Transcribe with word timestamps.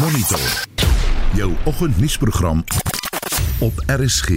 Monitor. 0.00 0.40
Jou 1.34 1.54
oggendnuusprogram 1.64 2.64
op 3.60 3.72
RSG. 3.86 4.28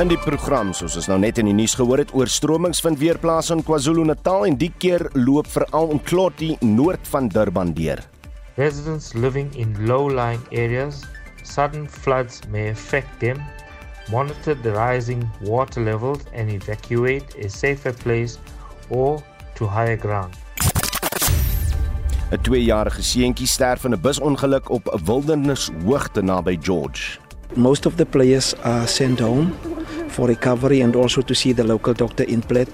In 0.00 0.08
die 0.08 0.18
program, 0.18 0.70
soos 0.72 0.96
ons 0.96 1.08
nou 1.10 1.18
net 1.20 1.36
in 1.42 1.50
die 1.50 1.56
nuus 1.58 1.74
gehoor 1.76 2.00
het, 2.00 2.14
oorstromings 2.16 2.80
vind 2.80 2.96
weer 3.02 3.18
plaas 3.20 3.50
in 3.52 3.60
KwaZulu-Natal 3.66 4.46
en 4.48 4.56
die 4.56 4.70
keer 4.80 5.04
loop 5.12 5.50
veral 5.52 5.92
in 5.92 6.00
Kloti 6.08 6.54
noord 6.64 7.04
van 7.12 7.28
Durban 7.28 7.74
deur. 7.76 8.00
Residents 8.56 9.12
living 9.12 9.52
in 9.60 9.76
low-lying 9.84 10.40
areas, 10.48 11.02
sudden 11.44 11.84
floods 11.90 12.40
may 12.48 12.70
affect 12.70 13.20
them. 13.20 13.42
Monitor 14.08 14.56
the 14.62 14.72
rising 14.72 15.28
water 15.44 15.84
levels 15.84 16.24
and 16.32 16.48
evacuate 16.48 17.36
a 17.44 17.52
safer 17.52 17.92
place 17.92 18.38
or 18.88 19.20
to 19.60 19.68
higher 19.68 20.00
ground. 20.00 20.41
'n 22.32 22.40
2-jarige 22.48 23.02
seentjie 23.02 23.46
sterf 23.46 23.84
in 23.84 23.92
'n 23.92 24.00
busongeluk 24.00 24.70
op 24.70 24.88
'n 24.88 25.04
wildernishoogte 25.04 26.22
naby 26.22 26.58
George. 26.60 27.18
Most 27.54 27.86
of 27.86 27.94
the 27.94 28.04
players 28.04 28.54
are 28.62 28.86
sent 28.86 29.20
home 29.20 29.52
for 30.08 30.26
recovery 30.26 30.82
and 30.82 30.96
also 30.96 31.22
to 31.22 31.34
see 31.34 31.54
the 31.54 31.64
local 31.64 31.94
doctor 31.94 32.28
in 32.28 32.42
Plet. 32.46 32.68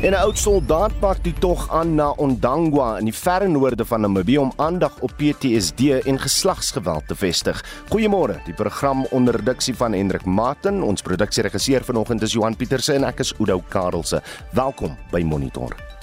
En 0.00 0.10
'n 0.10 0.14
oud 0.14 0.38
soldaat 0.38 0.98
pak 0.98 1.22
die 1.22 1.34
tog 1.38 1.70
aan 1.70 1.94
na 1.94 2.10
Ondangwa 2.10 2.98
in 2.98 3.04
die 3.04 3.14
verre 3.14 3.48
noorde 3.48 3.84
van 3.84 4.00
Namibië 4.00 4.38
om 4.38 4.52
aandag 4.56 4.98
op 5.00 5.12
PTSD 5.16 5.80
en 6.04 6.18
geslagsgeweld 6.18 7.06
te 7.06 7.14
vestig. 7.14 7.64
Goeiemôre, 7.88 8.42
die 8.44 8.54
program 8.54 9.06
onder 9.10 9.36
redaksie 9.36 9.74
van 9.74 9.92
Hendrik 9.92 10.24
Martin. 10.24 10.82
Ons 10.82 11.02
produksieregisseur 11.02 11.84
vanoggend 11.84 12.22
is 12.22 12.32
Johan 12.32 12.56
Pieterse 12.56 12.92
en 12.92 13.04
ek 13.04 13.18
is 13.18 13.34
Oudo 13.38 13.62
Karelse. 13.68 14.22
Welkom 14.52 14.96
by 15.10 15.22
Monitor. 15.22 15.94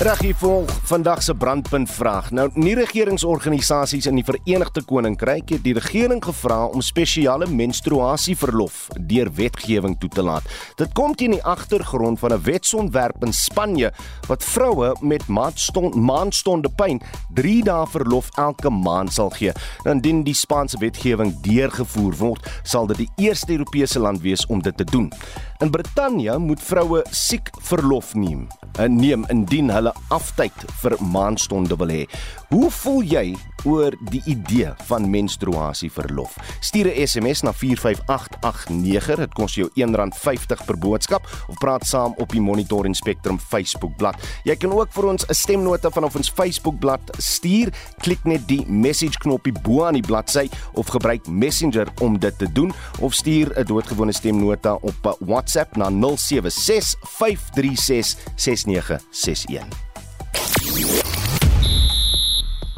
Reg 0.00 0.22
hier 0.24 0.36
volg 0.40 0.70
vandag 0.88 1.20
se 1.22 1.34
brandpunt 1.34 1.90
vraag. 1.92 2.30
Nou, 2.32 2.46
nie 2.54 2.72
regeringsorganisasies 2.78 4.06
in 4.08 4.16
die 4.16 4.24
Verenigde 4.24 4.80
Koninkryk 4.88 5.50
het 5.52 5.60
die 5.60 5.74
regering 5.76 6.22
gevra 6.24 6.62
om 6.72 6.80
spesiale 6.80 7.44
menstruasieverlof 7.44 8.78
deur 9.10 9.28
wetgewing 9.36 9.98
toe 10.00 10.08
te 10.08 10.24
laat. 10.24 10.48
Dit 10.80 10.94
kom 10.96 11.12
teen 11.12 11.36
die 11.36 11.42
agtergrond 11.44 12.18
van 12.18 12.32
'n 12.32 12.40
wetsontwerp 12.48 13.24
in 13.24 13.32
Spanje 13.32 13.92
wat 14.28 14.44
vroue 14.44 14.96
met 15.00 15.26
maandstond 15.26 15.94
maandstonde 15.94 16.70
pyn 16.76 17.02
3 17.34 17.62
dae 17.64 17.86
verlof 17.86 18.28
elke 18.36 18.70
maand 18.70 19.12
sal 19.12 19.30
gee. 19.30 19.52
Nou, 19.84 19.94
indien 19.94 20.22
die 20.22 20.34
Spaanse 20.34 20.78
wetgewing 20.78 21.40
deurgevoer 21.40 22.16
word, 22.16 22.60
sal 22.62 22.86
dit 22.86 22.96
die 22.96 23.10
eerste 23.16 23.52
Europese 23.52 23.98
land 23.98 24.20
wees 24.20 24.46
om 24.46 24.62
dit 24.62 24.76
te 24.76 24.84
doen. 24.84 25.12
In 25.60 25.70
Brittanje 25.70 26.38
moet 26.38 26.62
vroue 26.62 27.02
siek 27.10 27.50
verlof 27.60 28.14
neem, 28.14 28.46
eh, 28.78 28.86
neem 28.88 29.24
indien 29.28 29.70
hulle 29.70 29.89
aftyd 30.08 30.52
vir 30.82 30.96
maandstonde 31.00 31.76
wil 31.76 31.92
hê. 31.92 32.04
Hoe 32.50 32.70
voel 32.70 33.02
jy 33.06 33.24
oor 33.68 33.94
die 34.10 34.22
idee 34.26 34.72
van 34.88 35.10
menstruasieverlof? 35.10 36.36
Stuur 36.60 36.88
'n 36.90 37.06
SMS 37.06 37.42
na 37.42 37.52
45889. 37.52 39.16
Dit 39.16 39.34
kos 39.34 39.54
jou 39.54 39.68
R1.50 39.74 40.64
per 40.66 40.78
boodskap 40.78 41.22
of 41.48 41.58
praat 41.58 41.86
saam 41.86 42.14
op 42.16 42.32
die 42.32 42.40
Monitor 42.40 42.84
en 42.84 42.94
Spectrum 42.94 43.38
Facebookblad. 43.38 44.16
Jy 44.44 44.56
kan 44.56 44.72
ook 44.72 44.92
vir 44.92 45.04
ons 45.06 45.26
'n 45.26 45.34
stemnota 45.34 45.90
vanaf 45.90 46.16
ons 46.16 46.30
Facebookblad 46.30 47.00
stuur. 47.18 47.72
Klik 47.98 48.24
net 48.24 48.48
die 48.48 48.64
message 48.66 49.18
knoppie 49.18 49.52
bo 49.62 49.84
aan 49.84 49.94
die 49.94 50.06
bladsy 50.06 50.48
of 50.74 50.88
gebruik 50.88 51.26
Messenger 51.26 51.88
om 52.00 52.18
dit 52.18 52.38
te 52.38 52.52
doen 52.52 52.72
of 53.00 53.14
stuur 53.14 53.52
'n 53.56 53.64
doodgewone 53.64 54.12
stemnota 54.12 54.74
op 54.74 55.16
WhatsApp 55.20 55.76
na 55.76 55.90
076 55.90 56.96
536 57.00 58.16
6961. 58.36 59.79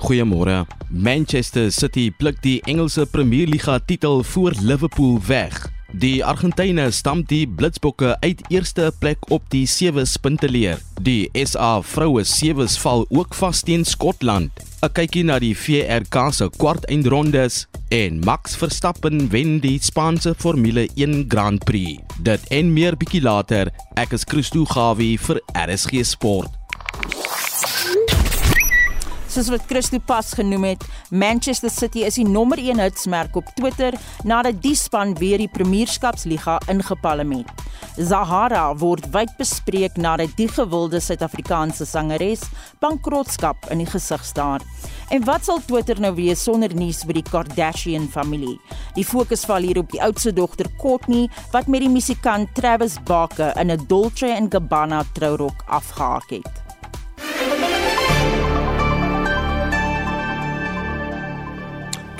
Goeiemôre. 0.02 0.66
Manchester 0.90 1.70
City 1.72 2.10
pluk 2.10 2.40
die 2.42 2.60
Engelse 2.66 3.06
Premierliga 3.06 3.78
titel 3.78 4.22
voor 4.22 4.52
Liverpool 4.60 5.20
weg. 5.26 5.70
Die 5.92 6.24
Argentyne 6.24 6.90
stamp 6.90 7.28
die 7.28 7.46
Blitsbokke 7.46 8.16
uit 8.20 8.40
eerste 8.48 8.92
plek 8.98 9.28
op 9.28 9.44
die 9.52 9.66
sewe 9.68 10.04
punte 10.20 10.48
leer. 10.48 10.80
Die 11.04 11.28
SA 11.44 11.82
vroue 11.84 12.24
sewes 12.24 12.78
val 12.80 13.04
ook 13.10 13.34
vas 13.34 13.60
teen 13.62 13.84
Skotland. 13.84 14.50
'n 14.82 14.92
Kykie 14.92 15.24
na 15.24 15.38
die 15.38 15.54
VRK 15.54 16.32
se 16.32 16.48
kwartfinales 16.56 17.66
en 17.90 18.20
Max 18.24 18.56
Verstappen 18.56 19.28
wen 19.30 19.60
die 19.60 19.78
Spaanse 19.78 20.34
Formule 20.34 20.88
1 20.96 21.26
Grand 21.28 21.64
Prix. 21.64 22.00
Dit 22.18 22.40
en 22.50 22.72
meer 22.72 22.96
bietjie 22.96 23.22
later. 23.22 23.70
Ek 23.94 24.12
is 24.12 24.24
Christo 24.24 24.64
Gawie 24.64 25.18
vir 25.18 25.40
RSG 25.52 26.04
Sport. 26.04 26.50
Soos 29.32 29.48
wat 29.48 29.62
Christo 29.64 29.96
pas 30.04 30.34
genoem 30.36 30.66
het, 30.66 30.82
Manchester 31.08 31.70
City 31.72 32.02
is 32.04 32.18
die 32.20 32.26
nommer 32.28 32.60
1 32.60 32.76
hitsmerk 32.82 33.36
op 33.40 33.48
Twitter 33.56 33.94
nadat 34.28 34.58
die 34.60 34.74
span 34.76 35.14
weer 35.16 35.40
die 35.40 35.48
Premierskapsliga 35.48 36.58
ingepalem 36.68 37.38
het. 37.38 37.62
Zahara 37.96 38.66
word 38.76 39.06
wyd 39.14 39.32
bespreek 39.38 39.96
nadat 39.96 40.34
die 40.36 40.50
gewilde 40.52 41.00
Suid-Afrikaanse 41.00 41.86
sangeres 41.88 42.44
bankrotskap 42.84 43.70
in 43.72 43.80
die 43.80 43.88
gesig 43.88 44.20
staar. 44.28 44.60
En 45.08 45.24
wat 45.24 45.48
sal 45.48 45.64
Twitter 45.64 45.96
nou 46.00 46.12
wees 46.18 46.44
sonder 46.44 46.74
nuus 46.76 47.00
oor 47.06 47.16
die 47.16 47.24
Kardashian 47.24 48.10
familie? 48.12 48.58
Die 48.98 49.06
fokus 49.08 49.46
val 49.48 49.64
hier 49.64 49.80
op 49.80 49.88
die 49.96 50.02
oudste 50.04 50.34
dogter 50.36 50.68
Courtney 50.76 51.30
wat 51.56 51.72
met 51.72 51.86
die 51.86 51.92
musikant 51.92 52.52
Travis 52.52 53.00
Barker 53.08 53.56
in 53.56 53.72
'n 53.72 53.86
Dolce 53.88 54.36
& 54.42 54.52
Gabbana 54.52 55.06
trourok 55.16 55.64
afgehaak 55.66 56.28
het. 56.36 56.71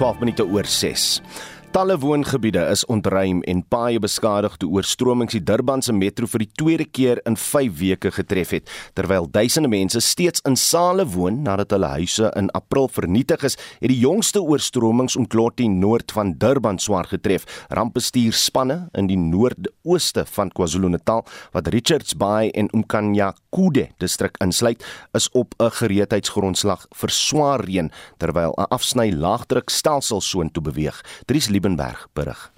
12 0.03 0.21
minute 0.21 0.43
oor 0.43 0.67
6. 0.67 1.23
Talle 1.73 1.95
woongebiede 1.99 2.61
is 2.69 2.83
ontruim 2.93 3.39
en 3.49 3.63
paaie 3.73 3.97
beskadig 3.97 4.59
toe 4.61 4.69
oorstromings 4.77 5.33
die 5.33 5.41
Durbanse 5.41 5.95
metro 5.97 6.27
vir 6.29 6.43
die 6.43 6.51
tweede 6.61 6.85
keer 6.85 7.21
in 7.25 7.39
5 7.41 7.79
weke 7.79 8.11
getref 8.13 8.51
het, 8.53 8.67
terwyl 8.93 9.25
duisende 9.33 9.71
mense 9.73 10.03
steeds 10.05 10.45
in 10.45 10.59
sale 10.61 11.07
woon 11.15 11.39
nadat 11.47 11.73
hulle 11.73 11.89
huise 11.95 12.29
in 12.37 12.51
April 12.53 12.91
vernietig 12.93 13.47
is, 13.49 13.57
het 13.81 13.89
die 13.89 14.03
jongste 14.03 14.43
oorstromings 14.45 15.17
omklot 15.17 15.57
die 15.63 15.71
noord 15.73 16.13
van 16.13 16.35
Durban 16.37 16.77
swaar 16.77 17.09
getref. 17.09 17.49
Rampbestuurspanne 17.73 18.91
in 18.93 19.09
die 19.09 19.17
noordooste 19.17 20.27
van 20.35 20.53
KwaZulu-Natal 20.53 21.25
wat 21.57 21.73
Richards 21.73 22.13
Bay 22.21 22.53
en 22.53 22.69
Umkanya 22.77 23.31
Kude 23.49 23.87
distrik 23.97 24.37
insluit, 24.45 24.85
is 25.17 25.31
op 25.33 25.55
'n 25.57 25.73
gereedheidsgrondslag 25.81 26.87
vir 27.01 27.11
swaar 27.11 27.65
reën 27.65 27.91
terwyl 28.19 28.53
'n 28.59 28.69
afsny 28.69 29.11
laagdrukstelsel 29.11 30.21
soontoe 30.21 30.63
beweeg. 30.63 31.01
Dries 31.25 31.49
Liebenberg 31.63 32.09
berig. 32.13 32.53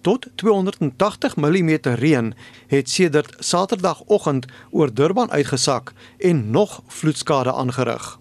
Tot 0.00 0.26
280 0.34 1.36
mm 1.36 1.78
reën 1.82 2.34
het 2.66 2.90
sedert 2.90 3.34
Saterdagoggend 3.38 4.46
oor 4.70 4.94
Durban 4.94 5.30
uitgesak 5.30 5.92
en 6.18 6.50
nog 6.50 6.82
vloedskade 6.86 7.52
aangerig. 7.52 8.18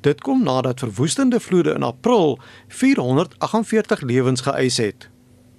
Dit 0.00 0.20
kom 0.20 0.42
nadat 0.42 0.78
verwoestende 0.78 1.40
vloede 1.40 1.72
in 1.72 1.82
April 1.82 2.38
448 2.68 4.00
lewens 4.00 4.40
geëis 4.40 4.76
het. 4.76 5.10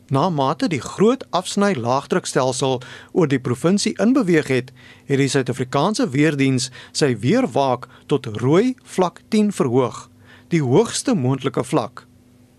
Na 0.07 0.29
mate 0.29 0.67
die 0.67 0.81
groot 0.81 1.25
afsny 1.29 1.73
laagdrukstelsel 1.73 2.81
oor 3.11 3.27
die 3.27 3.39
provinsie 3.39 3.95
inbeweeg 4.03 4.47
het, 4.47 4.71
het 5.05 5.17
die 5.17 5.31
Suid-Afrikaanse 5.31 6.09
weerdiens 6.09 6.71
sy 6.91 7.15
weerwaak 7.17 7.87
tot 8.05 8.25
rooi 8.25 8.75
vlak 8.83 9.21
10 9.29 9.53
verhoog, 9.55 10.09
die 10.47 10.61
hoogste 10.61 11.15
moontlike 11.15 11.63
vlak. 11.63 12.07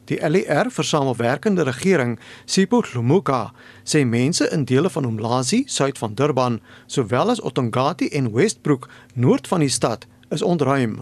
Die 0.09 0.19
LER 0.21 0.69
vir 0.69 0.85
samewerkende 0.85 1.65
regering, 1.65 2.19
Sipho 2.45 2.83
Dlumuka, 2.83 3.55
sê 3.89 4.05
mense 4.05 4.45
in 4.53 4.67
dele 4.69 4.91
van 4.93 5.07
Umlazi, 5.09 5.63
suid 5.67 5.97
van 5.99 6.15
Durban, 6.15 6.61
sowel 6.87 7.31
as 7.33 7.41
Otongati 7.41 8.11
en 8.13 8.29
Westbrook, 8.33 8.89
noord 9.15 9.49
van 9.49 9.65
die 9.65 9.73
stad, 9.73 10.05
is 10.31 10.43
ontruim. 10.43 10.99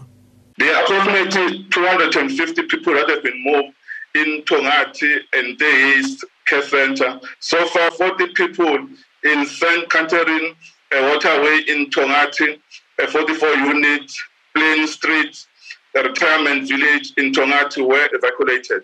There 0.57 0.73
are 0.73 0.83
approximately 0.83 1.65
250 1.69 2.63
people 2.67 2.93
that 2.93 3.09
have 3.09 3.23
been 3.23 3.43
moved 3.43 3.73
in 4.15 4.43
Tongati 4.45 5.19
and 5.33 5.57
Day 5.57 5.97
East 5.97 6.25
Care 6.45 6.61
Center. 6.61 7.19
So 7.39 7.65
far, 7.67 7.91
40 7.91 8.27
people 8.33 8.87
in 9.23 9.45
St. 9.45 9.89
Catherine 9.89 10.55
uh, 10.95 11.09
Waterway 11.11 11.63
in 11.67 11.89
Tongati, 11.89 12.59
uh, 13.01 13.07
44 13.07 13.49
units, 13.73 14.21
Plain 14.55 14.87
Street, 14.87 15.45
the 15.93 16.03
retirement 16.03 16.67
village 16.67 17.13
in 17.17 17.31
Tongati 17.31 17.85
were 17.87 18.09
evacuated. 18.11 18.83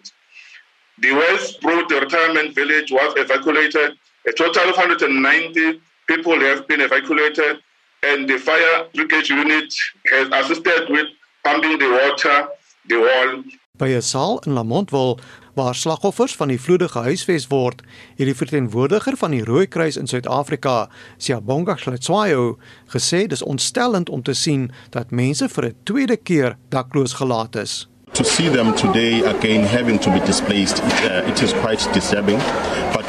The 1.00 1.12
Westbrook 1.14 1.90
retirement 1.90 2.54
village 2.54 2.92
was 2.92 3.14
evacuated. 3.18 3.98
A 4.28 4.34
total 4.34 4.70
of 4.70 4.78
190 4.78 5.82
people 6.08 6.40
have 6.42 6.68
been 6.68 6.82
evacuated, 6.82 7.58
and 8.04 8.30
the 8.30 8.38
fire 8.38 8.86
brigade 8.94 9.30
unit 9.30 9.74
has 10.12 10.28
assisted 10.32 10.90
with 10.90 11.08
pumping 11.44 11.78
the 11.80 11.90
water, 11.90 12.48
the 12.88 12.98
wall. 12.98 13.44
By 13.78 13.90
'n 13.92 14.02
saal 14.02 14.40
in 14.46 14.54
Lamontville 14.56 15.20
waar 15.60 15.76
slagoffers 15.76 16.36
van 16.36 16.48
die 16.48 16.60
vloede 16.62 16.88
gehuisves 16.88 17.48
word, 17.52 17.82
het 18.16 18.28
die 18.30 18.36
verteenwoordiger 18.36 19.18
van 19.20 19.34
die 19.36 19.44
Rooikruis 19.44 19.98
in 20.00 20.08
Suid-Afrika, 20.08 20.88
Siyabonga 21.18 21.76
Hlatswayo, 21.82 22.56
gesê 22.94 23.26
dis 23.28 23.44
ontstellend 23.44 24.10
om 24.10 24.24
te 24.24 24.34
sien 24.34 24.70
dat 24.96 25.12
mense 25.12 25.50
vir 25.50 25.66
'n 25.66 25.76
tweede 25.84 26.18
keer 26.18 26.58
dakloos 26.70 27.14
gelaat 27.20 27.56
is. 27.56 27.88
To 28.14 28.24
see 28.24 28.50
them 28.50 28.74
today 28.76 29.22
again 29.26 29.64
having 29.64 30.00
to 30.00 30.10
be 30.12 30.20
displaced, 30.26 30.80
it, 30.80 31.12
uh, 31.12 31.30
it 31.30 31.42
is 31.42 31.54
quite 31.54 31.94
disturbing. 31.94 32.40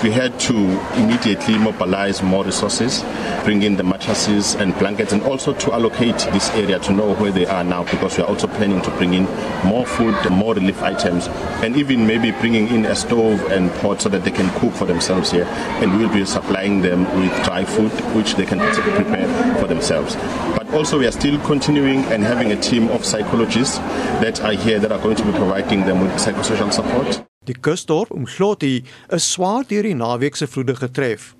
We 0.02 0.10
had 0.10 0.40
to 0.40 0.54
immediately 0.96 1.58
mobilize 1.58 2.22
more 2.22 2.42
resources, 2.42 3.04
bring 3.44 3.62
in 3.62 3.76
the 3.76 3.82
mattresses 3.82 4.54
and 4.54 4.74
blankets, 4.78 5.12
and 5.12 5.22
also 5.24 5.52
to 5.52 5.74
allocate 5.74 6.16
this 6.32 6.48
area 6.52 6.78
to 6.78 6.92
know 6.92 7.14
where 7.16 7.30
they 7.30 7.44
are 7.44 7.62
now 7.62 7.84
because 7.84 8.16
we 8.16 8.24
are 8.24 8.26
also 8.26 8.46
planning 8.46 8.80
to 8.80 8.90
bring 8.92 9.12
in 9.12 9.24
more 9.62 9.84
food, 9.84 10.14
more 10.30 10.54
relief 10.54 10.82
items, 10.82 11.26
and 11.62 11.76
even 11.76 12.06
maybe 12.06 12.30
bringing 12.30 12.68
in 12.68 12.86
a 12.86 12.94
stove 12.96 13.42
and 13.52 13.70
pot 13.82 14.00
so 14.00 14.08
that 14.08 14.24
they 14.24 14.30
can 14.30 14.48
cook 14.58 14.72
for 14.72 14.86
themselves 14.86 15.30
here. 15.32 15.44
And 15.82 15.98
we'll 15.98 16.08
be 16.08 16.24
supplying 16.24 16.80
them 16.80 17.04
with 17.20 17.44
dry 17.44 17.66
food, 17.66 17.92
which 18.16 18.36
they 18.36 18.46
can 18.46 18.58
prepare 18.94 19.28
for 19.60 19.66
themselves. 19.66 20.16
But 20.56 20.72
also, 20.72 20.98
we 20.98 21.08
are 21.08 21.12
still 21.12 21.38
continuing 21.44 22.04
and 22.06 22.24
having 22.24 22.52
a 22.52 22.60
team 22.60 22.88
of 22.88 23.04
psychologists 23.04 23.76
that 24.22 24.40
are 24.40 24.54
here 24.54 24.78
that 24.78 24.92
are 24.92 24.98
going 24.98 25.16
to 25.16 25.24
be 25.24 25.32
providing 25.32 25.84
them 25.84 26.00
with 26.00 26.12
psychosocial 26.12 26.72
support. 26.72 27.29
Die 27.50 27.58
kusdorp 27.58 28.12
Umhloti 28.14 28.84
is 29.10 29.24
swaar 29.26 29.64
deur 29.66 29.82
die 29.82 29.96
naweek 29.98 30.36
se 30.38 30.46
vloede 30.46 30.76
getref. 30.78 31.32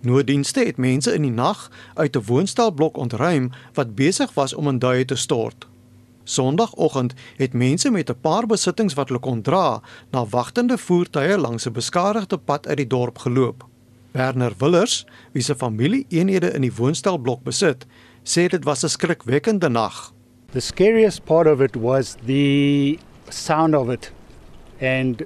Nooddienste 0.00 0.62
het 0.64 0.78
mense 0.80 1.12
in 1.12 1.26
die 1.26 1.34
nag 1.34 1.66
uit 1.94 2.16
'n 2.16 2.24
woonstelblok 2.24 2.96
ontruim 2.96 3.50
wat 3.74 3.94
besig 3.94 4.32
was 4.34 4.54
om 4.54 4.68
in 4.68 4.78
duie 4.78 5.04
te 5.04 5.16
stort. 5.16 5.68
Sondagoggend 6.24 7.12
het 7.36 7.52
mense 7.52 7.90
met 7.90 8.08
'n 8.10 8.20
paar 8.20 8.46
besittings 8.46 8.94
wat 8.94 9.08
hulle 9.08 9.20
kon 9.20 9.42
dra 9.42 9.82
na 10.10 10.24
wagtende 10.26 10.78
voertuie 10.78 11.38
langs 11.38 11.66
'n 11.66 11.72
beskadigde 11.72 12.38
pad 12.38 12.66
uit 12.66 12.76
die 12.76 12.86
dorp 12.86 13.18
geloop. 13.18 13.66
Werner 14.12 14.52
Willers, 14.58 15.06
wie 15.32 15.42
se 15.42 15.54
familie 15.54 16.06
eenhede 16.08 16.50
in 16.52 16.60
die 16.60 16.74
woonstelblok 16.74 17.42
besit, 17.42 17.86
sê 18.24 18.48
dit 18.48 18.64
was 18.64 18.84
'n 18.84 18.88
skrikwekkende 18.88 19.68
nag. 19.68 20.12
The 20.52 20.60
scariest 20.60 21.24
part 21.24 21.46
of 21.46 21.60
it 21.60 21.76
was 21.76 22.16
the 22.24 22.98
sound 23.28 23.74
of 23.74 23.88
it. 23.90 24.12
And 24.80 25.22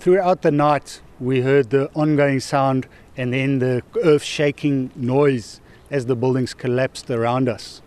throughout 0.00 0.40
the 0.40 0.50
night, 0.50 1.02
we 1.20 1.42
heard 1.42 1.68
the 1.68 1.90
ongoing 1.92 2.40
sound 2.40 2.88
and 3.16 3.34
then 3.34 3.58
the 3.58 3.82
earth 4.02 4.22
shaking 4.22 4.90
noise 4.96 5.60
as 5.90 6.06
the 6.06 6.16
buildings 6.16 6.54
collapsed 6.54 7.10
around 7.10 7.48
us. 7.48 7.82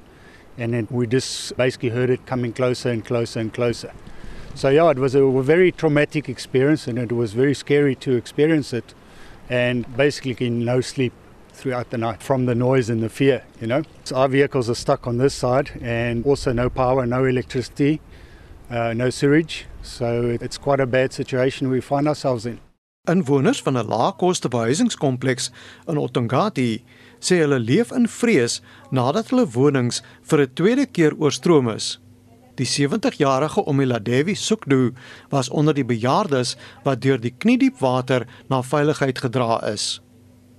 And 0.55 0.73
then 0.73 0.87
we 0.91 1.07
just 1.07 1.57
basically 1.57 1.89
heard 1.89 2.11
it 2.11 2.27
coming 2.27 2.53
closer 2.53 2.91
and 2.91 3.03
closer 3.03 3.39
and 3.39 3.51
closer. 3.51 3.91
So, 4.53 4.69
yeah, 4.69 4.91
it 4.91 4.99
was 4.99 5.15
a, 5.15 5.27
very 5.41 5.71
traumatic 5.71 6.29
experience 6.29 6.87
and 6.87 6.99
it 6.99 7.11
was 7.11 7.33
very 7.33 7.55
scary 7.55 7.95
to 7.95 8.15
experience 8.15 8.71
it. 8.71 8.93
And 9.49 9.97
basically, 9.97 10.51
no 10.51 10.81
sleep 10.81 11.13
throughout 11.53 11.89
the 11.89 11.97
night 11.97 12.21
from 12.21 12.45
the 12.45 12.53
noise 12.53 12.89
and 12.89 13.01
the 13.01 13.09
fear, 13.09 13.43
you 13.59 13.65
know. 13.65 13.81
So 14.03 14.15
our 14.17 14.27
vehicles 14.27 14.69
are 14.69 14.75
stuck 14.75 15.07
on 15.07 15.17
this 15.17 15.33
side 15.33 15.71
and 15.81 16.23
also 16.25 16.53
no 16.53 16.69
power, 16.69 17.05
no 17.07 17.25
electricity, 17.25 17.99
uh, 18.69 18.93
no 18.93 19.09
sewage. 19.09 19.65
So 19.83 20.37
it's 20.41 20.57
quite 20.57 20.79
a 20.79 20.87
bad 20.87 21.11
situation 21.11 21.69
we 21.69 21.81
find 21.81 22.07
ourselves 22.07 22.45
in. 22.45 22.59
Inwoners 23.07 23.61
van 23.61 23.77
'n 23.77 23.87
laagkoste 23.87 24.47
behuisingskompleks 24.47 25.51
in 25.87 25.97
Otongati 25.97 26.83
sê 27.19 27.41
hulle 27.43 27.59
leef 27.59 27.91
in 27.91 28.07
vrees 28.07 28.61
nadat 28.91 29.29
hulle 29.29 29.45
wonings 29.55 30.01
vir 30.23 30.39
'n 30.41 30.53
tweede 30.55 30.85
keer 30.85 31.13
oorstroom 31.19 31.67
is. 31.69 31.99
Die 32.55 32.65
70-jarige 32.65 33.65
Omiladevi 33.65 34.35
Sukdu 34.35 34.93
was 35.29 35.49
onder 35.49 35.73
die 35.73 35.83
bejaardes 35.83 36.55
wat 36.85 37.01
deur 37.01 37.17
die 37.17 37.35
kniediep 37.37 37.81
water 37.81 38.25
na 38.49 38.61
veiligheid 38.61 39.19
gedra 39.19 39.59
is. 39.73 39.99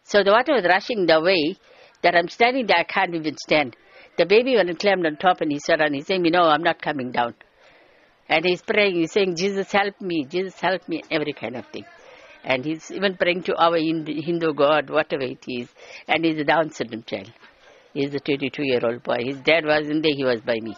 So 0.04 0.22
the 0.22 0.30
water 0.30 0.52
was 0.52 0.64
rushing 0.64 1.06
the 1.06 1.20
way 1.20 1.56
that 2.02 2.14
I'm 2.14 2.28
standing 2.28 2.66
there, 2.66 2.80
I 2.80 2.84
can't 2.84 3.14
even 3.14 3.36
stand. 3.38 3.76
The 4.18 4.26
baby 4.26 4.56
when 4.56 4.68
he 4.68 4.74
climbed 4.74 5.06
on 5.06 5.16
top 5.16 5.40
and 5.40 5.50
he 5.50 5.58
said, 5.58 5.80
and 5.80 5.94
he's 5.94 6.06
saying, 6.06 6.22
no, 6.22 6.42
I'm 6.42 6.62
not 6.62 6.82
coming 6.82 7.10
down. 7.10 7.34
And 8.28 8.44
he's 8.44 8.62
praying, 8.62 8.96
he's 8.96 9.12
saying, 9.12 9.36
Jesus 9.36 9.70
help 9.70 10.00
me, 10.00 10.24
Jesus 10.24 10.58
help 10.60 10.88
me, 10.88 11.02
every 11.10 11.32
kind 11.32 11.56
of 11.56 11.66
thing. 11.66 11.84
And 12.44 12.64
he's 12.64 12.90
even 12.90 13.16
praying 13.16 13.42
to 13.44 13.56
our 13.56 13.76
Hindu 13.76 14.54
God, 14.54 14.90
whatever 14.90 15.24
it 15.24 15.44
is. 15.48 15.68
And 16.08 16.24
he's 16.24 16.38
a 16.38 16.44
Down 16.44 16.70
syndrome 16.70 17.04
child. 17.04 17.32
He's 17.94 18.14
a 18.14 18.18
22 18.18 18.64
year 18.64 18.80
old 18.84 19.02
boy. 19.02 19.18
His 19.24 19.40
dad 19.40 19.64
wasn't 19.64 20.02
there, 20.02 20.14
he 20.14 20.24
was 20.24 20.40
by 20.40 20.58
me. 20.60 20.74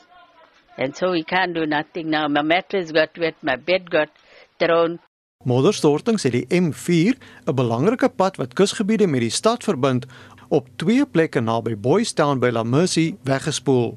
And 0.76 0.94
so 0.94 1.12
he 1.12 1.24
can't 1.24 1.54
do 1.54 1.66
nothing 1.66 2.10
now. 2.10 2.28
My 2.28 2.42
mattress 2.42 2.92
got 2.92 3.16
wet, 3.18 3.34
my 3.42 3.56
bed 3.56 3.90
got 3.90 4.10
thrown. 4.58 4.98
Modderstortings 5.46 6.24
het 6.26 6.32
die 6.32 6.46
M4, 6.48 7.14
'n 7.46 7.54
belangrike 7.54 8.08
pad 8.08 8.36
wat 8.36 8.54
kusgebiede 8.54 9.06
met 9.06 9.20
die 9.20 9.30
stad 9.30 9.64
verbind, 9.64 10.06
op 10.48 10.68
twee 10.76 11.06
plekke 11.06 11.40
naby 11.40 11.76
Boys 11.76 12.12
Town 12.12 12.40
by 12.40 12.50
La 12.50 12.62
Mercy 12.62 13.14
weggespoel. 13.22 13.96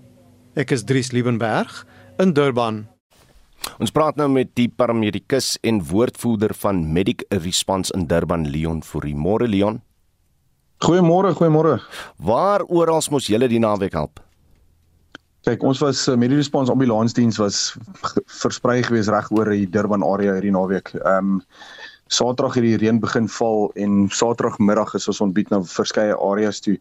Ek 0.56 0.72
is 0.72 0.84
Dries 0.84 1.12
Liebenberg 1.12 1.86
in 2.18 2.34
Durban. 2.34 2.99
Ons 3.78 3.94
praat 3.94 4.18
nou 4.18 4.28
met 4.34 4.50
die 4.58 4.70
paramedikus 4.70 5.58
en 5.62 5.84
woordvoerder 5.86 6.56
van 6.58 6.82
Medic 6.94 7.26
Response 7.30 7.94
in 7.94 8.08
Durban, 8.10 8.48
Leon 8.50 8.82
Fourie. 8.84 9.16
Môre 9.16 9.48
Leon. 9.48 9.82
Goeiemôre, 10.80 11.36
goeiemôre. 11.36 11.78
Waar 12.18 12.64
oral 12.72 13.04
moes 13.12 13.28
julle 13.28 13.50
die 13.52 13.60
naweek 13.60 13.94
help? 13.94 14.22
Kyk, 15.48 15.64
ons 15.64 15.80
was 15.84 16.02
uh, 16.08 16.16
Medic 16.20 16.40
Response 16.40 16.72
ambulansdiens 16.72 17.38
was 17.40 17.60
versprei 18.42 18.82
gewees 18.84 19.08
reg 19.12 19.30
oor 19.32 19.52
die 19.52 19.68
Durban 19.72 20.04
area 20.04 20.36
hierdie 20.38 20.56
naweek. 20.56 20.96
Ehm 21.04 21.40
um, 21.40 21.46
Saterdag 22.10 22.56
het 22.58 22.66
die 22.66 22.78
reën 22.82 22.98
begin 22.98 23.28
val 23.30 23.68
en 23.78 24.08
Saterdagmiddag 24.10 24.96
is 24.98 25.06
ons 25.12 25.20
ontbied 25.22 25.52
na 25.54 25.60
verskeie 25.62 26.16
areas 26.18 26.58
toe. 26.66 26.80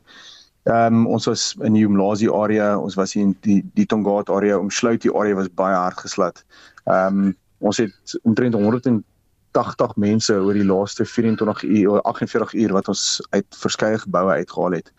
Ehm 0.68 1.02
um, 1.02 1.06
ons 1.14 1.28
was 1.28 1.50
in 1.64 1.76
die 1.76 1.84
Umlazi 1.86 2.30
area, 2.32 2.72
ons 2.78 2.96
was 2.96 3.14
in 3.16 3.34
die 3.46 3.60
die 3.76 3.86
Tongaat 3.86 4.30
area, 4.30 4.58
omsluit 4.58 5.02
die 5.04 5.12
area 5.14 5.36
was 5.36 5.50
baie 5.60 5.76
hard 5.76 6.00
geslat. 6.00 6.42
Ehm 6.88 7.22
um, 7.28 7.36
ons 7.58 7.76
het 7.82 8.18
omtrent 8.22 8.54
180 8.54 9.96
mense 9.96 10.34
oor 10.34 10.54
die 10.54 10.66
laaste 10.66 11.04
24 11.04 11.62
uur 11.62 12.02
48 12.06 12.52
uur 12.54 12.72
wat 12.72 12.88
ons 12.88 13.00
uit 13.30 13.56
verskeie 13.58 13.98
geboue 13.98 14.36
uitgehaal 14.38 14.76
het. 14.78 14.92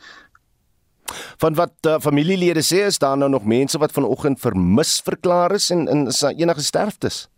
Van 1.40 1.56
wat 1.56 1.74
uh, 1.88 1.96
familielede 2.04 2.62
sê 2.62 2.84
is 2.86 3.00
daar 3.00 3.18
nou 3.18 3.30
nog 3.30 3.46
mense 3.46 3.78
wat 3.78 3.96
vanoggend 3.96 4.40
vermis 4.40 5.00
verklaar 5.04 5.56
is 5.56 5.70
en 5.70 5.88
in 5.88 6.08
enige 6.12 6.62
sterftes. 6.64 7.30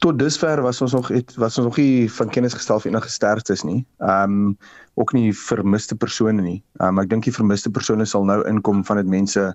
Tot 0.00 0.18
dusver 0.18 0.62
was 0.62 0.80
ons 0.80 0.92
nog 0.92 1.08
het 1.08 1.34
was 1.36 1.58
ons 1.58 1.66
nog 1.66 1.76
nie 1.76 2.12
van 2.12 2.28
kennis 2.28 2.56
gestel 2.56 2.80
vir 2.80 2.90
enige 2.90 3.12
sterftes 3.12 3.62
nie. 3.62 3.84
Ehm 3.98 4.32
um, 4.32 4.58
ook 4.94 5.12
nie 5.12 5.36
vermiste 5.36 5.94
persone 5.94 6.42
nie. 6.42 6.62
Ehm 6.80 6.88
um, 6.88 7.04
ek 7.04 7.10
dink 7.12 7.28
die 7.28 7.36
vermiste 7.36 7.70
persone 7.70 8.04
sal 8.08 8.24
nou 8.24 8.40
inkom 8.48 8.84
van 8.84 8.96
dit 8.96 9.06
mense 9.06 9.54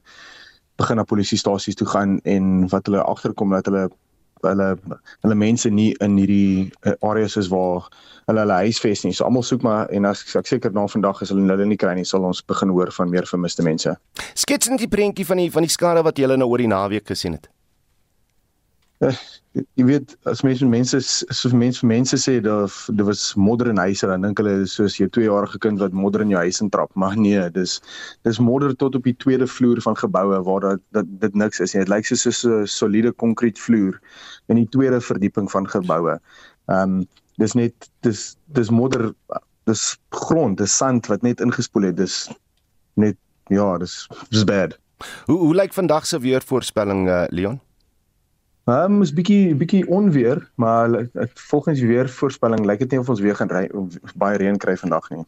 begin 0.79 0.99
na 0.99 1.03
polisiestasies 1.07 1.75
toe 1.79 1.87
gaan 1.87 2.19
en 2.23 2.67
wat 2.71 2.89
hulle 2.89 3.03
agterkom 3.03 3.55
dat 3.55 3.69
hulle 3.71 3.87
hulle 4.45 4.67
hulle 5.23 5.35
mense 5.35 5.69
nie 5.69 5.93
in 6.03 6.17
hierdie 6.19 6.71
eh, 6.85 6.93
areas 7.01 7.37
is 7.39 7.47
waar 7.53 7.87
hulle 8.27 8.43
hulle 8.43 8.59
huisves 8.65 9.05
nie. 9.05 9.13
So 9.13 9.25
almal 9.25 9.45
soek 9.45 9.63
maar 9.65 9.89
en 9.95 10.05
as 10.09 10.23
ek 10.35 10.49
seker 10.49 10.73
na 10.75 10.85
vandag 10.91 11.21
is 11.25 11.31
hulle 11.33 11.47
hulle 11.47 11.69
nie 11.69 11.79
kry 11.81 11.95
nie, 11.97 12.05
sal 12.05 12.27
ons 12.27 12.43
begin 12.45 12.73
hoor 12.75 12.91
van 12.97 13.09
meer 13.13 13.27
vermiste 13.29 13.65
mense. 13.65 13.95
Skets 14.35 14.69
net 14.71 14.83
die 14.83 14.91
prentjie 14.91 15.25
van 15.27 15.41
die 15.41 15.49
van 15.53 15.65
die 15.65 15.73
skade 15.73 16.03
wat 16.05 16.19
jy 16.19 16.29
nou 16.35 16.49
oor 16.51 16.63
die 16.63 16.71
naweek 16.71 17.07
gesien 17.13 17.39
het. 17.39 17.49
Jy 19.55 19.85
weet 19.87 20.13
as 20.27 20.41
mense 20.43 20.65
mense 20.67 20.99
so 20.99 21.49
mense 21.55 21.85
mense 21.87 22.17
sê 22.19 22.33
dat 22.43 22.73
daar 22.91 23.07
was 23.07 23.21
modder 23.39 23.69
in 23.71 23.79
huise 23.79 24.07
dan 24.09 24.25
dink 24.25 24.39
hulle 24.41 24.65
soos 24.67 24.97
jy 24.99 25.07
2 25.15 25.29
jarige 25.29 25.59
kind 25.63 25.79
wat 25.79 25.95
modder 25.95 26.25
in 26.25 26.33
jou 26.33 26.41
huis 26.43 26.59
intrap. 26.63 26.91
Maar 26.99 27.15
nee 27.15 27.45
dis 27.55 27.77
dis 28.27 28.39
modder 28.43 28.75
tot 28.75 28.97
op 28.99 29.07
die 29.07 29.15
tweede 29.15 29.47
vloer 29.47 29.79
van 29.85 29.95
geboue 29.95 30.41
waar 30.43 30.65
dat 30.65 30.83
dit 30.97 31.13
dit 31.21 31.39
niks 31.39 31.63
is 31.63 31.73
nie. 31.73 31.85
Dit 31.85 31.93
lyk 31.93 32.09
soos 32.09 32.25
'n 32.27 32.35
so 32.35 32.65
soliede 32.65 33.13
konkrete 33.13 33.61
vloer 33.61 33.99
in 34.51 34.59
die 34.59 34.67
tweede 34.75 34.99
verdieping 34.99 35.47
van 35.51 35.69
geboue. 35.69 36.19
Ehm 36.67 36.99
um, 36.99 37.05
dis 37.39 37.55
net 37.55 37.89
dis 38.03 38.35
dis 38.51 38.69
modder 38.69 39.13
dis 39.65 39.97
grond 40.09 40.57
dis 40.57 40.77
sand 40.77 41.07
wat 41.07 41.21
net 41.21 41.39
ingespoel 41.39 41.91
het. 41.91 41.97
Dis 41.97 42.27
net 42.95 43.15
ja 43.47 43.77
dis 43.77 44.07
dis 44.29 44.43
bad. 44.43 44.75
Hoe 45.31 45.39
hoe 45.39 45.55
lyk 45.55 45.73
vandag 45.73 46.05
se 46.05 46.19
weervoorspelling 46.19 47.07
uh, 47.07 47.23
Leon 47.29 47.61
Ehm 48.65 48.95
um, 48.97 49.01
is 49.05 49.11
bietjie 49.13 49.53
bietjie 49.53 49.83
onweer, 49.93 50.39
maar 50.55 50.89
volgens 51.49 51.79
die 51.79 51.87
weervoorspelling 51.87 52.65
lyk 52.65 52.79
dit 52.81 52.95
nie 52.95 52.99
of 52.99 53.09
ons 53.13 53.19
weer 53.21 53.35
gaan 53.37 53.51
ry 53.53 53.67
baie 54.17 54.39
reën 54.41 54.57
kry 54.57 54.73
vandag 54.81 55.09
nie. 55.13 55.21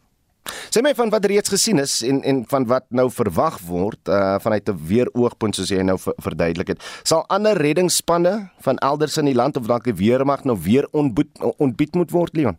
Sê 0.74 0.82
my 0.82 0.90
van 0.98 1.12
wat 1.14 1.28
reeds 1.30 1.52
gesien 1.52 1.78
is 1.78 2.00
en 2.02 2.18
en 2.26 2.42
van 2.50 2.66
wat 2.66 2.88
nou 2.90 3.06
verwag 3.14 3.60
word 3.68 4.10
uh 4.10 4.40
vanuit 4.42 4.68
'n 4.68 4.80
weeroogpunt 4.90 5.54
soos 5.54 5.70
jy 5.70 5.86
nou 5.86 5.98
verduidelik 6.02 6.74
het. 6.74 6.82
Sal 7.02 7.22
ander 7.28 7.54
reddingsspanne 7.56 8.50
van 8.58 8.78
elders 8.78 9.16
in 9.16 9.30
die 9.30 9.38
land 9.38 9.56
of 9.56 9.66
dalk 9.70 9.84
die 9.84 9.94
weermag 9.94 10.44
nou 10.44 10.58
weer 10.58 10.88
ontbied 10.90 11.30
ontbied 11.58 11.94
moet 11.94 12.10
word, 12.10 12.36
Leon? 12.36 12.58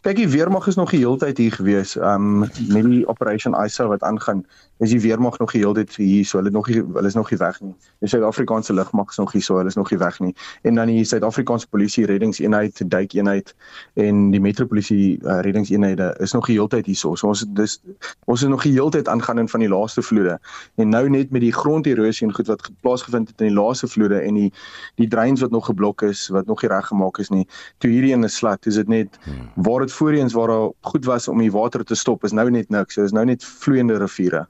Kyk, 0.00 0.16
die 0.16 0.28
weermag 0.28 0.66
is 0.66 0.74
nog 0.74 0.90
die 0.90 0.98
hele 1.00 1.16
tyd 1.16 1.38
hier 1.40 1.52
gewees. 1.52 1.94
Um 1.96 2.38
met 2.38 2.84
die 2.84 3.06
Operation 3.08 3.54
ISA 3.56 3.86
wat 3.88 4.02
aangaan, 4.02 4.44
is 4.78 4.90
die 4.90 5.00
weermag 5.00 5.38
nog 5.38 5.52
die 5.52 5.60
hele 5.60 5.74
tyd 5.74 5.94
hier. 5.96 6.24
So 6.24 6.38
hulle 6.38 6.50
nog 6.52 6.68
nie 6.68 6.82
hulle 6.82 7.08
is 7.08 7.16
nog 7.16 7.30
nie 7.30 7.38
weg 7.40 7.60
nie. 7.60 7.72
Die 8.04 8.08
Suid-Afrikaanse 8.08 8.74
lugmag 8.76 9.10
is 9.10 9.16
nog 9.20 9.32
hier, 9.32 9.42
so 9.42 9.56
hulle 9.56 9.72
is 9.72 9.76
nog 9.76 9.90
nie 9.90 9.98
weg 10.00 10.18
nie. 10.20 10.34
En 10.62 10.74
dan 10.74 10.92
die 10.92 11.04
Suid-Afrikaanse 11.04 11.68
polisie 11.68 12.04
reddingseenheid, 12.06 12.82
duikeenheid 12.90 13.54
en 13.94 14.30
die 14.34 14.40
metropolisie 14.40 15.18
uh, 15.22 15.40
reddingseenhede 15.40 16.14
is 16.20 16.32
nog 16.36 16.48
die 16.48 16.56
hele 16.58 16.68
tyd 16.68 16.86
hier. 16.86 16.96
So 17.00 17.16
ons 17.28 17.44
dis 17.48 17.80
ons 18.24 18.42
is 18.42 18.48
nog 18.48 18.64
die 18.68 18.72
hele 18.76 18.90
tyd 18.90 19.08
aangaan 19.08 19.44
in 19.44 19.48
van 19.48 19.64
die 19.64 19.68
laaste 19.72 20.04
vloede. 20.04 20.36
En 20.76 20.92
nou 20.92 21.06
net 21.08 21.32
met 21.32 21.44
die 21.44 21.52
gronderosie 21.56 22.28
en 22.28 22.34
goed 22.36 22.52
wat 22.52 22.68
plaasgevind 22.80 23.32
het 23.32 23.40
in 23.40 23.52
die 23.52 23.56
laaste 23.56 23.88
vloede 23.88 24.20
en 24.20 24.44
die 24.44 24.52
die 25.00 25.08
dreins 25.08 25.40
wat 25.40 25.56
nog 25.56 25.72
geblok 25.72 26.04
is, 26.08 26.28
wat 26.28 26.46
nog 26.46 26.60
nie 26.62 26.72
reggemaak 26.72 27.20
is 27.20 27.32
nie. 27.32 27.46
Toe 27.80 27.90
hierdie 27.90 28.12
in 28.12 28.24
'n 28.24 28.28
slat, 28.28 28.66
is 28.66 28.80
dit 28.80 28.88
net 28.88 29.18
hmm. 29.24 29.48
Waar 29.70 29.86
dit 29.86 29.92
voorheens 29.94 30.34
waar 30.34 30.50
daar 30.50 30.70
goed 30.92 31.06
was 31.06 31.28
om 31.28 31.38
die 31.38 31.52
water 31.54 31.84
te 31.84 31.94
stop, 31.94 32.24
is 32.24 32.34
nou 32.34 32.48
net 32.50 32.70
niks. 32.70 32.98
So 32.98 33.06
is 33.06 33.14
nou 33.14 33.24
net 33.24 33.44
vloeiende 33.44 33.98
riviere. 34.02 34.46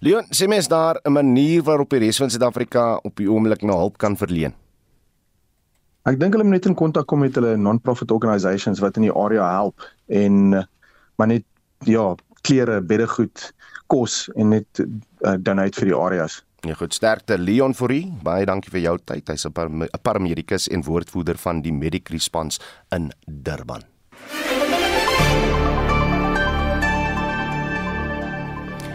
Leon, 0.00 0.26
sê 0.34 0.48
mens 0.50 0.68
daar 0.68 1.00
'n 1.04 1.12
manier 1.12 1.62
waarop 1.62 1.90
die 1.90 1.98
res 1.98 2.18
van 2.18 2.30
Suid-Afrika 2.30 2.98
op 3.02 3.16
die 3.16 3.30
oomblik 3.30 3.62
nou 3.62 3.78
hulp 3.78 3.98
kan 3.98 4.16
verleen? 4.16 4.54
Ek 6.04 6.18
dink 6.20 6.34
hulle 6.34 6.44
moet 6.44 6.52
net 6.52 6.66
in 6.66 6.74
kontak 6.74 7.06
kom 7.06 7.20
met 7.24 7.34
hulle 7.34 7.56
non-profit 7.56 8.10
organisations 8.10 8.80
wat 8.80 8.96
in 8.96 9.02
die 9.02 9.14
area 9.14 9.50
help 9.50 9.80
en 10.06 10.50
maar 11.16 11.26
net 11.26 11.44
ja, 11.78 12.14
klere, 12.42 12.80
beddegoed, 12.82 13.52
kos 13.86 14.28
en 14.34 14.48
net 14.48 14.80
uh, 14.80 15.36
donate 15.38 15.80
vir 15.80 15.92
die 15.92 15.96
areas. 15.96 16.42
Ja 16.64 16.74
goed, 16.74 16.94
sterkte 16.96 17.38
Leon 17.38 17.74
Forrie. 17.76 18.12
Baie 18.24 18.46
dankie 18.48 18.72
vir 18.72 18.80
jou 18.80 18.98
tyd. 19.04 19.28
Hy's 19.28 19.44
'n 19.46 19.88
paramedikus 20.02 20.68
en 20.68 20.84
woordvoerder 20.84 21.36
van 21.36 21.60
die 21.60 21.72
Medic 21.72 22.08
Response 22.08 22.60
in 22.90 23.12
Durban. 23.26 23.93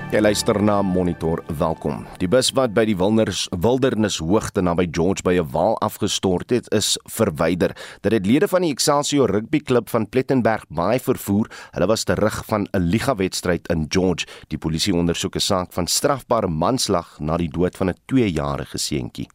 Jy 0.10 0.24
luister 0.26 0.58
na 0.58 0.80
Monitor. 0.82 1.44
Welkom. 1.60 2.00
Die 2.18 2.26
bus 2.26 2.48
wat 2.58 2.72
by 2.74 2.82
die 2.90 2.96
Wilderness 2.98 3.44
Wildernis 3.54 4.16
Hoogte 4.18 4.64
naby 4.66 4.88
George 4.90 5.22
by 5.22 5.36
'n 5.38 5.52
waal 5.54 5.78
afgestort 5.86 6.50
het, 6.50 6.66
is 6.74 6.98
verwyder. 7.06 7.76
Dit 8.02 8.12
het 8.12 8.26
lede 8.26 8.48
van 8.48 8.62
die 8.62 8.72
Excelsior 8.72 9.30
Rugby 9.30 9.60
Klub 9.60 9.90
van 9.90 10.10
Plettenberg 10.10 10.66
baie 10.70 11.00
vervoer. 11.00 11.52
Hulle 11.72 11.86
was 11.86 12.04
terug 12.04 12.44
van 12.46 12.68
'n 12.74 12.90
liga 12.90 13.16
wedstryd 13.16 13.68
in 13.68 13.86
George. 13.90 14.26
Die 14.48 14.58
polisie 14.58 14.96
ondersoek 14.96 15.36
'n 15.36 15.40
saak 15.40 15.74
van 15.74 15.88
strafbare 15.88 16.48
manslag 16.48 17.20
na 17.20 17.38
die 17.38 17.50
dood 17.50 17.78
van 17.78 17.90
'n 17.90 17.98
2-jarige 18.06 18.78
seentjie. 18.78 19.30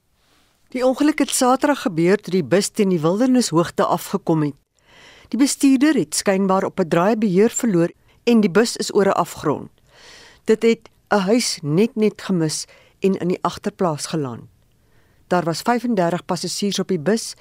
Die 0.71 0.87
ongeluk 0.87 1.19
het 1.19 1.31
Saterdag 1.31 1.83
gebeur 1.83 2.17
toe 2.17 2.33
die 2.33 2.45
bus 2.45 2.69
teen 2.69 2.89
die 2.89 3.01
Wildernis 3.01 3.51
Hoogte 3.51 3.85
afgekom 3.85 4.43
het. 4.43 4.55
Die 5.29 5.39
bestuurder 5.39 5.95
het 5.95 6.15
skynbaar 6.15 6.65
op 6.65 6.81
'n 6.81 6.89
draai 6.89 7.17
beheer 7.17 7.51
verloor 7.51 7.91
en 8.25 8.41
die 8.41 8.51
bus 8.51 8.77
is 8.77 8.95
oor 8.95 9.07
'n 9.07 9.13
afgrond. 9.13 9.74
Dit 10.45 10.63
het 10.63 10.91
'n 11.09 11.25
huis 11.29 11.59
net 11.63 11.97
net 11.97 12.23
gemis 12.23 12.67
en 13.01 13.15
in 13.15 13.29
die 13.29 13.43
agterplaas 13.43 14.07
geland. 14.07 14.43
Daar 15.29 15.45
was 15.45 15.63
35 15.63 16.25
passasiers 16.25 16.79
op 16.79 16.89
die 16.89 16.99
bus, 16.99 17.35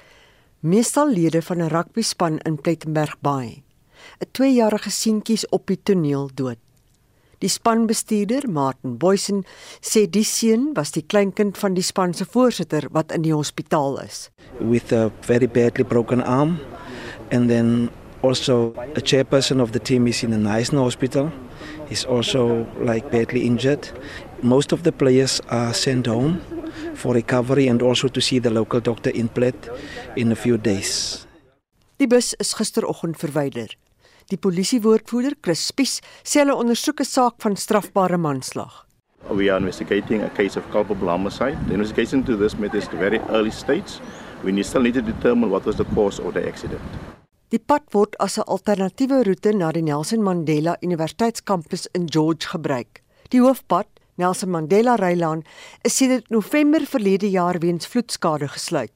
meestal 0.60 1.10
lede 1.10 1.42
van 1.42 1.56
'n 1.56 1.68
rugbyspan 1.68 2.38
in 2.38 2.60
Plettenberg 2.60 3.20
Bay. 3.20 3.62
'n 4.18 4.28
2-jarige 4.30 4.90
seentjie 4.90 5.34
is 5.34 5.48
op 5.48 5.66
die 5.66 5.80
toneel 5.82 6.30
dood. 6.34 6.58
Die 7.38 7.48
spanbestuurder, 7.48 8.50
Martin 8.50 8.96
Boysen, 8.96 9.44
sê 9.80 10.06
die 10.10 10.24
seun 10.24 10.70
was 10.72 10.90
die 10.90 11.04
kleinkind 11.06 11.58
van 11.58 11.74
die 11.74 11.82
span 11.82 12.14
se 12.14 12.24
voorsitter 12.24 12.88
wat 12.90 13.12
in 13.12 13.22
die 13.22 13.34
hospitaal 13.34 14.00
is. 14.00 14.30
With 14.60 14.92
a 14.92 15.10
very 15.20 15.48
badly 15.48 15.84
broken 15.84 16.22
arm 16.22 16.58
and 17.30 17.48
then 17.48 17.90
also 18.22 18.72
a 18.96 19.00
chairperson 19.00 19.60
of 19.60 19.70
the 19.70 19.80
team 19.80 20.06
is 20.06 20.22
in 20.22 20.32
a 20.32 20.36
nice 20.36 20.76
hospital 20.76 21.30
is 21.90 22.04
also 22.04 22.66
like 22.80 23.10
badly 23.10 23.46
injured. 23.46 23.88
Most 24.42 24.72
of 24.72 24.82
the 24.82 24.92
players 24.92 25.40
are 25.48 25.74
sent 25.74 26.06
home 26.06 26.40
for 26.94 27.14
recovery 27.14 27.68
and 27.68 27.82
also 27.82 28.08
to 28.08 28.20
see 28.20 28.38
the 28.40 28.50
local 28.50 28.80
doctor 28.80 29.10
in 29.10 29.28
Plet 29.28 29.68
in 30.16 30.32
a 30.32 30.36
few 30.36 30.56
days. 30.58 31.26
Die 31.98 32.06
bus 32.06 32.34
is 32.40 32.54
gisteroggend 32.54 33.16
verwyder. 33.16 33.68
Die 34.30 34.36
polisiewoordvoerder, 34.36 35.36
Chris 35.40 35.66
Spies, 35.68 36.00
sê 36.24 36.40
hulle 36.40 36.56
ondersoek 36.56 37.00
'n 37.00 37.04
saak 37.04 37.34
van 37.42 37.56
strafbare 37.56 38.18
manslag. 38.18 38.86
We 39.30 39.48
are 39.50 39.60
investigating 39.60 40.22
a 40.22 40.30
case 40.30 40.56
of 40.56 40.70
culpable 40.70 41.08
homicide. 41.08 41.56
The 41.68 41.74
investigation 41.74 42.24
to 42.24 42.36
this 42.36 42.58
matter 42.58 42.78
is 42.78 42.88
very 42.88 43.20
early 43.30 43.50
stage. 43.50 44.00
We 44.42 44.52
need 44.52 44.66
still 44.66 44.82
need 44.82 44.94
to 44.94 45.02
determine 45.02 45.50
what 45.50 45.64
was 45.64 45.76
the 45.76 45.86
cause 45.94 46.20
of 46.20 46.34
the 46.34 46.46
accident. 46.46 46.82
Die 47.54 47.62
pad 47.62 47.84
word 47.94 48.16
as 48.18 48.34
'n 48.36 48.48
alternatiewe 48.50 49.22
roete 49.22 49.52
na 49.54 49.70
die 49.70 49.82
Nelson 49.82 50.22
Mandela 50.26 50.76
Universiteitskampus 50.82 51.86
in 51.94 52.06
George 52.06 52.48
gebruik. 52.50 53.02
Die 53.30 53.40
hoofpad, 53.40 53.86
Nelson 54.16 54.50
Mandela 54.50 54.96
Reilaan, 54.96 55.44
is 55.82 55.96
sedert 55.96 56.30
November 56.30 56.80
verlede 56.80 57.30
jaar 57.30 57.58
weens 57.58 57.86
vloedskade 57.86 58.48
gesluit. 58.48 58.92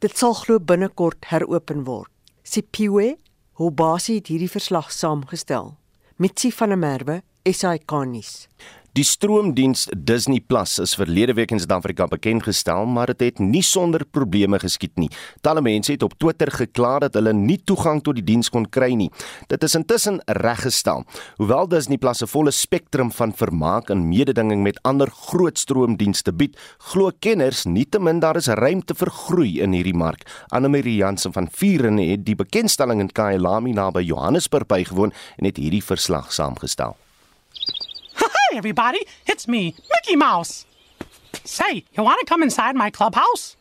Dit 0.00 0.18
sal 0.18 0.34
glo 0.34 0.58
binnekort 0.58 1.30
heropen 1.30 1.84
word. 1.84 2.10
Sipiwe, 2.42 3.18
hoe 3.52 3.70
basie 3.70 4.16
het 4.16 4.26
hierdie 4.26 4.50
verslag 4.50 4.90
saamgestel. 4.90 5.76
Mitsi 6.16 6.50
van 6.50 6.68
der 6.68 6.78
Merwe, 6.78 7.22
SAK-nuus. 7.44 8.48
Die 8.92 9.06
stroomdiens 9.08 9.86
Disney 9.96 10.42
Plus 10.44 10.74
is 10.82 10.92
verlede 11.00 11.32
week 11.32 11.54
in 11.54 11.60
Suid-Afrika 11.62 12.04
bekend 12.12 12.42
gestel, 12.44 12.84
maar 12.84 13.08
dit 13.08 13.22
het, 13.24 13.38
het 13.38 13.40
nie 13.40 13.62
sonder 13.64 14.02
probleme 14.04 14.58
geskied 14.60 14.98
nie. 15.00 15.08
Talle 15.40 15.62
mense 15.64 15.94
het 15.94 16.02
op 16.04 16.12
Twitter 16.20 16.50
gekla 16.52 16.98
dat 17.00 17.14
hulle 17.16 17.32
nie 17.32 17.56
toegang 17.56 18.02
tot 18.04 18.18
die 18.18 18.24
diens 18.26 18.50
kon 18.52 18.66
kry 18.68 18.90
nie. 19.00 19.08
Dit 19.48 19.64
is 19.64 19.78
intussen 19.78 20.18
reggestel. 20.44 21.06
Hoewel 21.40 21.70
Disney 21.72 21.96
Plus 21.96 22.20
'n 22.20 22.28
volle 22.28 22.52
spektrum 22.52 23.12
van 23.12 23.32
vermaak 23.32 23.88
en 23.88 24.08
mededinging 24.08 24.62
met 24.62 24.82
ander 24.82 25.08
groot 25.08 25.58
stroomdienste 25.58 26.32
bied, 26.32 26.58
glo 26.92 27.10
kenners 27.18 27.64
nietemin 27.64 28.20
daar 28.20 28.36
is 28.36 28.48
ruimte 28.48 28.94
vir 28.94 29.10
groei 29.10 29.60
in 29.60 29.72
hierdie 29.72 29.96
mark. 29.96 30.28
Anne-Marie 30.48 30.96
Jansen 30.96 31.32
van 31.32 31.48
Vuren 31.50 31.96
het 31.96 32.26
die 32.26 32.36
bekendstelling 32.36 33.00
in 33.00 33.12
Kyalami 33.12 33.72
naby 33.72 34.00
Johannesburg 34.00 34.66
bygewoon 34.66 35.12
en 35.38 35.44
het 35.44 35.56
hierdie 35.56 35.84
verslag 35.84 36.32
saamgestel. 36.32 37.01
Hi, 38.52 38.58
everybody. 38.58 39.00
It's 39.26 39.48
me, 39.48 39.74
Mickey 39.90 40.14
Mouse. 40.14 40.66
Say, 41.42 41.84
you 41.96 42.02
want 42.02 42.20
to 42.20 42.26
come 42.26 42.42
inside 42.42 42.76
my 42.76 42.90
clubhouse? 42.90 43.56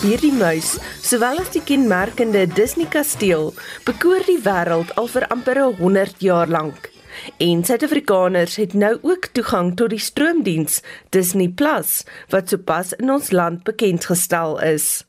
Hierdie 0.00 0.32
muis, 0.32 0.78
sowel 1.04 1.42
as 1.42 1.50
die 1.52 1.60
kenmerkende 1.60 2.46
Disney 2.48 2.88
kasteel, 2.88 3.52
bekoor 3.84 4.24
die 4.24 4.38
wêreld 4.40 4.94
al 4.96 5.10
vir 5.12 5.28
amper 5.28 5.60
100 5.82 6.24
jaar 6.24 6.48
lank. 6.48 6.88
En 7.36 7.60
Suid-Afrikaners 7.60 8.56
het 8.56 8.72
nou 8.72 8.94
ook 9.02 9.34
toegang 9.36 9.74
tot 9.76 9.92
die 9.92 10.00
stroomdiens 10.00 10.80
Disney 11.12 11.52
Plus 11.52 12.06
wat 12.32 12.48
sopas 12.48 12.96
in 12.96 13.12
ons 13.12 13.28
land 13.36 13.68
bekend 13.68 14.08
gestel 14.08 14.56
is. 14.64 15.04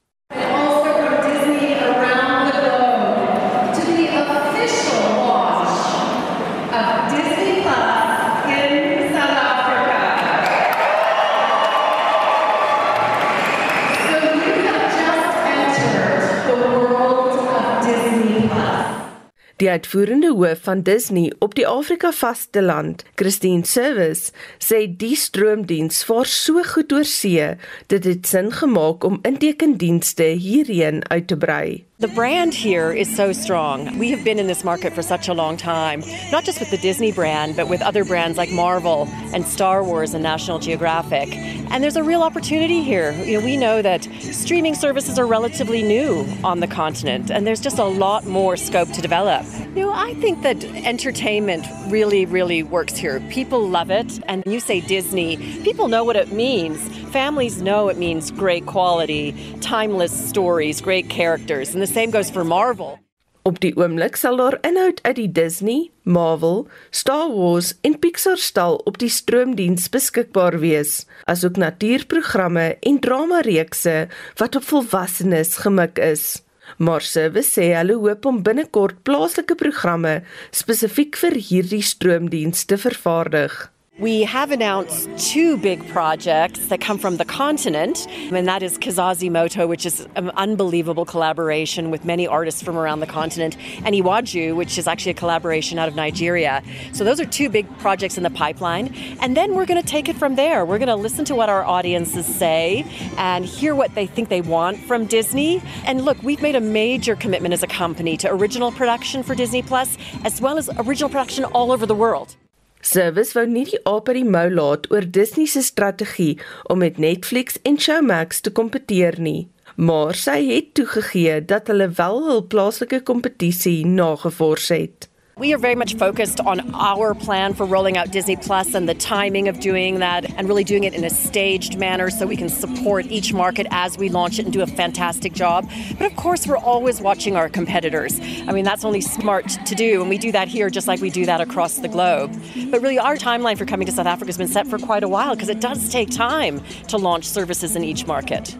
Die 19.59 19.67
uitvoerende 19.69 20.29
hoof 20.31 20.61
van 20.63 20.81
Disney 20.87 21.33
op 21.39 21.55
die 21.55 21.65
Afrika 21.67 22.11
vasteland, 22.15 23.03
Christine 23.19 23.65
Service, 23.67 24.31
sê 24.63 24.85
die 25.01 25.17
stroomdiens 25.19 25.99
vaar 26.07 26.29
so 26.31 26.63
goed 26.63 26.95
oor 26.95 27.03
see 27.03 27.49
dit 27.91 28.07
sin 28.31 28.53
gemaak 28.55 29.03
om 29.03 29.19
intekendienste 29.27 30.31
hierheen 30.39 31.03
uit 31.11 31.27
te 31.27 31.37
brei. 31.37 31.88
The 31.99 32.07
brand 32.07 32.53
here 32.53 32.93
is 32.93 33.13
so 33.13 33.33
strong. 33.33 33.99
We 33.99 34.09
have 34.11 34.23
been 34.23 34.39
in 34.39 34.47
this 34.47 34.63
market 34.63 34.93
for 34.93 35.01
such 35.01 35.27
a 35.27 35.33
long 35.33 35.57
time, 35.57 36.01
not 36.31 36.45
just 36.45 36.61
with 36.61 36.71
the 36.71 36.77
Disney 36.77 37.11
brand, 37.11 37.57
but 37.57 37.67
with 37.67 37.81
other 37.81 38.05
brands 38.05 38.37
like 38.37 38.49
Marvel 38.51 39.05
and 39.33 39.45
Star 39.45 39.83
Wars 39.83 40.13
and 40.13 40.23
National 40.23 40.59
Geographic. 40.59 41.35
And 41.35 41.83
there's 41.83 41.97
a 41.97 42.03
real 42.03 42.23
opportunity 42.23 42.83
here. 42.83 43.11
You 43.11 43.37
know, 43.37 43.45
we 43.45 43.57
know 43.57 43.81
that 43.81 44.05
streaming 44.21 44.75
services 44.75 45.19
are 45.19 45.27
relatively 45.27 45.83
new 45.83 46.25
on 46.41 46.61
the 46.61 46.67
continent, 46.67 47.29
and 47.31 47.45
there's 47.45 47.59
just 47.59 47.79
a 47.79 47.83
lot 47.83 48.25
more 48.25 48.55
scope 48.55 48.89
to 48.93 49.01
develop. 49.01 49.45
You 49.75 49.81
know, 49.81 49.91
I 49.91 50.13
think 50.21 50.41
that 50.43 50.63
entertainment 50.63 51.67
really, 51.89 52.25
really 52.25 52.63
works 52.63 52.95
here. 52.95 53.19
People 53.29 53.67
love 53.67 53.91
it, 53.91 54.21
and 54.25 54.41
you 54.45 54.61
say 54.61 54.79
Disney, 54.79 55.35
people 55.63 55.89
know 55.89 56.05
what 56.05 56.15
it 56.15 56.31
means. 56.31 56.79
Families 57.09 57.61
know 57.61 57.89
it 57.89 57.97
means 57.97 58.31
great 58.31 58.67
quality, 58.67 59.57
timeless 59.59 60.29
stories, 60.29 60.79
great 60.79 61.09
characters, 61.09 61.73
and 61.73 61.81
the 61.81 61.88
same 61.89 62.11
goes 62.11 62.29
for 62.29 62.45
Marvel. 62.45 62.99
Op 63.47 63.57
die 63.63 63.71
oomblik 63.79 64.17
sal 64.19 64.37
daar 64.37 64.57
inhoud 64.67 64.99
uit 65.01 65.15
die 65.17 65.31
Disney, 65.31 65.87
Marvel, 66.03 66.67
Star 66.91 67.31
Wars 67.33 67.71
en 67.81 67.95
Pixar 67.99 68.37
stal 68.37 68.77
op 68.89 68.99
die 69.01 69.09
stroomdiens 69.09 69.87
beskikbaar 69.89 70.59
wees, 70.61 71.05
asook 71.25 71.57
natuurprogramme 71.57 72.75
en 72.79 72.99
drama 73.01 73.39
reekse 73.47 73.95
wat 74.37 74.59
op 74.59 74.67
volwassenes 74.69 75.55
gemik 75.63 75.97
is. 76.03 76.43
Maar 76.77 77.01
Service 77.01 77.55
sê 77.57 77.71
hulle 77.73 77.97
hoop 77.97 78.29
om 78.29 78.43
binnekort 78.45 79.01
plaaslike 79.07 79.57
programme 79.57 80.19
spesifiek 80.53 81.17
vir 81.17 81.39
hierdie 81.49 81.81
stroomdiens 81.81 82.67
te 82.69 82.77
vervaardig. 82.77 83.55
We 83.99 84.23
have 84.23 84.51
announced 84.51 85.09
two 85.17 85.57
big 85.57 85.85
projects 85.89 86.67
that 86.67 86.79
come 86.79 86.97
from 86.97 87.17
the 87.17 87.25
continent, 87.25 88.07
and 88.31 88.47
that 88.47 88.63
is 88.63 88.77
Kizazi 88.77 89.29
Moto, 89.29 89.67
which 89.67 89.85
is 89.85 90.07
an 90.15 90.29
unbelievable 90.37 91.03
collaboration 91.03 91.91
with 91.91 92.05
many 92.05 92.25
artists 92.25 92.63
from 92.63 92.77
around 92.77 93.01
the 93.01 93.07
continent, 93.07 93.57
and 93.83 93.93
Iwaju, 93.93 94.55
which 94.55 94.77
is 94.77 94.87
actually 94.87 95.11
a 95.11 95.15
collaboration 95.15 95.77
out 95.77 95.89
of 95.89 95.95
Nigeria. 95.95 96.63
So 96.93 97.03
those 97.03 97.19
are 97.19 97.25
two 97.25 97.49
big 97.49 97.67
projects 97.79 98.15
in 98.15 98.23
the 98.23 98.29
pipeline. 98.29 98.95
And 99.19 99.35
then 99.35 99.53
we're 99.53 99.65
going 99.65 99.81
to 99.81 99.87
take 99.87 100.07
it 100.07 100.15
from 100.15 100.35
there. 100.35 100.63
We're 100.65 100.79
going 100.79 100.87
to 100.87 100.95
listen 100.95 101.25
to 101.25 101.35
what 101.35 101.49
our 101.49 101.65
audiences 101.65 102.25
say 102.25 102.85
and 103.17 103.43
hear 103.43 103.75
what 103.75 103.95
they 103.95 104.05
think 104.05 104.29
they 104.29 104.39
want 104.39 104.77
from 104.77 105.07
Disney. 105.07 105.61
And 105.83 106.05
look, 106.05 106.23
we've 106.23 106.41
made 106.41 106.55
a 106.55 106.61
major 106.61 107.17
commitment 107.17 107.53
as 107.53 107.63
a 107.63 107.67
company 107.67 108.15
to 108.15 108.31
original 108.31 108.71
production 108.71 109.23
for 109.23 109.35
Disney 109.35 109.61
Plus, 109.61 109.97
as 110.23 110.39
well 110.39 110.57
as 110.57 110.69
original 110.77 111.09
production 111.09 111.43
all 111.43 111.73
over 111.73 111.85
the 111.85 111.95
world. 111.95 112.37
Service 112.81 113.35
wou 113.35 113.45
nie 113.47 113.65
die 113.67 113.79
aap 113.83 114.07
uit 114.07 114.21
die 114.21 114.31
mou 114.35 114.45
laat 114.53 114.87
oor 114.93 115.03
Disney 115.03 115.49
se 115.51 115.61
strategie 115.65 116.39
om 116.71 116.79
met 116.79 116.97
Netflix 116.97 117.59
en 117.67 117.75
Showmax 117.77 118.39
te 118.45 118.53
kompeteer 118.55 119.19
nie, 119.19 119.49
maar 119.75 120.15
sy 120.15 120.39
het 120.47 120.73
toegegee 120.79 121.41
dat 121.45 121.67
hulle 121.67 121.89
wel 121.99 122.23
hul 122.29 122.43
plaaslike 122.47 123.01
kompetisie 123.03 123.83
nagevors 123.85 124.71
het. 124.71 125.08
We 125.39 125.53
are 125.53 125.57
very 125.57 125.75
much 125.75 125.95
focused 125.95 126.41
on 126.41 126.75
our 126.75 127.15
plan 127.15 127.53
for 127.53 127.65
rolling 127.65 127.95
out 127.95 128.11
Disney 128.11 128.35
Plus 128.35 128.73
and 128.73 128.89
the 128.89 128.93
timing 128.93 129.47
of 129.47 129.61
doing 129.61 129.99
that 129.99 130.29
and 130.37 130.49
really 130.49 130.65
doing 130.65 130.83
it 130.83 130.93
in 130.93 131.05
a 131.05 131.09
staged 131.09 131.79
manner 131.79 132.09
so 132.09 132.27
we 132.27 132.35
can 132.35 132.49
support 132.49 133.05
each 133.05 133.31
market 133.31 133.65
as 133.71 133.97
we 133.97 134.09
launch 134.09 134.37
it 134.37 134.43
and 134.43 134.51
do 134.51 134.61
a 134.61 134.67
fantastic 134.67 135.31
job. 135.31 135.71
But 135.97 136.11
of 136.11 136.17
course, 136.17 136.45
we're 136.45 136.57
always 136.57 136.99
watching 136.99 137.37
our 137.37 137.47
competitors. 137.47 138.19
I 138.19 138.51
mean, 138.51 138.65
that's 138.65 138.83
only 138.83 138.99
smart 138.99 139.47
to 139.65 139.75
do, 139.75 140.01
and 140.01 140.09
we 140.09 140.17
do 140.17 140.33
that 140.33 140.49
here 140.49 140.69
just 140.69 140.89
like 140.89 140.99
we 140.99 141.09
do 141.09 141.25
that 141.25 141.39
across 141.39 141.77
the 141.77 141.87
globe. 141.87 142.37
But 142.69 142.81
really, 142.81 142.99
our 142.99 143.15
timeline 143.15 143.57
for 143.57 143.65
coming 143.65 143.85
to 143.85 143.93
South 143.93 144.07
Africa 144.07 144.27
has 144.27 144.37
been 144.37 144.49
set 144.49 144.67
for 144.67 144.77
quite 144.77 145.03
a 145.03 145.07
while 145.07 145.35
because 145.35 145.47
it 145.47 145.61
does 145.61 145.89
take 145.89 146.09
time 146.09 146.61
to 146.89 146.97
launch 146.97 147.23
services 147.23 147.77
in 147.77 147.85
each 147.85 148.05
market. 148.05 148.57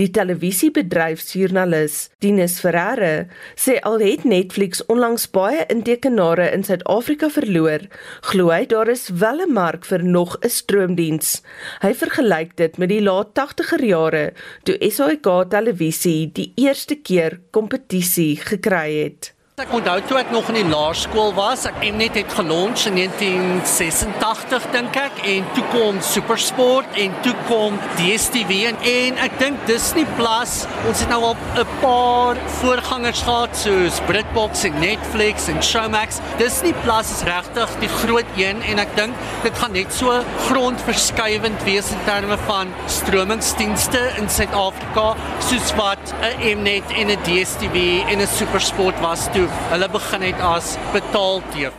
Die 0.00 0.08
televisiebedryfsjoernalis 0.08 1.96
Dinus 2.24 2.54
Ferreira 2.64 3.26
sê 3.60 3.74
al 3.84 4.00
het 4.00 4.22
Netflix 4.24 4.80
onlangs 4.92 5.26
baie 5.34 5.66
intekenare 5.74 6.46
in 6.56 6.64
Suid-Afrika 6.64 7.28
verloor, 7.34 7.84
glo 8.30 8.48
hy 8.54 8.64
daar 8.70 8.88
is 8.88 9.10
wel 9.20 9.44
'n 9.44 9.52
mark 9.52 9.84
vir 9.84 10.02
nog 10.02 10.38
'n 10.40 10.48
stroomdiens. 10.48 11.42
Hy 11.84 11.92
vergelyk 11.92 12.56
dit 12.56 12.78
met 12.78 12.88
die 12.88 13.02
laat 13.02 13.34
80er 13.34 13.84
jare 13.84 14.32
toe 14.64 14.76
SAK 14.80 15.50
televisie 15.50 16.32
die 16.32 16.52
eerste 16.56 16.96
keer 16.96 17.40
kompetisie 17.50 18.36
gekry 18.36 19.04
het. 19.04 19.34
Ek 19.62 19.70
onthou 19.70 20.00
toe 20.10 20.16
ek 20.18 20.30
nog 20.34 20.48
in 20.50 20.56
die 20.58 20.66
laerskool 20.66 21.28
was, 21.36 21.68
ek 21.68 21.76
Mnet 21.94 22.16
het 22.18 22.32
gelons 22.34 22.82
in 22.88 22.96
1986 22.98 24.64
dink 24.74 24.96
ek 24.98 25.20
en 25.30 25.44
toe 25.54 25.62
kom 25.70 26.00
SuperSport 26.02 26.96
en 26.98 27.14
toe 27.22 27.34
kom 27.46 27.76
DStv 28.00 28.56
en, 28.72 28.80
en 28.90 29.20
ek 29.22 29.36
dink 29.38 29.60
Disney 29.68 30.02
Plus, 30.16 30.56
ons 30.90 31.04
het 31.04 31.12
nou 31.12 31.20
al 31.28 31.36
'n 31.62 31.66
paar 31.78 32.40
voorgangers 32.58 33.22
gehad 33.22 33.54
soos 33.60 34.00
BritBox 34.08 34.64
en 34.66 34.80
Netflix 34.82 35.46
en 35.46 35.62
Showmax. 35.62 36.18
Disney 36.42 36.74
Plus 36.82 37.14
is 37.14 37.22
regtig 37.22 37.70
die 37.84 37.92
groot 38.02 38.26
een 38.34 38.58
en 38.66 38.82
ek 38.82 38.96
dink 38.98 39.14
dit 39.44 39.62
gaan 39.62 39.78
net 39.78 39.94
so 39.94 40.10
grondverskuivend 40.48 41.62
wees 41.62 41.92
in 41.94 42.02
terme 42.04 42.38
van 42.50 42.74
stromingsdienste 42.86 44.02
in 44.18 44.26
Suid-Afrika 44.28 45.14
soos 45.38 45.70
wat 45.78 46.02
'n 46.18 46.58
Mnet 46.58 46.90
en 46.98 47.14
'n 47.14 47.22
DStv 47.22 48.10
en 48.10 48.18
'n 48.18 48.26
SuperSport 48.26 48.98
was 49.00 49.30
toe 49.30 49.51
hulle 49.72 49.88
begin 49.88 50.22
het 50.22 50.40
as 50.40 50.76
betaal 50.92 51.40
TV. 51.50 51.72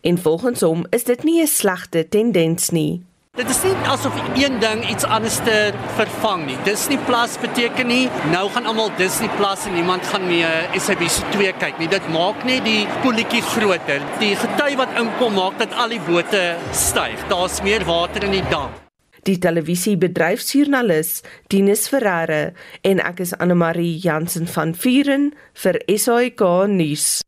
En 0.00 0.18
volgens 0.18 0.60
hom 0.60 0.86
is 0.90 1.04
dit 1.04 1.24
nie 1.24 1.42
'n 1.42 1.46
slegte 1.46 2.08
tendens 2.08 2.70
nie. 2.70 3.02
Dit 3.32 3.48
is 3.48 3.62
nie 3.64 3.72
asof 3.88 4.16
een 4.36 4.58
ding 4.60 4.82
iets 4.90 5.04
anders 5.04 5.36
te 5.36 5.72
vervang 5.96 6.42
nie. 6.46 6.56
Disney 6.64 6.98
Plus 7.06 7.38
beteken 7.40 7.86
nie 7.86 8.10
nou 8.30 8.50
gaan 8.50 8.66
almal 8.66 8.90
Disney 8.96 9.30
Plus 9.38 9.64
en 9.64 9.72
niemand 9.74 10.04
gaan 10.06 10.26
meer 10.26 10.68
SABC2 10.76 11.56
kyk 11.58 11.80
nie. 11.80 11.88
Dit 11.88 12.12
maak 12.12 12.44
net 12.44 12.60
die 12.68 12.84
polletjie 13.00 13.42
groter. 13.54 14.04
Die 14.20 14.36
gety 14.36 14.76
wat 14.76 14.92
inkom 15.00 15.40
maak 15.40 15.56
dat 15.64 15.72
al 15.72 15.96
die 15.96 16.04
bote 16.04 16.44
styg. 16.72 17.28
Daar's 17.32 17.62
meer 17.62 17.88
water 17.88 18.28
in 18.28 18.36
die 18.36 18.48
dam. 18.52 18.81
Die 19.22 19.38
televisiebedryfsjoernalis 19.38 21.20
Dinus 21.52 21.86
Ferreira 21.90 22.40
en 22.82 23.02
ek 23.06 23.22
is 23.22 23.34
Anne 23.38 23.54
Marie 23.54 23.94
Jansen 24.02 24.48
van 24.50 24.74
Vuren 24.74 25.28
vir 25.62 25.78
SAK 25.86 26.42
nuus. 26.72 27.20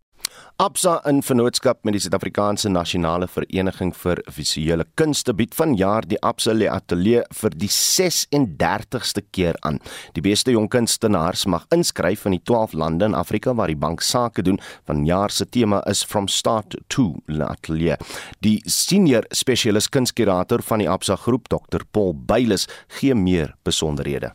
Absa 0.57 1.01
in 1.11 1.17
vennootskap 1.27 1.81
met 1.83 1.97
die 1.97 2.01
Suid-Afrikaanse 2.05 2.71
Nasionale 2.71 3.27
Vereniging 3.27 3.89
vir 3.99 4.21
Visuele 4.31 4.85
Kunste 4.95 5.33
bied 5.35 5.51
vanjaar 5.59 6.07
die 6.07 6.21
Absa 6.23 6.53
Le 6.55 6.69
Atelier 6.71 7.25
vir 7.35 7.57
die 7.59 7.67
36ste 7.75 9.25
keer 9.35 9.59
aan. 9.67 9.81
Die 10.15 10.23
beste 10.23 10.55
jong 10.55 10.69
kunstenaars 10.71 11.43
mag 11.51 11.65
inskryf 11.75 12.23
in 12.31 12.37
die 12.37 12.43
12 12.47 12.77
lande 12.79 13.09
in 13.11 13.17
Afrika 13.19 13.57
waar 13.59 13.73
die 13.73 13.81
bank 13.83 14.07
sake 14.07 14.45
doen. 14.47 14.61
Vanjaar 14.87 15.35
se 15.35 15.49
tema 15.51 15.81
is 15.91 16.05
From 16.07 16.29
Start 16.31 16.79
to 16.87 17.17
Le 17.27 17.51
Atelier. 17.51 17.99
Die 18.39 18.61
senior 18.65 19.27
spesialis 19.35 19.91
kunskurator 19.91 20.63
van 20.63 20.79
die 20.79 20.89
Absa 20.89 21.17
groep, 21.17 21.51
Dr. 21.51 21.83
Paul 21.91 22.15
Beiles, 22.15 22.69
gee 23.01 23.15
meer 23.15 23.57
besonderhede. 23.65 24.31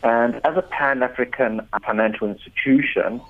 And 0.00 0.40
as 0.46 0.56
a 0.56 0.62
Pan-African 0.62 1.60
financial 1.84 2.28
institution, 2.28 3.20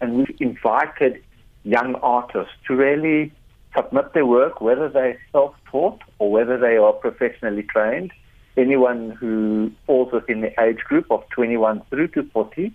and 0.00 0.14
we've 0.14 0.34
invited 0.40 1.22
young 1.64 1.94
artists 1.96 2.52
to 2.66 2.74
really 2.74 3.32
submit 3.76 4.12
their 4.14 4.26
work, 4.26 4.60
whether 4.60 4.88
they're 4.88 5.18
self 5.32 5.54
taught 5.70 6.00
or 6.18 6.30
whether 6.30 6.58
they 6.58 6.76
are 6.76 6.92
professionally 6.92 7.62
trained. 7.62 8.12
Anyone 8.56 9.10
who 9.10 9.70
falls 9.86 10.12
within 10.12 10.40
the 10.40 10.52
age 10.60 10.78
group 10.78 11.06
of 11.10 11.22
21 11.30 11.82
through 11.90 12.08
to 12.08 12.24
40 12.32 12.72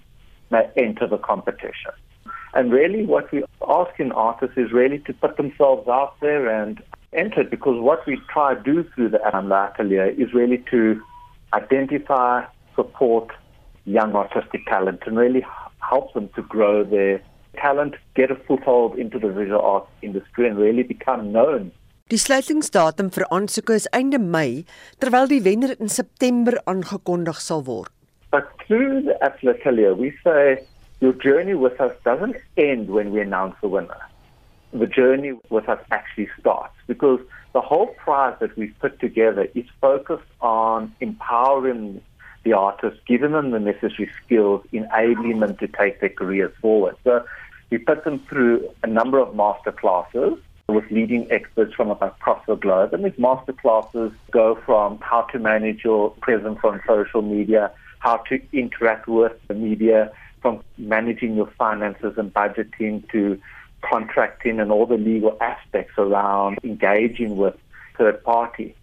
may 0.49 0.69
enter 0.77 1.07
the 1.07 1.17
competition. 1.17 1.91
And 2.53 2.71
really, 2.71 3.05
what 3.05 3.31
we 3.31 3.43
ask 3.67 3.99
in 3.99 4.11
artists 4.11 4.57
is 4.57 4.71
really 4.71 4.99
to 4.99 5.13
put 5.13 5.37
themselves 5.37 5.87
out 5.87 6.15
there 6.21 6.47
and 6.47 6.81
enter 7.11 7.43
because 7.43 7.81
what 7.81 8.05
we 8.05 8.21
try 8.31 8.53
to 8.53 8.61
do 8.61 8.85
through 8.93 9.09
the 9.09 9.19
Atelier 9.25 10.09
is 10.09 10.33
really 10.33 10.63
to 10.71 11.01
identify, 11.53 12.45
support 12.75 13.29
young 13.85 14.15
artistic 14.15 14.65
talent 14.67 15.01
and 15.05 15.17
really 15.17 15.45
help 15.79 16.13
them 16.13 16.29
to 16.35 16.41
grow 16.43 16.83
their 16.83 17.21
talent, 17.55 17.95
get 18.15 18.31
a 18.31 18.35
foothold 18.35 18.97
into 18.97 19.19
the 19.19 19.29
visual 19.29 19.61
arts 19.61 19.89
industry 20.01 20.47
and 20.47 20.57
really 20.57 20.83
become 20.83 21.31
known. 21.31 21.71
Die 22.11 22.19
sluitingsdatum 22.19 23.09
vir 23.15 23.25
aansoeke 23.31 23.75
is 23.79 23.87
einde 23.97 24.19
Mei, 24.19 24.65
terwyl 25.01 25.29
die 25.31 25.41
wenner 25.45 25.71
in 25.79 25.89
September 25.89 26.59
aangekondig 26.67 27.39
sal 27.39 27.63
word. 27.65 27.89
But 28.29 28.49
through 28.65 29.03
the 29.03 29.15
Atelier, 29.23 29.93
we 29.95 30.11
say 30.23 30.65
your 30.99 31.13
journey 31.13 31.53
with 31.53 31.79
us 31.79 31.93
doesn't 32.03 32.35
end 32.57 32.89
when 32.89 33.11
we 33.11 33.21
announce 33.21 33.55
the 33.61 33.67
winner. 33.67 34.01
The 34.73 34.87
journey 34.87 35.33
with 35.49 35.69
us 35.69 35.79
actually 35.91 36.29
starts 36.39 36.75
because 36.87 37.19
the 37.53 37.61
whole 37.61 37.87
prize 38.03 38.35
that 38.39 38.57
we've 38.57 38.75
put 38.79 38.99
together 38.99 39.47
is 39.53 39.65
focused 39.79 40.31
on 40.41 40.93
empowering 40.99 42.01
the 42.43 42.53
artists, 42.53 42.99
giving 43.07 43.31
them 43.31 43.51
the 43.51 43.59
necessary 43.59 44.09
skills, 44.23 44.65
enabling 44.71 45.39
them 45.39 45.55
to 45.57 45.67
take 45.67 45.99
their 45.99 46.09
careers 46.09 46.53
forward. 46.61 46.95
So 47.03 47.23
we 47.69 47.77
put 47.77 48.03
them 48.03 48.19
through 48.29 48.69
a 48.83 48.87
number 48.87 49.19
of 49.19 49.35
master 49.35 49.71
classes 49.71 50.37
with 50.67 50.85
leading 50.91 51.29
experts 51.31 51.73
from 51.73 51.91
across 51.91 52.45
the 52.47 52.55
globe. 52.55 52.93
And 52.93 53.03
these 53.05 53.17
master 53.17 53.53
classes 53.53 54.11
go 54.31 54.59
from 54.65 54.99
how 54.99 55.21
to 55.31 55.39
manage 55.39 55.83
your 55.83 56.11
presence 56.21 56.59
on 56.63 56.81
social 56.87 57.21
media, 57.21 57.71
how 57.99 58.17
to 58.29 58.39
interact 58.51 59.07
with 59.07 59.33
the 59.47 59.53
media, 59.53 60.11
from 60.41 60.61
managing 60.77 61.35
your 61.35 61.49
finances 61.57 62.13
and 62.17 62.33
budgeting 62.33 63.09
to 63.11 63.39
contracting 63.81 64.59
and 64.59 64.71
all 64.71 64.85
the 64.85 64.97
legal 64.97 65.37
aspects 65.41 65.93
around 65.97 66.57
engaging 66.63 67.37
with 67.37 67.55
third 67.97 68.23
parties. 68.23 68.73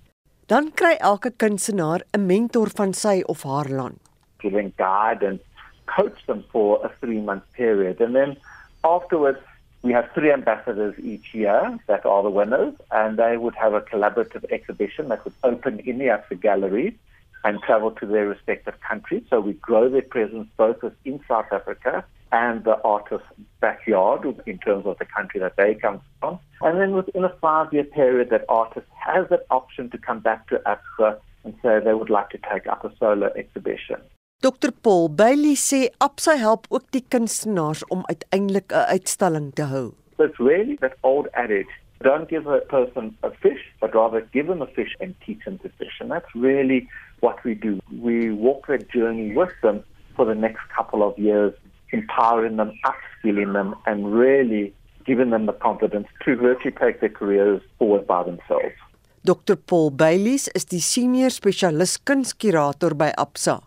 Dan 0.50 0.72
kry 0.74 0.96
elke 1.08 1.30
kunstenaar 1.38 2.02
'n 2.16 2.26
mentor 2.26 2.70
van 2.78 2.92
sy 3.00 3.22
of 3.32 3.42
haar 3.48 3.68
land. 3.68 3.98
Giving 4.42 4.72
guide 4.76 5.22
and 5.22 5.38
coach 5.86 6.26
them 6.26 6.42
for 6.50 6.84
a 6.86 6.90
3-month 7.00 7.44
period 7.52 8.00
and 8.00 8.16
then 8.16 8.36
afterwards 8.82 9.38
we 9.82 9.92
have 9.92 10.10
three 10.12 10.32
ambassadors 10.32 10.98
each 10.98 11.32
year 11.34 11.78
that 11.86 12.04
are 12.04 12.24
the 12.24 12.34
winners 12.38 12.74
and 12.90 13.16
they 13.16 13.36
would 13.36 13.54
have 13.54 13.74
a 13.74 13.80
collaborative 13.92 14.44
exhibition 14.50 15.08
that 15.10 15.24
would 15.24 15.38
open 15.44 15.78
in 15.90 15.98
the 15.98 16.08
Africa 16.08 16.42
Gallery 16.48 16.98
and 17.44 17.62
travel 17.62 17.92
to 17.92 18.06
their 18.06 18.26
respective 18.26 18.80
countries. 18.80 19.22
So 19.30 19.40
we 19.40 19.52
grow 19.52 19.88
their 19.88 20.08
presence 20.16 20.48
both 20.56 20.82
in 21.04 21.20
South 21.28 21.52
Africa 21.52 22.04
and 22.32 22.64
the 22.64 22.80
artist's 22.82 23.26
backyard 23.60 24.24
in 24.46 24.58
terms 24.58 24.86
of 24.86 24.98
the 24.98 25.04
country 25.04 25.40
that 25.40 25.56
they 25.56 25.74
come 25.74 26.00
from. 26.20 26.38
And 26.60 26.80
then 26.80 26.92
within 26.92 27.24
a 27.24 27.34
five 27.40 27.72
year 27.72 27.84
period, 27.84 28.30
that 28.30 28.44
artist 28.48 28.86
has 28.94 29.28
that 29.30 29.46
option 29.50 29.90
to 29.90 29.98
come 29.98 30.20
back 30.20 30.48
to 30.48 30.60
Africa 30.66 31.18
and 31.44 31.54
say 31.62 31.80
they 31.80 31.94
would 31.94 32.10
like 32.10 32.30
to 32.30 32.38
take 32.52 32.66
up 32.66 32.84
a 32.84 32.92
solo 32.98 33.30
exhibition. 33.36 33.96
Dr 34.42 34.72
Paul 34.82 35.08
Bailey 35.08 35.54
sê 35.56 35.90
Absa 36.00 36.38
help 36.38 36.66
ook 36.70 36.86
die 36.92 37.04
kunstenaars 37.12 37.84
om 37.92 38.04
uiteindelik 38.08 38.72
'n 38.72 38.88
uitstalling 38.96 39.52
te 39.52 39.62
hou. 39.62 39.92
It's 40.18 40.38
really 40.38 40.76
that 40.80 40.96
old 41.02 41.28
adage 41.32 41.72
don't 42.02 42.28
give 42.28 42.46
a 42.46 42.60
person 42.60 43.16
a 43.22 43.30
fish, 43.30 43.60
but 43.80 43.94
rather 43.94 44.22
give 44.32 44.46
them 44.46 44.62
a 44.62 44.66
fish 44.66 44.96
and 45.00 45.14
teach 45.24 45.44
them 45.44 45.58
to 45.58 45.68
fish. 45.68 45.98
And 46.00 46.10
that's 46.10 46.34
really 46.34 46.88
what 47.20 47.42
we 47.44 47.54
do. 47.54 47.80
We 47.92 48.30
walk 48.30 48.68
that 48.68 48.90
journey 48.90 49.34
with 49.34 49.52
them 49.62 49.84
for 50.16 50.24
the 50.24 50.34
next 50.34 50.62
couple 50.74 51.06
of 51.06 51.18
years, 51.18 51.52
empowering 51.92 52.56
them, 52.56 52.72
upskilling 52.84 53.52
them, 53.52 53.74
and 53.86 54.12
really 54.12 54.72
giving 55.04 55.30
them 55.30 55.46
the 55.46 55.52
confidence 55.52 56.08
to 56.24 56.36
virtually 56.36 56.76
take 56.80 57.00
their 57.00 57.10
careers 57.10 57.60
forward 57.78 58.06
by 58.06 58.22
themselves. 58.22 58.76
Dr 59.24 59.56
Paul 59.56 59.90
Baylies 59.90 60.48
is 60.54 60.64
die 60.64 60.80
senior 60.80 61.30
spesialis 61.30 61.98
kunskurator 61.98 62.96
by 62.96 63.12
Absa. 63.18 63.60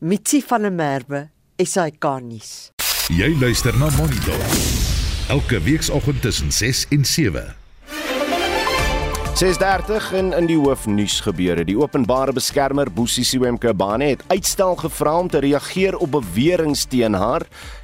Mitsi 0.00 0.40
van 0.40 0.62
der 0.62 0.70
Merwe, 0.72 1.28
SAK 1.58 2.04
nuus. 2.24 2.70
Jy 3.12 3.36
luister 3.40 3.76
na 3.76 3.90
Monitor. 3.98 4.40
Elke 5.28 5.60
weekoggend 5.60 6.22
tussen 6.22 6.50
6 6.52 6.86
en 6.90 7.04
7. 7.04 7.65
6:30 9.36 10.12
in 10.16 10.32
in 10.32 10.46
die 10.48 10.56
hoofnuus 10.56 11.18
gebeure. 11.20 11.64
Die 11.68 11.76
openbare 11.76 12.32
beskermer 12.32 12.88
Boesie 12.88 13.24
Siwemkabane 13.24 14.04
het 14.14 14.22
uitstel 14.32 14.76
gevra 14.80 15.18
om 15.18 15.28
te 15.28 15.42
reageer 15.44 15.96
op 15.96 16.10
beweringe 16.10 16.86
teen 16.88 17.12
haar. 17.12 17.42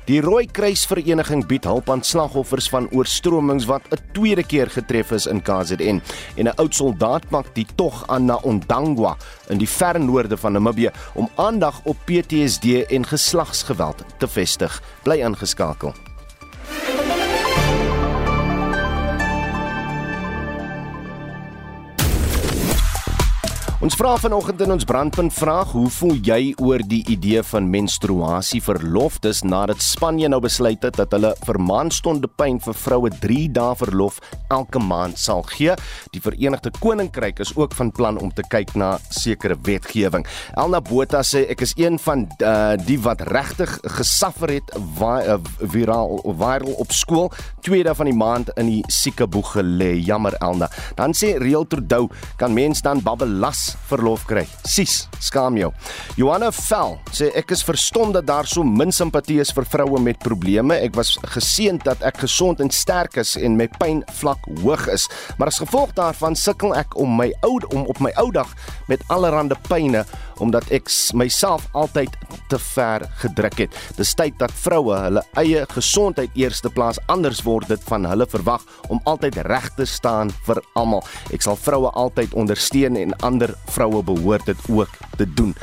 Die 0.08 0.20
Rooi 0.24 0.46
Kruis 0.46 0.86
Vereniging 0.86 1.44
bied 1.46 1.68
hulp 1.68 1.90
aan 1.90 2.02
slagoffers 2.02 2.68
van 2.72 2.88
oorstromings 2.90 3.66
wat 3.68 3.82
'n 3.90 4.00
tweede 4.12 4.44
keer 4.44 4.70
getref 4.70 5.10
is 5.10 5.26
in 5.26 5.42
KZN. 5.42 6.00
En 6.36 6.44
'n 6.44 6.56
oud 6.56 6.74
soldaat 6.74 7.30
maak 7.30 7.54
die 7.54 7.66
tog 7.74 8.06
aan 8.06 8.24
na 8.24 8.38
Ondangwa 8.42 9.16
in 9.48 9.58
die 9.58 9.68
ver 9.68 10.00
noorde 10.00 10.36
van 10.36 10.52
Namibië 10.52 10.90
om 11.14 11.28
aandag 11.34 11.80
op 11.84 11.96
PTSD 12.04 12.64
en 12.88 13.06
geslagsgeweld 13.06 14.04
te 14.18 14.28
vestig. 14.28 14.82
Bly 15.02 15.20
ingeskakel. 15.20 16.11
Ons 23.82 23.96
vra 23.98 24.12
vanoggend 24.14 24.60
in 24.62 24.70
ons 24.70 24.84
brandpunt 24.86 25.32
vraag, 25.34 25.72
hoe 25.74 25.88
voel 25.90 26.20
jy 26.22 26.52
oor 26.62 26.84
die 26.86 27.00
idee 27.10 27.40
van 27.42 27.66
menstruasie 27.66 28.60
verlof? 28.62 29.16
Dis 29.24 29.40
nadat 29.42 29.82
Spanje 29.82 30.28
nou 30.30 30.38
besluit 30.44 30.84
het 30.86 31.00
dat 31.00 31.10
hulle 31.16 31.32
vir 31.42 31.58
maandstonde 31.58 32.30
pyn 32.38 32.60
vir 32.62 32.78
vroue 32.78 33.10
3 33.24 33.48
dae 33.56 33.72
verlof 33.80 34.20
elke 34.54 34.78
maand 34.78 35.18
sal 35.18 35.42
gee. 35.50 35.74
Die 36.14 36.22
Verenigde 36.22 36.70
Koninkryk 36.78 37.42
is 37.42 37.50
ook 37.58 37.74
van 37.74 37.90
plan 37.90 38.20
om 38.22 38.30
te 38.30 38.44
kyk 38.46 38.76
na 38.78 38.92
sekere 39.10 39.58
wetgewing. 39.66 40.28
Elna 40.54 40.78
Botha 40.78 41.24
sê 41.26 41.42
ek 41.50 41.66
is 41.66 41.74
een 41.74 41.98
van 42.06 42.28
uh, 42.38 42.78
die 42.86 43.00
wat 43.02 43.26
regtig 43.34 43.74
gesuffer 43.98 44.60
het 44.60 44.72
uh, 44.78 45.40
viraal 45.58 46.20
viral 46.22 46.78
op 46.78 46.94
skool, 46.94 47.32
tweede 47.66 47.96
van 47.98 48.06
die 48.06 48.14
maand 48.14 48.54
in 48.54 48.70
die 48.76 48.80
siekeboeg 48.86 49.56
gelê. 49.58 49.96
Jammer 50.06 50.38
Elna. 50.38 50.70
Dan 50.94 51.18
sê 51.18 51.34
Real 51.42 51.66
Trudeau, 51.66 52.06
kan 52.38 52.54
mens 52.54 52.86
dan 52.86 53.02
babbelas 53.02 53.71
verlof 53.90 54.24
kry. 54.28 54.44
Sis, 54.68 55.06
skaam 55.22 55.56
jou. 55.60 55.70
Johanna 56.18 56.50
Vel 56.56 56.98
sê 57.14 57.30
ek 57.38 57.54
is 57.56 57.64
verstom 57.66 58.12
dat 58.14 58.26
daar 58.28 58.48
so 58.48 58.64
min 58.66 58.92
simpatie 58.94 59.40
is 59.42 59.52
vir 59.54 59.66
vroue 59.68 60.00
met 60.02 60.20
probleme. 60.22 60.76
Ek 60.78 60.96
was 60.98 61.14
geseënd 61.34 61.84
dat 61.88 62.02
ek 62.06 62.22
gesond 62.24 62.60
en 62.60 62.72
sterk 62.72 63.18
is 63.22 63.36
en 63.40 63.56
my 63.58 63.68
pyn 63.78 64.02
vlak 64.20 64.44
hoog 64.62 64.88
is, 64.92 65.08
maar 65.38 65.52
as 65.52 65.60
gevolg 65.62 65.94
daarvan 65.98 66.36
sukkel 66.38 66.74
ek 66.78 66.96
om 67.00 67.16
my 67.18 67.30
ou 67.46 67.58
om 67.72 67.86
op 67.90 68.00
my 68.02 68.12
ou 68.20 68.30
dag 68.34 68.48
met 68.88 69.02
allerlei 69.08 69.56
pyne 69.68 70.04
omdat 70.42 70.68
ek 70.74 70.90
myself 71.18 71.68
altyd 71.78 72.14
te 72.50 72.58
ver 72.58 73.06
gedruk 73.22 73.58
het. 73.64 73.80
Dis 73.96 74.14
tyd 74.18 74.36
dat 74.42 74.54
vroue 74.64 74.98
hulle 75.06 75.24
eie 75.40 75.64
gesondheid 75.72 76.34
eerste 76.38 76.70
plaas 76.72 77.00
anders 77.12 77.42
word 77.46 77.70
dit 77.72 77.88
van 77.88 78.06
hulle 78.10 78.26
verwag 78.28 78.66
om 78.92 79.00
altyd 79.08 79.40
reg 79.48 79.70
te 79.78 79.86
staan 79.88 80.32
vir 80.46 80.62
almal. 80.78 81.06
Ek 81.32 81.44
sal 81.44 81.56
vroue 81.56 81.92
altyd 81.94 82.34
ondersteun 82.34 82.98
en 83.00 83.16
ander 83.22 83.54
vroue 83.72 84.02
behoort 84.02 84.46
dit 84.50 84.70
ook 84.70 85.02
te 85.16 85.28
doen. 85.34 85.54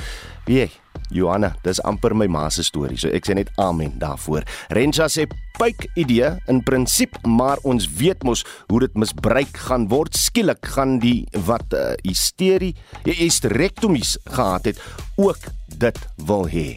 Wie 0.47 0.63
jy? 0.63 0.69
Johanna, 1.13 1.53
dis 1.65 1.81
amper 1.87 2.15
my 2.15 2.27
ma 2.31 2.47
se 2.53 2.63
storie. 2.65 2.97
So 2.99 3.11
ek 3.13 3.27
sê 3.27 3.35
net 3.37 3.51
amen 3.61 3.97
daarvoor. 4.01 4.45
Renja 4.75 5.09
sê 5.11 5.27
pyk 5.59 5.89
idee 5.99 6.31
in 6.51 6.61
prinsip, 6.65 7.17
maar 7.27 7.59
ons 7.67 7.87
weet 7.99 8.23
mos 8.27 8.45
hoe 8.69 8.83
dit 8.85 8.99
misbruik 8.99 9.57
gaan 9.67 9.89
word. 9.91 10.15
Skielik 10.17 10.71
gaan 10.75 10.99
die 11.03 11.25
wat 11.47 11.73
uh, 11.75 11.93
hysterie, 12.05 12.75
hysterektomies 13.07 14.17
gehad 14.29 14.71
het, 14.71 14.83
ook 15.19 15.51
dit 15.79 16.05
wil 16.29 16.47
hê. 16.49 16.69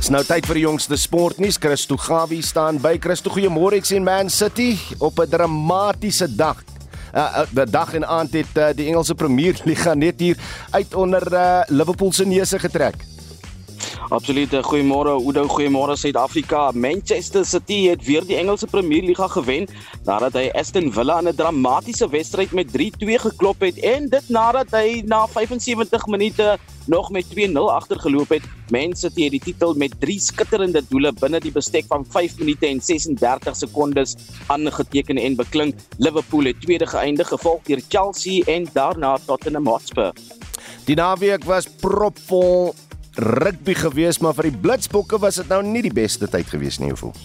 Dis 0.09 0.15
nou 0.17 0.25
tyd 0.25 0.47
vir 0.49 0.57
die 0.57 0.63
jongste 0.63 0.97
sportnuus. 0.97 1.59
Christo 1.61 1.93
Gawie 2.01 2.41
staan 2.41 2.79
by. 2.81 2.95
Christo, 2.97 3.29
goeiemôre. 3.29 3.77
Ek 3.77 3.85
sien 3.85 4.01
Man 4.01 4.25
City 4.33 4.71
op 4.97 5.19
'n 5.21 5.29
dramatiese 5.29 6.25
dag. 6.25 6.57
uh, 7.13 7.45
uh, 7.53 7.65
dag 7.69 7.93
en 7.93 8.05
aand 8.05 8.33
het 8.33 8.57
uh, 8.57 8.69
die 8.73 8.87
Engelse 8.89 9.13
Premier 9.13 9.61
Liga 9.65 9.93
net 9.93 10.19
hier 10.19 10.37
uit 10.71 10.93
onder 10.95 11.21
uh, 11.33 11.61
Liverpool 11.67 12.11
se 12.11 12.25
neuse 12.25 12.59
getrek. 12.59 12.95
Absoluut. 14.07 14.53
Goeiemôre 14.63 15.11
Oudo, 15.19 15.43
goeiemôre 15.47 15.97
Suid-Afrika. 15.97 16.71
Manchester 16.71 17.45
City 17.45 17.89
het 17.89 18.05
weer 18.05 18.25
die 18.25 18.37
Engelse 18.39 18.67
Premier 18.67 19.03
Liga 19.03 19.27
gewen 19.27 19.67
nadat 20.07 20.33
hy 20.39 20.47
Aston 20.57 20.87
Villa 20.91 21.19
in 21.19 21.27
'n 21.27 21.35
dramatiese 21.35 22.09
wedstryd 22.09 22.51
met 22.51 22.71
3-2 22.71 23.19
geklop 23.19 23.59
het 23.59 23.77
en 23.79 24.09
dit 24.09 24.29
nadat 24.29 24.71
hy 24.71 25.03
na 25.05 25.27
75 25.27 26.07
minute 26.07 26.57
nog 26.87 27.11
met 27.11 27.25
2-0 27.29 27.71
agtergeloop 27.71 28.29
het. 28.29 28.43
Man 28.71 28.95
City 28.95 29.23
het 29.23 29.31
die 29.31 29.43
titel 29.43 29.73
met 29.73 29.93
3 29.99 30.19
skitterende 30.19 30.81
doele 30.89 31.13
binne 31.13 31.39
die 31.39 31.51
bestek 31.51 31.85
van 31.87 32.05
5 32.09 32.37
minute 32.39 32.67
en 32.67 32.81
36 32.81 33.55
sekondes 33.55 34.15
aangeteken 34.47 35.17
en 35.17 35.35
beklink. 35.35 35.75
Liverpool 35.97 36.43
het 36.43 36.61
tweede 36.61 36.87
geëindig, 36.87 37.27
gevolg 37.27 37.61
deur 37.63 37.81
Chelsea 37.89 38.43
en 38.45 38.67
daarna 38.73 39.17
Tottenham 39.25 39.67
Hotspur. 39.67 40.13
Die 40.85 40.95
naweek 40.95 41.43
was 41.43 41.67
propvol 41.81 42.73
rugby 43.19 43.75
gewees, 43.75 44.21
maar 44.23 44.35
vir 44.37 44.49
die 44.49 44.57
Blitsbokke 44.63 45.19
was 45.19 45.41
dit 45.41 45.51
nou 45.51 45.61
nie 45.65 45.83
die 45.83 45.93
beste 45.93 46.27
tyd 46.31 46.47
gewees 46.47 46.79
nie, 46.79 46.93
hoeveel. 46.93 47.15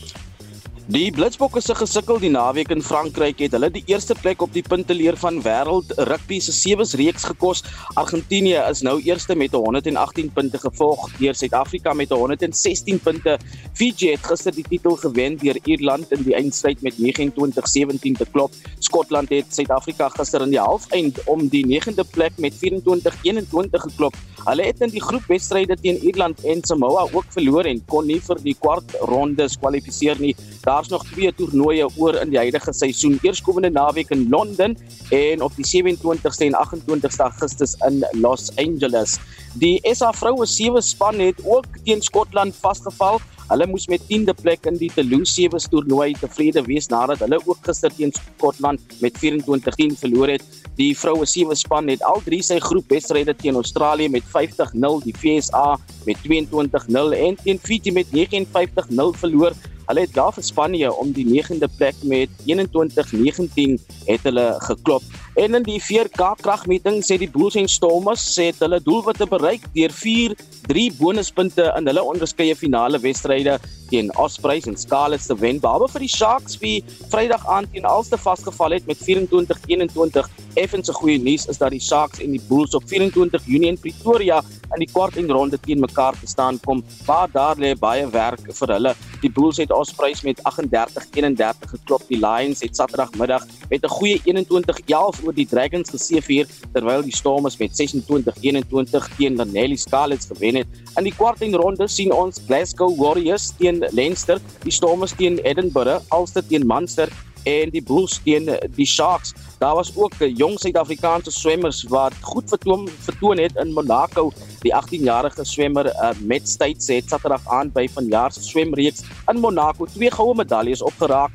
Die 0.93 1.07
Blitsbokke 1.17 1.63
se 1.65 1.73
gesukkel 1.73 2.19
die 2.21 2.29
naweek 2.29 2.69
in 2.75 2.83
Frankryk 2.85 3.39
het 3.41 3.55
hulle 3.57 3.71
die 3.73 3.81
eerste 3.89 4.13
plek 4.19 4.43
op 4.45 4.51
die 4.53 4.63
punteleer 4.67 5.17
van 5.17 5.39
wêreld 5.41 5.95
rugby 6.11 6.43
se 6.45 6.53
sewes 6.53 6.93
reeks 7.01 7.25
gekos. 7.25 7.63
Argentinië 7.97 8.59
is 8.69 8.83
nou 8.85 8.99
eerste 9.01 9.33
met 9.33 9.57
118 9.57 10.29
punte 10.37 10.61
gevolg 10.61 11.07
deur 11.17 11.41
Suid-Afrika 11.41 11.95
met 11.97 12.13
116 12.13 13.01
punte. 13.01 13.39
Fiji 13.73 14.11
het 14.13 14.29
gister 14.29 14.53
die 14.53 14.67
titel 14.69 15.01
gewen 15.01 15.41
deur 15.41 15.57
Ierland 15.65 16.13
in 16.13 16.27
die 16.29 16.37
eindstryd 16.37 16.85
met 16.85 17.01
29-17 17.01 18.21
te 18.21 18.29
klop. 18.37 18.53
Skotland 18.85 19.33
het 19.33 19.57
Suid-Afrika 19.57 20.11
gister 20.19 20.45
in 20.45 20.53
die 20.53 20.61
halfeind 20.61 21.23
om 21.25 21.49
die 21.49 21.65
9de 21.65 22.05
plek 22.13 22.37
met 22.37 22.61
24-21 22.61 23.89
geklop. 23.89 24.21
Hulle 24.45 24.67
het 24.67 24.83
in 24.85 24.91
die 24.93 25.01
groepwedstryde 25.01 25.77
teen 25.81 26.03
Ierland 26.05 26.43
en 26.45 26.61
Samoa 26.69 27.07
ook 27.17 27.31
verloor 27.33 27.65
en 27.65 27.79
kon 27.89 28.05
nie 28.09 28.19
vir 28.21 28.41
die 28.45 28.53
kwart 28.61 28.93
ronde 29.09 29.47
kwalifiseer 29.61 30.21
nie. 30.21 30.35
Daar's 30.67 30.91
nog 30.93 31.07
twee 31.09 31.33
toernooie 31.33 31.87
oor 31.97 32.19
in 32.21 32.33
die 32.35 32.41
huidige 32.43 32.75
seisoen. 32.77 33.17
Eerskomende 33.25 33.71
naweek 33.73 34.13
in 34.13 34.27
Londen 34.29 34.77
en 35.17 35.45
op 35.45 35.57
die 35.57 35.65
27ste 35.71 36.51
en 36.51 36.59
28ste 36.61 37.25
Augustus 37.25 37.77
in 37.89 38.03
Los 38.21 38.51
Angeles. 38.61 39.17
Die 39.55 39.79
SA 39.95 40.09
vroue 40.11 40.49
sewe 40.51 40.81
span 40.83 41.21
het 41.23 41.39
ook 41.47 41.77
teen 41.87 42.01
Skotland 42.03 42.57
vasgeval. 42.59 43.21
Hulle 43.47 43.67
moes 43.71 43.85
met 43.87 44.03
10de 44.09 44.35
plek 44.41 44.67
in 44.67 44.81
die 44.81 44.89
Toulouse 44.91 45.31
sewe 45.31 45.61
toernooi 45.71 46.17
tevrede 46.19 46.65
wees 46.67 46.89
nadat 46.91 47.23
hulle 47.23 47.39
ook 47.45 47.61
gister 47.63 47.95
teen 47.95 48.11
Skotland 48.17 48.83
met 49.05 49.15
24-10 49.23 49.95
verloor 50.01 50.33
het. 50.35 50.43
Die 50.75 50.91
vroue 50.99 51.27
sewe 51.31 51.55
span 51.55 51.87
het 51.93 52.03
al 52.03 52.19
drie 52.27 52.43
sy 52.43 52.59
groepwedstryde 52.59 53.37
teen 53.39 53.55
Australië 53.55 54.11
met 54.11 54.27
50-0, 54.27 54.99
die 55.07 55.15
VSA 55.15 55.77
met 56.09 56.19
22-0 56.27 57.15
en 57.21 57.39
teen 57.45 57.63
Fiji 57.63 57.95
met 57.95 58.11
59-0 58.11 59.15
verloor. 59.23 59.55
Hulle 59.89 60.07
het 60.07 60.15
daar 60.17 60.33
vir 60.33 60.45
Spanje 60.47 60.93
om 60.93 61.13
die 61.13 61.27
9de 61.29 61.69
plek 61.77 61.99
met 62.09 62.31
21-19 62.49 63.77
het 64.07 64.25
hulle 64.25 64.47
geklop. 64.65 65.03
En 65.35 65.55
in 65.59 65.67
die 65.67 65.81
4K 65.83 66.31
kragmeting 66.41 67.03
sê 67.05 67.19
die 67.21 67.31
Bulls 67.31 67.59
en 67.61 67.69
Stormers 67.69 68.25
het 68.41 68.61
hulle 68.65 68.81
doelwitte 68.85 69.27
bereik 69.29 69.67
deur 69.75 69.93
4-3 69.93 70.87
bonuspunte 71.01 71.69
in 71.77 71.91
hulle 71.91 72.05
onderskeie 72.15 72.57
finale 72.57 73.01
wedstryde 73.03 73.59
teen 73.95 74.11
Ospreys 74.19 74.67
en 74.67 74.77
Scarlets 74.77 75.29
te 75.31 75.37
wen. 75.39 75.61
Behalwe 75.63 75.87
vir 75.93 76.03
die 76.03 76.11
Sharks 76.11 76.59
wie 76.63 76.81
Vrydag 77.13 77.45
aand 77.51 77.71
teen 77.75 77.87
Ulster 77.87 78.19
vasgeval 78.19 78.75
het 78.75 78.89
met 78.91 78.99
24-21. 79.07 80.27
Effens 80.55 80.91
'n 80.91 80.99
goeie 80.99 81.19
nuus 81.19 81.47
is 81.47 81.59
dat 81.59 81.71
die 81.71 81.81
Sharks 81.81 82.21
en 82.21 82.31
die 82.31 82.43
Bulls 82.49 82.75
op 82.75 82.83
24 82.87 83.43
Junie 83.47 83.69
in 83.69 83.79
Pretoria 83.79 84.43
in 84.75 84.83
die 84.83 84.91
kwart 84.91 85.17
en 85.17 85.31
ronde 85.31 85.59
teen 85.61 85.81
mekaar 85.81 86.15
te 86.19 86.27
staan 86.27 86.59
kom. 86.61 86.83
Waar 87.07 87.29
daar 87.31 87.57
lê 87.57 87.75
baie 87.79 88.07
werk 88.11 88.41
vir 88.59 88.69
hulle. 88.69 88.95
Die 89.23 89.31
Bulls 89.31 89.57
het 89.57 89.73
Ospreys 89.73 90.23
met 90.23 90.41
38-31 90.43 91.71
geklop. 91.75 92.03
Die 92.09 92.19
Lions 92.19 92.61
het 92.61 92.77
Saterdagmiddag 92.77 93.47
met 93.71 93.85
'n 93.85 93.89
goeie 93.89 94.21
21-11 94.25 95.23
oor 95.25 95.35
die 95.35 95.47
Dragons 95.47 95.91
geseëvier 95.91 96.47
terwyl 96.73 97.03
die 97.03 97.17
Stormers 97.17 97.57
met 97.57 97.71
26-21 97.75 99.09
teen 99.17 99.37
die 99.37 99.45
Nelly 99.53 99.77
Scarlets 99.77 100.27
gewen 100.27 100.55
het. 100.55 100.67
In 100.97 101.05
die 101.05 101.15
kwart 101.15 101.43
en 101.43 101.55
ronde 101.55 101.89
sien 101.89 102.13
ons 102.13 102.41
Glasgow 102.47 102.99
Warriors 102.99 103.53
teen 103.59 103.84
Leinster, 103.93 104.41
die 104.63 104.73
Stormers 104.73 105.15
teen 105.17 105.39
Edinburgh, 105.39 106.01
Ulster 106.13 106.47
teen 106.47 106.67
Munster 106.67 107.09
en 107.45 107.71
die 107.71 107.83
Bulls 107.83 108.21
teen 108.25 108.49
die 108.77 108.87
Sharks. 108.87 109.35
Daar 109.59 109.75
was 109.75 109.93
ook 109.97 110.15
'n 110.21 110.35
jong 110.37 110.59
Suid-Afrikaanse 110.59 111.31
swemmers 111.31 111.83
wat 111.89 112.13
goed 112.21 112.49
vertoon 112.49 112.89
vertoon 112.99 113.39
het 113.39 113.57
in 113.57 113.73
Monaco. 113.73 114.33
Die 114.61 114.75
18-jarige 114.75 115.45
swemmer 115.45 115.87
uh, 115.87 116.11
Met 116.21 116.49
States 116.49 116.89
het 116.89 117.09
Saterdag 117.09 117.49
aan 117.49 117.73
by 117.73 117.89
vanjaar 117.89 118.33
se 118.33 118.43
swemreeks 118.43 119.03
in 119.27 119.41
Monaco 119.41 119.85
twee 119.85 120.11
goue 120.11 120.35
medaljes 120.35 120.83
opgeraak. 120.83 121.31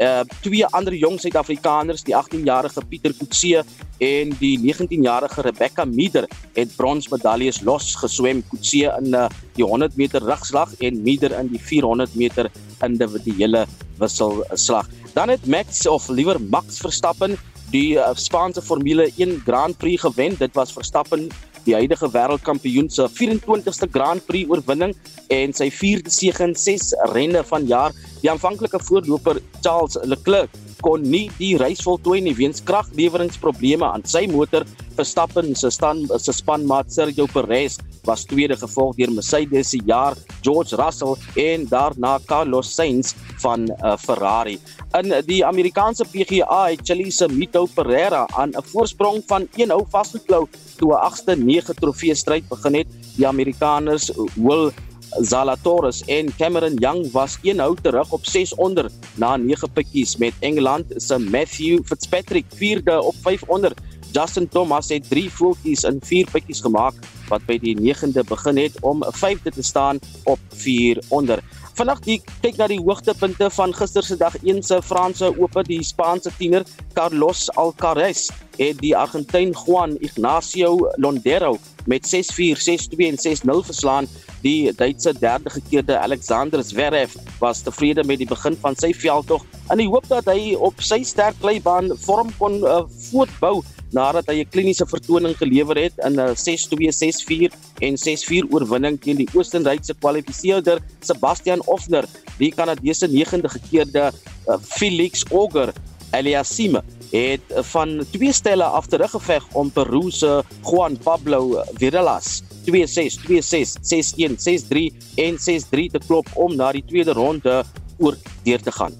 Uh 0.00 0.22
twee 0.40 0.64
ander 0.72 0.94
jong 0.96 1.18
Suid-Afrikaners, 1.20 2.04
die 2.06 2.14
18-jarige 2.16 2.80
Pieter 2.88 3.12
Kutse 3.12 3.60
en 4.00 4.32
die 4.40 4.56
19-jarige 4.58 5.44
Rebecca 5.44 5.84
Mieder 5.84 6.24
het 6.56 6.72
bronsmedaljes 6.76 7.60
los 7.66 7.92
geswem. 8.00 8.40
Kutse 8.48 8.88
in 8.98 9.12
uh, 9.14 9.28
die 9.56 9.64
100 9.64 9.96
meter 10.00 10.24
rugslag 10.24 10.72
en 10.80 11.02
Mieder 11.04 11.36
in 11.38 11.52
die 11.52 11.60
400 11.60 12.16
meter 12.16 12.50
individuele 12.82 13.66
wisselslag. 14.00 14.88
Dan 15.12 15.28
het 15.28 15.46
Max 15.46 15.86
of 15.86 16.08
liewer 16.08 16.40
Max 16.40 16.80
Verstappen 16.80 17.36
die 17.72 17.96
uh, 17.96 18.14
Spaanse 18.14 18.62
Formule 18.62 19.10
1 19.16 19.42
Grand 19.44 19.76
Prix 19.78 20.00
gewen. 20.00 20.36
Dit 20.38 20.54
was 20.54 20.72
Verstappen 20.72 21.28
die 21.66 21.74
huidige 21.76 22.08
wêreldkampioen 22.14 22.90
se 22.90 23.06
24ste 23.10 23.88
Grand 23.92 24.24
Prix 24.26 24.50
oorwinning 24.50 24.94
en 25.32 25.54
sy 25.56 25.68
4de 25.72 26.12
sege 26.12 26.48
in 26.48 26.56
6 26.58 26.92
renne 27.14 27.44
van 27.48 27.66
jaar. 27.70 27.94
Die 28.22 28.30
aanvanklike 28.30 28.80
voorloper 28.82 29.40
Charles 29.60 29.98
Leclerc 30.04 30.50
kon 30.82 31.04
nie 31.06 31.28
die 31.38 31.54
reis 31.60 31.84
voltooi 31.86 32.20
nie 32.24 32.34
weens 32.34 32.62
kragleweringprobleme 32.66 33.86
aan 33.86 34.04
sy 34.08 34.26
motor. 34.30 34.66
Verstappen 34.98 35.54
se 35.56 35.70
span 35.70 36.04
se 36.18 36.34
spanmaat 36.34 36.92
Sergio 36.92 37.28
Perez 37.30 37.78
was 38.02 38.24
tweede 38.24 38.56
gevolg 38.56 38.96
deur 38.96 39.12
Mercedes 39.12 39.70
se 39.70 39.80
jaar 39.86 40.16
George 40.42 40.76
Russell 40.76 41.16
en 41.34 41.66
daarna 41.68 42.18
Carlos 42.26 42.74
Sainz 42.74 43.14
van 43.42 43.70
uh, 43.70 43.96
Ferrari. 43.96 44.58
In 44.98 45.14
die 45.26 45.44
Amerikaanse 45.46 46.04
PGA 46.04 46.68
het 46.70 46.80
Chile 46.82 47.10
se 47.10 47.28
Mito 47.28 47.66
Pereira 47.74 48.26
aan 48.36 48.50
'n 48.50 48.64
voorsprong 48.72 49.22
van 49.26 49.48
1 49.56 49.70
hou 49.70 49.84
vasgeklou 49.88 50.46
toe 50.76 50.92
'n 50.92 51.02
8ste 51.10 51.36
9 51.36 51.74
trofee 51.74 52.14
stryd 52.14 52.48
begin 52.48 52.74
het. 52.74 52.86
Die 53.16 53.26
Amerikaners 53.26 54.10
Will 54.34 54.72
Zalatoris 55.20 56.04
en 56.04 56.34
Cameron 56.36 56.74
Young 56.74 57.10
was 57.12 57.38
een 57.42 57.58
hou 57.58 57.76
terug 57.82 58.12
op 58.12 58.24
6 58.26 58.54
onder 58.54 58.90
na 59.14 59.36
9 59.36 59.70
pikkies 59.72 60.16
met 60.16 60.32
Engeland 60.40 60.84
se 60.96 61.18
Matthew 61.18 61.84
Fitzpatrick 61.84 62.44
4de 62.54 62.98
op 62.98 63.14
5 63.22 63.42
onder. 63.42 63.72
Justin 64.12 64.48
Thomas 64.48 64.88
het 64.92 65.08
3 65.08 65.30
voetjies 65.30 65.84
in 65.88 65.98
4 66.04 66.28
pikkies 66.32 66.60
gemaak 66.60 66.94
wat 67.30 67.44
by 67.48 67.56
die 67.62 67.74
9de 67.80 68.24
begin 68.28 68.58
het 68.60 68.76
om 68.84 69.04
5de 69.04 69.54
te 69.54 69.62
staan 69.64 69.98
op 70.28 70.38
4 70.48 71.00
onder. 71.08 71.40
Vanaand 71.72 72.04
kyk 72.04 72.58
na 72.60 72.66
die 72.68 72.80
hoogtepunte 72.80 73.48
van 73.56 73.72
gister 73.72 74.04
se 74.04 74.16
dag 74.20 74.36
1 74.44 74.62
se 74.62 74.82
Franse 74.84 75.30
Ope, 75.40 75.64
die 75.64 75.80
Spaanse 75.82 76.30
tiener 76.36 76.66
Carlos 76.92 77.48
Alcaraz 77.56 78.28
het 78.56 78.80
die 78.80 78.96
Argentyn 78.96 79.54
Juan 79.64 79.96
Ignacio 80.00 80.90
Londero 80.96 81.58
met 81.86 82.06
6-4, 82.06 82.58
6-2 82.96 83.08
en 83.10 83.18
6-0 83.18 83.64
verslaan. 83.64 84.08
Die 84.42 84.72
Duitse 84.74 85.14
derde 85.18 85.50
gekeerde 85.50 85.98
Alexander 85.98 86.64
Zverev 86.64 87.14
was 87.38 87.62
tevrede 87.62 88.04
met 88.04 88.18
die 88.18 88.26
begin 88.26 88.56
van 88.60 88.76
sy 88.76 88.92
veldtog 88.94 89.44
in 89.70 89.80
die 89.80 89.88
hoop 89.88 90.08
dat 90.10 90.26
hy 90.28 90.56
op 90.58 90.82
sy 90.84 91.00
sterk 91.06 91.38
kleibaan 91.40 91.92
vorm 92.04 92.32
kon 92.40 92.58
uh, 92.66 92.82
voortbou 93.08 93.62
nadat 93.92 94.28
hy 94.32 94.40
'n 94.42 94.50
kliniese 94.52 94.86
vertoning 94.88 95.36
gelewer 95.36 95.76
het 95.76 95.96
in 96.06 96.18
'n 96.20 96.34
6-2, 96.36 96.90
6-4 96.92 97.52
en 97.80 97.96
6-4 97.96 98.48
oorwinning 98.50 98.98
teen 99.00 99.16
die 99.16 99.28
Oostenrykse 99.32 99.94
kwalifiseerder 99.94 100.80
Sebastian 101.00 101.60
Ofner, 101.66 102.08
die 102.38 102.50
Kanadese 102.50 103.08
9de 103.08 103.48
gekeerde 103.48 104.12
uh, 104.48 104.56
Felix 104.60 105.24
Auger 105.30 105.72
Aliassime 106.12 106.82
het 107.10 107.52
van 107.72 108.00
twee 108.10 108.32
stelle 108.32 108.64
af 108.64 108.86
teruggeveg 108.86 109.44
om 109.52 109.70
Peru 109.70 110.10
se 110.10 110.42
Juan 110.62 110.96
Pablo 111.02 111.62
Virelas 111.80 112.42
2-6, 112.64 113.18
2-6, 113.28 113.74
6-1, 113.82 114.36
6-3 114.38 114.88
en 115.14 115.36
6-3 115.36 115.90
te 115.92 116.00
klop 116.06 116.28
om 116.34 116.56
na 116.56 116.72
die 116.72 116.84
tweede 116.86 117.12
ronde 117.12 117.62
oor 117.98 118.16
deur 118.44 118.62
te 118.62 118.72
gaan. 118.72 118.96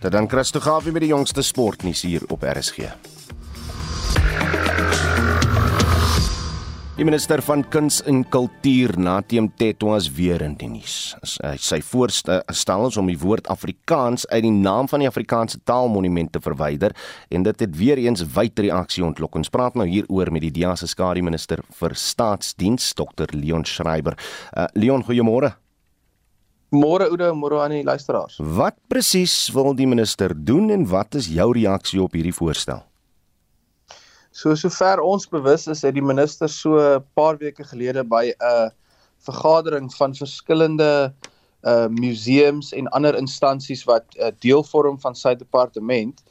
Dit 0.00 0.12
dan 0.12 0.28
Christo 0.28 0.60
Gawie 0.60 0.92
met 0.92 1.02
die 1.02 1.10
jongste 1.10 1.42
sportnuus 1.42 2.02
hier 2.02 2.22
op 2.28 2.42
RSG. 2.42 2.92
Die 6.96 7.04
minister 7.04 7.42
van 7.44 7.60
Kuns 7.68 7.98
en 8.08 8.22
Kultuur, 8.32 8.94
Nateem 8.96 9.50
Tetwa, 9.60 9.98
is 10.00 10.06
weer 10.16 10.40
in 10.40 10.54
die 10.56 10.70
nuus. 10.72 11.10
Sy 11.60 11.82
voorstel 11.84 12.86
is 12.88 12.96
om 12.96 13.10
die 13.10 13.18
woord 13.20 13.50
Afrikaans 13.52 14.24
uit 14.30 14.46
die 14.46 14.52
naam 14.54 14.88
van 14.88 15.04
die 15.04 15.10
Afrikaanse 15.10 15.60
Taalmonument 15.68 16.32
te 16.32 16.40
verwyder 16.40 16.96
en 17.28 17.44
dit 17.44 17.66
het 17.66 17.76
weer 17.76 18.00
eens 18.00 18.24
wyd 18.32 18.64
reaksie 18.64 19.04
ontlok. 19.04 19.36
Ons 19.36 19.52
praat 19.52 19.76
nou 19.76 19.84
hieroor 19.84 20.32
met 20.32 20.46
die 20.46 20.54
DEA 20.56 20.72
se 20.80 20.88
skare 20.88 21.20
minister 21.20 21.60
vir 21.82 21.98
staatsdiens, 22.00 22.88
Dr 22.96 23.28
Leon 23.36 23.68
Schreiber. 23.68 24.16
Uh, 24.56 24.64
Leon, 24.72 25.04
goeiemôre. 25.04 25.52
Môre 26.72 27.12
Oude, 27.12 27.28
môre 27.36 27.60
aan 27.60 27.76
die 27.76 27.84
luisteraars. 27.84 28.40
Wat 28.40 28.80
presies 28.88 29.36
wil 29.52 29.74
die 29.76 29.86
minister 29.86 30.32
doen 30.32 30.72
en 30.72 30.88
wat 30.88 31.20
is 31.20 31.28
jou 31.28 31.52
reaksie 31.60 32.00
op 32.00 32.16
hierdie 32.16 32.38
voorstel? 32.40 32.86
So 34.36 34.52
sover 34.54 35.00
ons 35.00 35.24
bewus 35.32 35.64
is, 35.72 35.80
het 35.86 35.94
die 35.96 36.04
minister 36.04 36.48
so 36.52 36.76
'n 36.76 37.04
paar 37.16 37.38
weke 37.40 37.64
gelede 37.64 38.04
by 38.04 38.34
'n 38.36 38.70
vergadering 39.24 39.88
van 39.94 40.14
verskillende 40.14 41.14
uh 41.64 41.88
museums 41.88 42.72
en 42.72 42.88
ander 42.88 43.16
instansies 43.16 43.84
wat 43.84 44.04
uh, 44.20 44.28
deel 44.38 44.62
vorm 44.62 45.00
van 45.00 45.14
sy 45.14 45.34
departement 45.34 46.22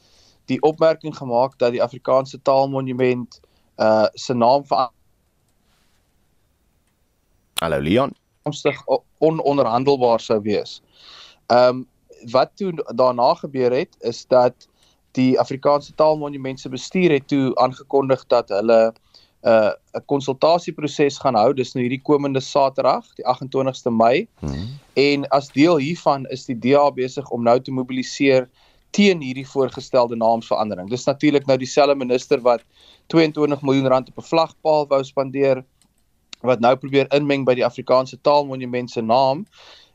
die 0.46 0.60
opmerking 0.62 1.16
gemaak 1.16 1.58
dat 1.58 1.72
die 1.72 1.82
Afrikaanse 1.82 2.38
Taalmonument 2.42 3.40
uh 3.78 4.06
se 4.14 4.34
naam 4.34 4.64
vir 4.64 4.88
Hallo 7.60 7.80
Leon, 7.80 8.14
omstig 8.42 8.78
ononderhandelbaar 9.18 10.20
sou 10.20 10.40
wees. 10.40 10.82
Um 11.50 11.86
wat 12.32 12.54
toe 12.56 12.72
daarna 12.94 13.34
gebeur 13.34 13.72
het 13.72 13.96
is 14.00 14.26
dat 14.26 14.68
die 15.16 15.34
Afrikaanse 15.40 15.94
Taalmonument 15.94 16.60
se 16.60 16.68
bestuur 16.68 17.16
het 17.16 17.28
toe 17.28 17.54
aangekondig 17.62 18.26
dat 18.32 18.48
hulle 18.54 18.80
'n 18.90 19.48
uh, 19.48 19.72
'n 19.94 20.04
konsultasieproses 20.06 21.18
gaan 21.18 21.34
hou 21.34 21.52
dis 21.54 21.74
nou 21.74 21.82
hierdie 21.84 22.02
komende 22.02 22.40
Saterdag, 22.40 23.04
die 23.14 23.24
28ste 23.24 23.90
Mei. 23.90 24.26
Hmm. 24.40 24.68
En 24.94 25.28
as 25.28 25.52
deel 25.52 25.76
hiervan 25.76 26.26
is 26.26 26.46
die 26.46 26.58
DA 26.58 26.90
besig 26.90 27.30
om 27.30 27.42
nou 27.42 27.60
te 27.60 27.70
mobiliseer 27.72 28.48
teen 28.90 29.20
hierdie 29.20 29.46
voorgestelde 29.46 30.16
naamsverandering. 30.16 30.90
Dis 30.90 31.04
natuurlik 31.04 31.46
nou 31.46 31.58
dieselfde 31.58 31.94
minister 31.94 32.40
wat 32.40 32.62
22 33.06 33.62
miljoen 33.62 33.86
rand 33.86 34.08
op 34.08 34.18
'n 34.18 34.28
vlagpaal 34.32 34.86
wou 34.86 35.02
spandeer 35.04 35.64
wat 36.40 36.60
nou 36.60 36.76
probeer 36.76 37.06
inmeng 37.14 37.44
by 37.44 37.54
die 37.54 37.64
Afrikaanse 37.64 38.18
Taalmonument 38.20 38.90
se 38.90 39.00
naam. 39.00 39.46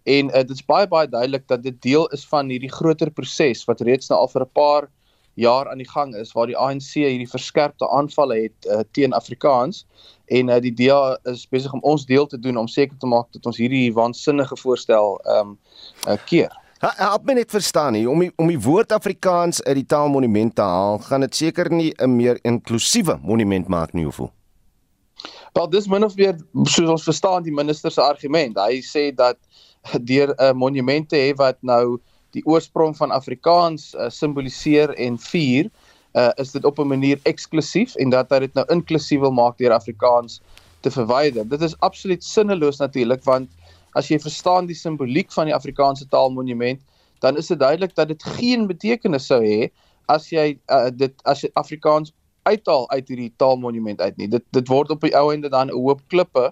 En 0.04 0.30
uh, 0.30 0.34
dit 0.34 0.50
is 0.50 0.66
baie 0.66 0.88
baie 0.88 1.08
duidelik 1.08 1.48
dat 1.48 1.64
dit 1.64 1.82
deel 1.82 2.08
is 2.08 2.26
van 2.26 2.50
hierdie 2.50 2.72
groter 2.72 3.12
proses 3.12 3.66
wat 3.66 3.82
reeds 3.82 4.10
nou 4.10 4.20
al 4.20 4.28
vir 4.28 4.42
'n 4.42 4.52
paar 4.54 4.90
jaar 5.34 5.70
aan 5.70 5.78
die 5.78 5.90
gang 5.90 6.16
is 6.16 6.32
waar 6.32 6.48
die 6.48 6.58
ANC 6.58 6.94
hierdie 6.94 7.30
verskerpte 7.30 7.90
aanvalle 7.90 8.36
het 8.42 8.68
uh, 8.68 8.82
teen 8.92 9.14
Afrikaans 9.14 9.86
en 10.26 10.50
uh, 10.50 10.60
die 10.60 10.74
DA 10.74 11.18
is 11.32 11.48
besig 11.50 11.74
om 11.74 11.84
ons 11.84 12.06
deel 12.06 12.28
te 12.28 12.40
doen 12.40 12.58
om 12.58 12.68
seker 12.68 12.98
te 12.98 13.08
maak 13.08 13.32
dat 13.32 13.46
ons 13.46 13.58
hierdie 13.58 13.94
waansinnige 13.94 14.58
voorstel 14.58 15.20
ehm 15.26 15.54
um, 15.54 15.58
uh, 16.08 16.18
keer. 16.26 16.52
Help 16.82 17.28
my 17.30 17.36
net 17.38 17.52
verstaan 17.54 17.94
nie 17.94 18.08
om 18.10 18.20
die, 18.24 18.32
om 18.42 18.48
die 18.50 18.60
woord 18.60 18.92
Afrikaans 18.92 19.62
uit 19.64 19.76
die 19.84 19.86
taalmonument 19.86 20.56
te 20.58 20.66
haal, 20.66 20.98
gaan 21.06 21.22
dit 21.22 21.36
seker 21.36 21.70
nie 21.70 21.94
'n 21.98 22.16
meer 22.16 22.40
inklusiewe 22.42 23.20
monument 23.22 23.68
maak 23.68 23.94
nie, 23.94 24.04
hoeveel? 24.04 24.32
Wel 25.54 25.70
dis 25.70 25.88
min 25.88 26.04
of 26.04 26.16
meer 26.16 26.38
soos 26.64 26.90
ons 26.90 27.04
verstaan 27.04 27.44
die 27.44 27.54
minister 27.54 27.92
se 27.92 28.02
argument. 28.02 28.58
Hy 28.58 28.82
sê 28.82 29.12
dat 29.16 29.38
deur 30.10 30.34
'n 30.34 30.44
uh, 30.44 30.54
monument 30.54 31.10
te 31.10 31.16
hê 31.16 31.36
wat 31.36 31.58
nou 31.62 32.00
die 32.36 32.44
oorsprong 32.46 32.96
van 32.98 33.12
Afrikaans 33.12 33.94
uh, 33.96 34.10
simboliseer 34.10 34.94
en 34.96 35.18
vier 35.18 35.70
uh 36.20 36.32
is 36.44 36.52
dit 36.52 36.66
op 36.66 36.80
'n 36.80 36.88
manier 36.88 37.20
eksklusief 37.24 37.96
en 37.96 38.10
dat 38.10 38.30
hy 38.30 38.40
dit 38.40 38.54
nou 38.54 38.66
inklusief 38.70 39.20
wil 39.20 39.32
maak 39.32 39.58
deur 39.58 39.72
Afrikaans 39.72 40.42
te 40.82 40.92
verwyder. 40.92 41.48
Dit 41.48 41.62
is 41.62 41.80
absoluut 41.80 42.24
sinneloos 42.24 42.78
natuurlik 42.78 43.24
want 43.24 43.50
as 43.96 44.08
jy 44.08 44.20
verstaan 44.20 44.66
die 44.66 44.76
simboliek 44.76 45.32
van 45.32 45.46
die 45.46 45.56
Afrikaanse 45.56 46.08
taalmonument, 46.08 46.82
dan 47.20 47.38
is 47.38 47.48
dit 47.48 47.60
duidelik 47.60 47.96
dat 47.96 48.08
dit 48.08 48.24
geen 48.24 48.68
betekenis 48.68 49.28
sou 49.28 49.42
hê 49.44 49.70
as 50.12 50.30
jy 50.32 50.58
uh, 50.72 50.90
dit 50.92 51.14
as 51.24 51.42
jy 51.42 51.50
Afrikaans 51.54 52.14
uithaal 52.44 52.90
uit 52.90 53.08
hierdie 53.08 53.34
taalmonument 53.38 54.02
uit 54.02 54.18
nie. 54.18 54.28
Dit 54.28 54.44
dit 54.52 54.68
word 54.68 54.92
op 54.92 55.02
die 55.06 55.16
ou 55.18 55.30
ende 55.34 55.50
dan 55.50 55.70
'n 55.70 55.78
hoop 55.78 56.02
klippe 56.08 56.52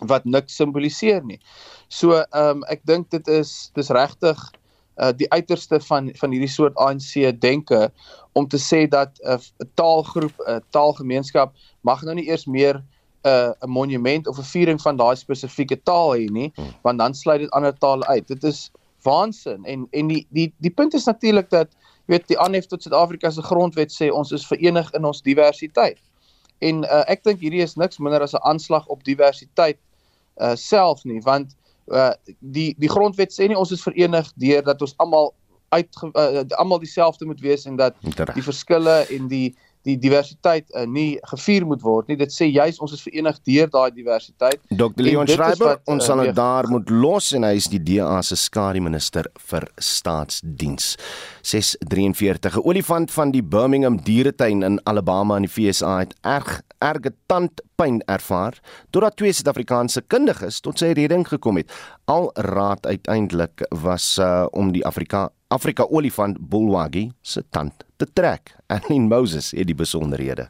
wat 0.00 0.24
niks 0.24 0.56
simboliseer 0.56 1.24
nie. 1.24 1.40
So 1.88 2.22
ehm 2.22 2.62
um, 2.62 2.64
ek 2.68 2.80
dink 2.84 3.10
dit 3.10 3.28
is 3.28 3.70
dis 3.74 3.90
regtig 3.90 4.38
uh, 5.00 5.12
die 5.16 5.30
uiterste 5.32 5.80
van 5.80 6.10
van 6.20 6.30
hierdie 6.30 6.50
soort 6.50 6.76
ANC 6.76 7.40
denke 7.40 7.90
om 8.32 8.48
te 8.48 8.58
sê 8.58 8.86
dat 8.88 9.18
'n 9.22 9.32
uh, 9.32 9.68
taalgroep, 9.74 10.34
'n 10.38 10.50
uh, 10.50 10.60
taalgemeenskap 10.70 11.54
mag 11.80 12.02
nou 12.02 12.14
nie 12.14 12.28
eers 12.28 12.46
meer 12.46 12.76
'n 12.76 13.28
uh, 13.28 13.52
'n 13.60 13.70
monument 13.70 14.26
of 14.26 14.38
'n 14.38 14.50
viering 14.52 14.80
van 14.80 14.96
daai 14.96 15.16
spesifieke 15.16 15.82
taal 15.82 16.14
hê 16.16 16.28
nie, 16.30 16.52
hmm. 16.54 16.74
want 16.82 16.98
dan 16.98 17.14
sluit 17.14 17.40
dit 17.40 17.50
ander 17.50 17.78
tale 17.78 18.06
uit. 18.06 18.28
Dit 18.28 18.44
is 18.44 18.70
waansin 19.02 19.64
en 19.64 19.86
en 19.90 20.06
die 20.06 20.26
die 20.30 20.52
die 20.58 20.70
punt 20.70 20.94
is 20.94 21.04
natuurlik 21.04 21.50
dat 21.50 21.68
jy 22.06 22.16
weet 22.16 22.28
die 22.28 22.38
aanhef 22.38 22.66
tot 22.66 22.82
Suid-Afrika 22.82 23.30
se 23.30 23.42
grondwet 23.42 23.92
sê 23.92 24.10
ons 24.10 24.32
is 24.32 24.46
verenig 24.46 24.92
in 24.92 25.04
ons 25.04 25.22
diversiteit. 25.22 25.98
En 26.58 26.84
uh, 26.84 27.04
ek 27.06 27.24
dink 27.24 27.40
hierdie 27.40 27.62
is 27.62 27.76
niks 27.76 27.98
minder 27.98 28.22
as 28.22 28.34
'n 28.34 28.42
aanslag 28.42 28.86
op 28.86 29.04
diversiteit 29.04 29.78
uh 30.40 30.54
self 30.56 31.04
nie 31.04 31.20
want 31.20 31.56
uh 31.90 32.12
die 32.38 32.74
die 32.78 32.90
grondwet 32.90 33.34
sê 33.34 33.48
nie 33.48 33.58
ons 33.58 33.72
is 33.74 33.82
verenig 33.82 34.28
deur 34.42 34.62
dat 34.66 34.82
ons 34.82 34.94
almal 35.02 35.32
uit 35.70 36.02
uh, 36.02 36.42
almal 36.58 36.78
dieselfde 36.82 37.26
moet 37.26 37.40
wees 37.40 37.66
en 37.66 37.76
dat 37.76 37.94
die 38.34 38.46
verskille 38.46 39.04
en 39.10 39.28
die 39.30 39.54
die 39.88 39.96
diversiteit 40.00 40.66
uh, 40.74 40.84
nie 40.84 41.18
gevier 41.30 41.64
moet 41.66 41.82
word 41.84 42.10
nie. 42.10 42.18
Dit 42.20 42.34
sê 42.34 42.50
juis 42.50 42.80
ons 42.82 42.92
is 42.92 43.02
verenig 43.04 43.38
deur 43.48 43.70
daai 43.72 43.90
diversiteit. 43.96 44.60
Dr. 44.68 45.04
Leon 45.06 45.28
Schreiber, 45.30 45.76
wat, 45.76 45.84
ons 45.88 46.04
sal 46.04 46.24
dit 46.24 46.32
uh, 46.32 46.36
daar 46.36 46.68
moet 46.70 46.92
los 46.92 47.32
en 47.36 47.46
hy 47.48 47.54
is 47.56 47.70
die 47.72 47.80
DA 47.80 48.20
se 48.26 48.36
skare 48.36 48.82
minister 48.84 49.28
vir 49.50 49.68
staatsdiens. 49.80 50.92
643 51.42 52.60
'n 52.60 52.66
olifant 52.66 53.10
van 53.10 53.32
die 53.32 53.42
Birmingham 53.42 54.00
dieretuin 54.04 54.62
in 54.62 54.80
Alabama 54.84 55.40
in 55.40 55.48
die 55.48 55.54
VSA 55.54 55.98
het 56.04 56.14
erg 56.22 56.60
erge 56.80 57.12
tandpyn 57.28 58.00
ervaar 58.08 58.56
totdat 58.90 59.16
twee 59.16 59.32
Suid-Afrikaanse 59.32 60.00
kundiges 60.08 60.60
tot 60.64 60.80
sy 60.80 60.94
redding 60.96 61.26
gekom 61.28 61.60
het. 61.60 61.68
Al 62.08 62.30
raad 62.34 62.86
uiteindelik 62.86 63.66
was 63.84 64.16
uh, 64.18 64.46
om 64.52 64.72
die 64.72 64.84
Afrika 64.84 65.28
Afrika 65.48 65.84
olifant 65.90 66.38
Bulwagi 66.38 67.10
se 67.22 67.42
tand 67.50 67.89
te 68.00 68.08
trek. 68.12 68.54
Annelien 68.72 69.08
Moses 69.08 69.52
het 69.56 69.68
die 69.68 69.76
besonderhede. 69.76 70.48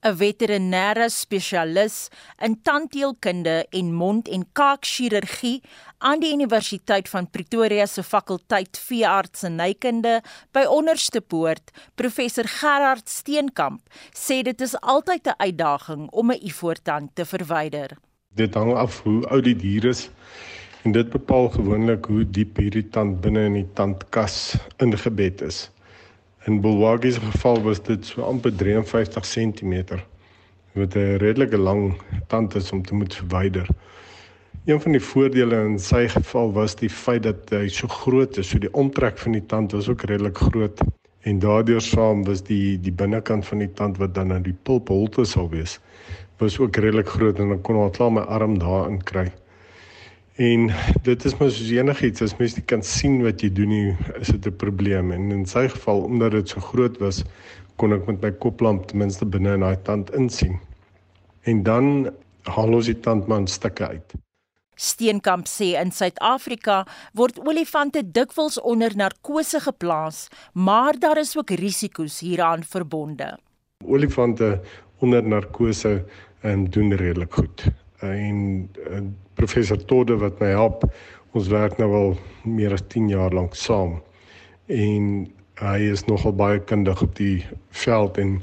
'n 0.00 0.16
Veterinêre 0.16 1.10
spesialis 1.12 2.08
in 2.40 2.54
tandheelkunde 2.62 3.66
en 3.70 3.92
mond- 3.94 4.28
en 4.28 4.46
kaakchirurgie 4.52 5.60
aan 5.98 6.20
die 6.20 6.32
Universiteit 6.32 7.08
van 7.08 7.30
Pretoria 7.30 7.86
se 7.86 8.02
fakulteit 8.02 8.78
veeartsenykunde 8.78 10.22
by 10.52 10.64
Onderste 10.64 11.20
Poort, 11.20 11.70
professor 11.94 12.48
Gerard 12.48 13.08
Steenkamp, 13.08 13.80
sê 14.16 14.40
dit 14.42 14.60
is 14.60 14.80
altyd 14.80 15.26
'n 15.26 15.36
uitdaging 15.36 16.10
om 16.10 16.32
'n 16.32 16.40
ivoortand 16.42 17.10
te 17.14 17.24
verwyder. 17.24 17.98
Dit 18.34 18.54
hang 18.54 18.74
af 18.74 19.02
hoe 19.02 19.26
oud 19.28 19.44
die 19.44 19.56
dier 19.56 19.84
is 19.84 20.10
en 20.84 20.92
dit 20.92 21.10
bepaal 21.10 21.48
gewoonlik 21.48 22.04
hoe 22.04 22.24
diep 22.30 22.56
hierdie 22.56 22.88
tand 22.88 23.20
binne 23.20 23.44
in 23.44 23.52
die 23.52 23.68
tandkas 23.74 24.56
ingebed 24.78 25.40
is. 25.40 25.70
In 26.48 26.60
Bulwagi 26.60 27.12
se 27.12 27.20
geval 27.20 27.62
was 27.62 27.82
dit 27.82 28.06
so 28.06 28.22
amper 28.22 28.52
53 28.56 29.24
cm 29.24 29.74
wat 30.72 30.94
'n 30.96 31.16
redelike 31.16 31.58
lang 31.58 32.00
tand 32.26 32.54
is 32.54 32.72
om 32.72 32.82
te 32.82 32.94
moet 32.94 33.14
verwyder. 33.14 33.68
Een 34.64 34.80
van 34.80 34.92
die 34.92 35.00
voordele 35.00 35.56
in 35.64 35.78
sy 35.78 36.08
geval 36.08 36.52
was 36.52 36.74
die 36.74 36.90
feit 36.90 37.22
dat 37.22 37.50
hy 37.50 37.68
so 37.68 37.88
groot 37.88 38.36
is, 38.36 38.48
so 38.48 38.58
die 38.58 38.72
omtrek 38.72 39.18
van 39.18 39.32
die 39.32 39.46
tand 39.46 39.72
was 39.72 39.88
ook 39.88 40.02
redelik 40.02 40.38
groot 40.38 40.80
en 41.20 41.38
daardeur 41.38 41.80
saam 41.80 42.24
was 42.24 42.42
die 42.42 42.80
die 42.80 42.92
binnekant 42.92 43.46
van 43.46 43.58
die 43.58 43.72
tand 43.72 43.98
wat 43.98 44.14
dan 44.14 44.32
aan 44.32 44.42
die 44.42 44.56
pulpholte 44.62 45.24
sou 45.24 45.48
wees 45.48 45.78
was 46.38 46.58
ook 46.58 46.76
redelik 46.76 47.08
groot 47.08 47.38
en 47.38 47.48
dan 47.48 47.60
kon 47.60 47.76
ons 47.76 47.96
klaar 47.96 48.12
my 48.12 48.20
arm 48.20 48.58
daarin 48.58 49.02
kry. 49.02 49.28
En 50.40 50.70
dit 51.04 51.24
is 51.28 51.34
mos 51.36 51.58
enigiets 51.68 52.22
as 52.24 52.32
mens 52.38 52.54
nie 52.56 52.62
kan 52.64 52.80
sien 52.86 53.18
wat 53.20 53.42
jy 53.44 53.50
doen 53.52 53.68
nie, 53.68 53.96
is 54.16 54.30
dit 54.32 54.46
'n 54.48 54.56
probleem. 54.56 55.12
En 55.12 55.30
in 55.36 55.44
sy 55.46 55.66
geval 55.68 56.00
omdat 56.08 56.32
dit 56.32 56.48
so 56.48 56.60
groot 56.60 56.96
was, 56.98 57.24
kon 57.76 57.92
ek 57.92 58.06
met 58.06 58.22
my 58.22 58.30
koplamp 58.32 58.86
ten 58.88 58.98
minste 58.98 59.26
binne 59.26 59.52
in 59.52 59.60
daai 59.60 59.76
tand 59.84 60.08
insien. 60.16 60.56
En 61.44 61.62
dan 61.62 62.08
haal 62.48 62.72
ons 62.72 62.86
die 62.86 63.00
tandman 63.00 63.46
stukke 63.46 63.88
uit. 63.88 64.14
Steenkamp 64.76 65.46
sê 65.46 65.76
in 65.76 65.92
Suid-Afrika 65.92 66.86
word 67.12 67.38
olifante 67.38 68.00
dikwels 68.02 68.56
onder 68.60 68.96
narkose 68.96 69.60
geplaas, 69.60 70.28
maar 70.54 70.96
daar 70.98 71.18
is 71.18 71.36
ook 71.36 71.50
risiko's 71.50 72.20
hieraan 72.20 72.64
verbonde. 72.64 73.36
Olifante 73.84 74.60
onder 75.00 75.22
narkose 75.22 76.04
en 76.40 76.64
doen 76.64 76.96
redelik 76.96 77.34
goed 77.34 77.68
en, 78.00 78.70
en 78.90 79.16
professor 79.40 79.78
Todde 79.88 80.18
wat 80.20 80.40
my 80.42 80.52
help. 80.52 80.84
Ons 81.36 81.48
werk 81.52 81.78
nou 81.80 81.90
al 81.96 82.16
meer 82.44 82.74
as 82.76 82.84
10 82.92 83.08
jaar 83.12 83.32
lank 83.36 83.56
saam. 83.56 84.00
En 84.68 85.06
hy 85.60 85.78
is 85.92 86.04
nogal 86.08 86.34
baie 86.36 86.60
kundig 86.70 87.00
op 87.04 87.14
die 87.18 87.38
veld 87.84 88.18
en 88.20 88.38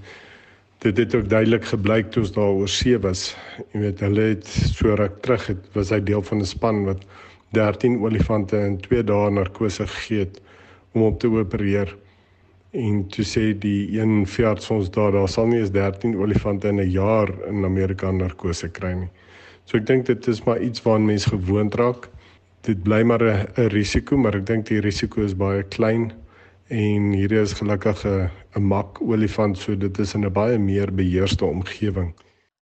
dit 0.85 0.99
het 1.01 1.15
ook 1.17 1.29
duidelik 1.29 1.65
gebleik 1.65 2.11
toe 2.13 2.23
ons 2.23 2.33
daar 2.35 2.57
oor 2.61 2.71
see 2.71 2.97
was. 3.01 3.29
Jy 3.73 3.83
weet 3.85 4.03
hulle 4.05 4.27
het 4.33 4.49
so 4.49 4.97
ruk 4.99 5.21
terug 5.25 5.47
het 5.51 5.69
was 5.77 5.93
hy 5.93 6.01
deel 6.09 6.25
van 6.29 6.41
'n 6.41 6.49
span 6.49 6.83
wat 6.85 7.05
13 7.57 7.97
olifante 8.03 8.57
in 8.57 8.77
2 8.81 9.03
dae 9.03 9.31
narkose 9.31 9.87
gegee 9.87 10.25
het 10.25 10.41
om 10.93 11.07
op 11.09 11.19
te 11.19 11.27
opereer. 11.27 11.95
En 12.71 13.07
toe 13.07 13.25
sê 13.25 13.53
die 13.57 13.99
een 13.99 14.25
veearts 14.27 14.69
ons 14.69 14.89
daar 14.91 15.11
daar 15.11 15.29
sal 15.29 15.47
nie 15.47 15.59
eens 15.59 15.71
13 15.71 16.17
olifante 16.17 16.67
in 16.67 16.81
'n 16.81 16.91
jaar 16.91 17.29
in 17.47 17.65
Amerika 17.65 18.11
narkose 18.11 18.69
kry 18.69 18.93
nie. 18.93 19.09
So 19.67 19.75
ek 19.75 19.87
dink 19.89 20.05
dit 20.07 20.27
is 20.31 20.45
maar 20.45 20.61
iets 20.63 20.79
waaraan 20.85 21.09
mense 21.09 21.29
gewoond 21.29 21.75
raak. 21.75 22.07
Dit 22.63 22.83
bly 22.83 23.01
maar 23.03 23.23
'n 23.23 23.67
risiko, 23.73 24.17
maar 24.17 24.35
ek 24.35 24.45
dink 24.45 24.65
die 24.65 24.79
risiko 24.79 25.21
is 25.21 25.35
baie 25.35 25.63
klein 25.63 26.13
en 26.69 27.11
hier 27.11 27.31
is 27.31 27.53
gelukkig 27.53 28.05
'n 28.05 28.29
mak 28.61 29.01
olifant, 29.01 29.57
so 29.57 29.75
dit 29.75 29.99
is 29.99 30.13
in 30.13 30.25
'n 30.25 30.31
baie 30.31 30.57
meer 30.57 30.91
beheerste 30.91 31.45
omgewing. 31.45 32.13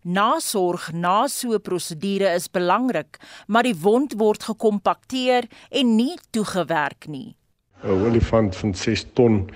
Nasorg 0.02 0.92
na 0.92 1.26
so 1.26 1.52
'n 1.52 1.60
prosedure 1.60 2.34
is 2.34 2.48
belangrik, 2.48 3.18
maar 3.46 3.62
die 3.62 3.80
wond 3.80 4.14
word 4.16 4.42
gekompakteer 4.42 5.44
en 5.70 5.96
nie 5.96 6.16
toegewerk 6.30 7.06
nie. 7.08 7.36
'n 7.82 7.90
Olifant 7.90 8.56
van 8.56 8.74
6 8.74 9.06
ton, 9.12 9.50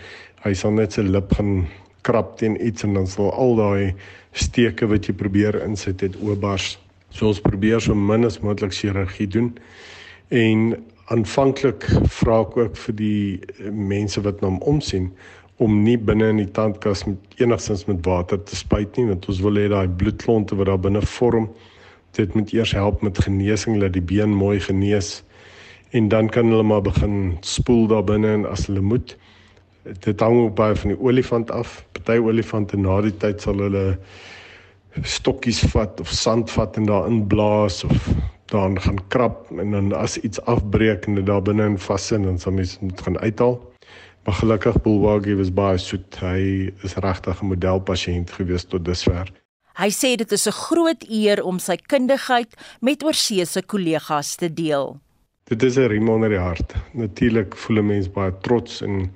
hy 0.44 0.54
sal 0.54 0.70
net 0.70 0.92
sy 0.92 1.00
lip 1.00 1.32
gaan 1.32 1.66
krap 2.02 2.36
teen 2.36 2.66
iets 2.66 2.82
en 2.84 2.94
dan 2.94 3.06
sal 3.06 3.32
al 3.32 3.56
daai 3.56 3.94
steke 4.32 4.86
wat 4.86 5.06
jy 5.06 5.14
probeer 5.14 5.62
insit 5.62 6.00
het 6.00 6.16
oopbars. 6.16 6.78
So 7.18 7.32
ons 7.32 7.42
probeer 7.42 7.82
so 7.82 7.94
min 7.98 8.24
as 8.24 8.38
moontlik 8.38 8.72
chirurgie 8.72 9.26
doen. 9.26 9.50
En 10.30 10.76
aanvanklik 11.10 11.86
vra 12.20 12.42
ek 12.44 12.56
ook 12.60 12.78
vir 12.84 12.96
die 12.98 13.22
eh, 13.58 13.72
mense 13.72 14.22
wat 14.22 14.42
na 14.42 14.52
hom 14.52 14.60
omsien 14.68 15.08
om 15.58 15.80
nie 15.82 15.96
binne 15.98 16.28
in 16.30 16.42
die 16.42 16.50
tandkas 16.54 17.02
met 17.08 17.40
enigstens 17.42 17.86
met 17.88 18.04
water 18.06 18.38
te 18.46 18.56
spuit 18.56 18.98
nie 18.98 19.08
want 19.08 19.26
ons 19.32 19.40
wil 19.42 19.58
hê 19.58 19.66
daai 19.72 19.88
bloedklonte 20.00 20.58
wat 20.58 20.68
daar 20.70 20.82
binne 20.84 21.02
vorm 21.16 21.48
dit 22.18 22.36
moet 22.36 22.52
eers 22.54 22.74
help 22.76 23.02
met 23.02 23.18
genesing 23.24 23.80
dat 23.82 23.96
die 23.96 24.04
been 24.12 24.36
mooi 24.36 24.60
genees 24.62 25.22
en 25.96 26.10
dan 26.12 26.28
kan 26.28 26.52
hulle 26.52 26.66
maar 26.66 26.84
begin 26.86 27.38
spoel 27.40 27.88
daar 27.90 28.04
binne 28.06 28.36
en 28.36 28.46
as 28.52 28.68
hulle 28.68 28.84
moet 28.84 29.16
dit 30.04 30.20
hang 30.20 30.36
ook 30.44 30.54
baie 30.60 30.76
van 30.76 30.92
die 30.94 31.00
olifant 31.00 31.50
af 31.50 31.80
party 31.96 32.20
olifante 32.20 32.78
na 32.78 33.00
die 33.08 33.16
tyd 33.24 33.42
sal 33.42 33.64
hulle 33.64 33.86
stokkies 35.02 35.60
vat 35.72 36.00
of 36.00 36.10
sand 36.10 36.50
vat 36.50 36.76
en 36.76 36.86
daarin 36.86 37.26
blaas 37.26 37.84
of 37.84 38.08
dan 38.48 38.80
gaan 38.80 39.00
krap 39.08 39.50
en 39.50 39.70
dan 39.70 39.92
as 39.92 40.16
iets 40.18 40.40
afbreek 40.40 41.06
en 41.06 41.14
dit 41.14 41.26
daar 41.26 41.42
binne 41.42 41.66
in 41.66 41.78
vassin 41.78 42.22
dan 42.22 42.38
sal 42.38 42.52
mens 42.52 42.78
dit 42.80 43.00
gaan 43.00 43.18
uithaal. 43.18 43.60
Maar 44.24 44.34
gelukkig 44.34 44.82
Bulwagi 44.82 45.34
was 45.34 45.52
baie 45.52 45.78
soet. 45.78 46.18
Hy 46.20 46.72
is 46.84 46.94
regtig 46.94 47.42
'n 47.42 47.46
modelpasiënt 47.46 48.30
gewees 48.30 48.64
tot 48.64 48.84
dusver. 48.84 49.32
Hy 49.78 49.90
sê 49.90 50.16
dit 50.16 50.32
is 50.32 50.46
'n 50.46 50.52
groot 50.52 51.04
eer 51.08 51.42
om 51.42 51.58
sy 51.58 51.76
kundigheid 51.76 52.54
met 52.80 53.02
oorseese 53.02 53.62
kollegas 53.62 54.34
te 54.34 54.52
deel. 54.54 55.00
Dit 55.44 55.62
is 55.62 55.76
'n 55.76 55.88
riem 55.88 56.08
onder 56.08 56.28
die 56.28 56.38
hart. 56.38 56.74
Natuurlik 56.92 57.56
voel 57.56 57.78
'n 57.78 57.86
mens 57.86 58.10
baie 58.10 58.32
trots 58.40 58.82
en 58.82 59.12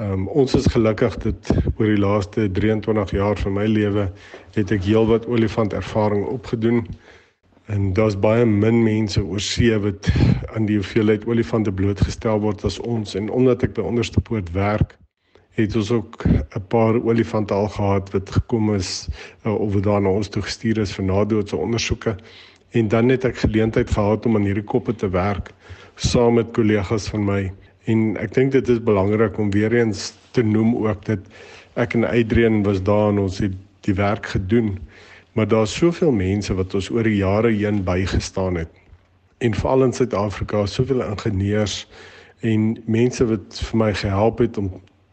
um, 0.00 0.26
ons 0.28 0.54
is 0.54 0.66
gelukkig 0.72 1.16
dit 1.24 1.50
oor 1.76 1.86
die 1.86 2.00
laaste 2.00 2.48
23 2.56 3.14
jaar 3.16 3.38
van 3.38 3.56
my 3.58 3.66
lewe 3.68 4.08
het 4.56 4.72
ek 4.74 4.84
heelwat 4.86 5.28
olifant 5.30 5.76
ervaring 5.76 6.24
opgedoen. 6.26 6.86
En 7.70 7.92
daar's 7.94 8.16
baie 8.18 8.46
min 8.46 8.82
mense 8.82 9.22
oor 9.22 9.42
see 9.44 9.76
wat 9.78 10.10
aan 10.56 10.66
die 10.66 10.80
hoeveelheid 10.80 11.26
olifante 11.30 11.72
blootgestel 11.72 12.40
word 12.42 12.64
as 12.66 12.80
ons. 12.82 13.14
En 13.14 13.30
omdat 13.30 13.62
ek 13.68 13.76
by 13.76 13.84
Onderste 13.86 14.22
Poort 14.24 14.50
werk, 14.56 14.96
het 15.58 15.76
ons 15.76 15.90
ook 15.92 16.24
'n 16.26 16.66
paar 16.72 16.96
olifante 17.02 17.54
al 17.54 17.68
gehad 17.68 18.10
wat 18.12 18.30
gekom 18.30 18.74
is 18.74 19.08
uh, 19.44 19.54
of 19.54 19.74
wat 19.74 19.82
daar 19.82 20.02
na 20.02 20.08
ons 20.08 20.28
toe 20.28 20.42
gestuur 20.42 20.78
is 20.78 20.92
vir 20.92 21.04
nadoetse 21.04 21.56
ondersoeke. 21.56 22.16
En 22.70 22.88
dan 22.88 23.08
het 23.08 23.24
ek 23.24 23.36
geleentheid 23.36 23.90
gehad 23.90 24.26
om 24.26 24.36
aan 24.36 24.46
hierdie 24.46 24.64
koppe 24.64 24.94
te 24.94 25.08
werk 25.08 25.52
saam 25.96 26.34
met 26.34 26.52
kollegas 26.52 27.08
van 27.08 27.24
my 27.24 27.52
en 27.84 28.16
ek 28.20 28.34
dink 28.34 28.52
dit 28.52 28.68
is 28.68 28.82
belangrik 28.82 29.38
om 29.38 29.50
weer 29.50 29.72
eens 29.72 30.12
te 30.36 30.42
noem 30.42 30.76
ook 30.86 31.04
dat 31.06 31.18
ek 31.80 31.94
en 31.94 32.04
Adrian 32.04 32.62
was 32.66 32.82
daar 32.82 33.08
en 33.12 33.22
ons 33.24 33.38
het 33.38 33.56
die 33.86 33.94
werk 33.94 34.26
gedoen 34.26 34.76
maar 35.32 35.48
daar's 35.48 35.76
soveel 35.76 36.12
mense 36.12 36.54
wat 36.54 36.74
ons 36.74 36.90
oor 36.90 37.06
die 37.06 37.20
jare 37.22 37.50
heen 37.54 37.84
bygestaan 37.84 38.60
het 38.60 38.70
en 39.40 39.54
veral 39.54 39.84
in 39.84 39.92
Suid-Afrika 39.92 40.66
soveel 40.66 41.02
ingenieurs 41.06 41.86
en 42.40 42.76
mense 42.86 43.24
wat 43.28 43.60
vir 43.70 43.78
my 43.82 43.90
gehelp 43.96 44.40
het 44.44 44.58
om 44.60 44.70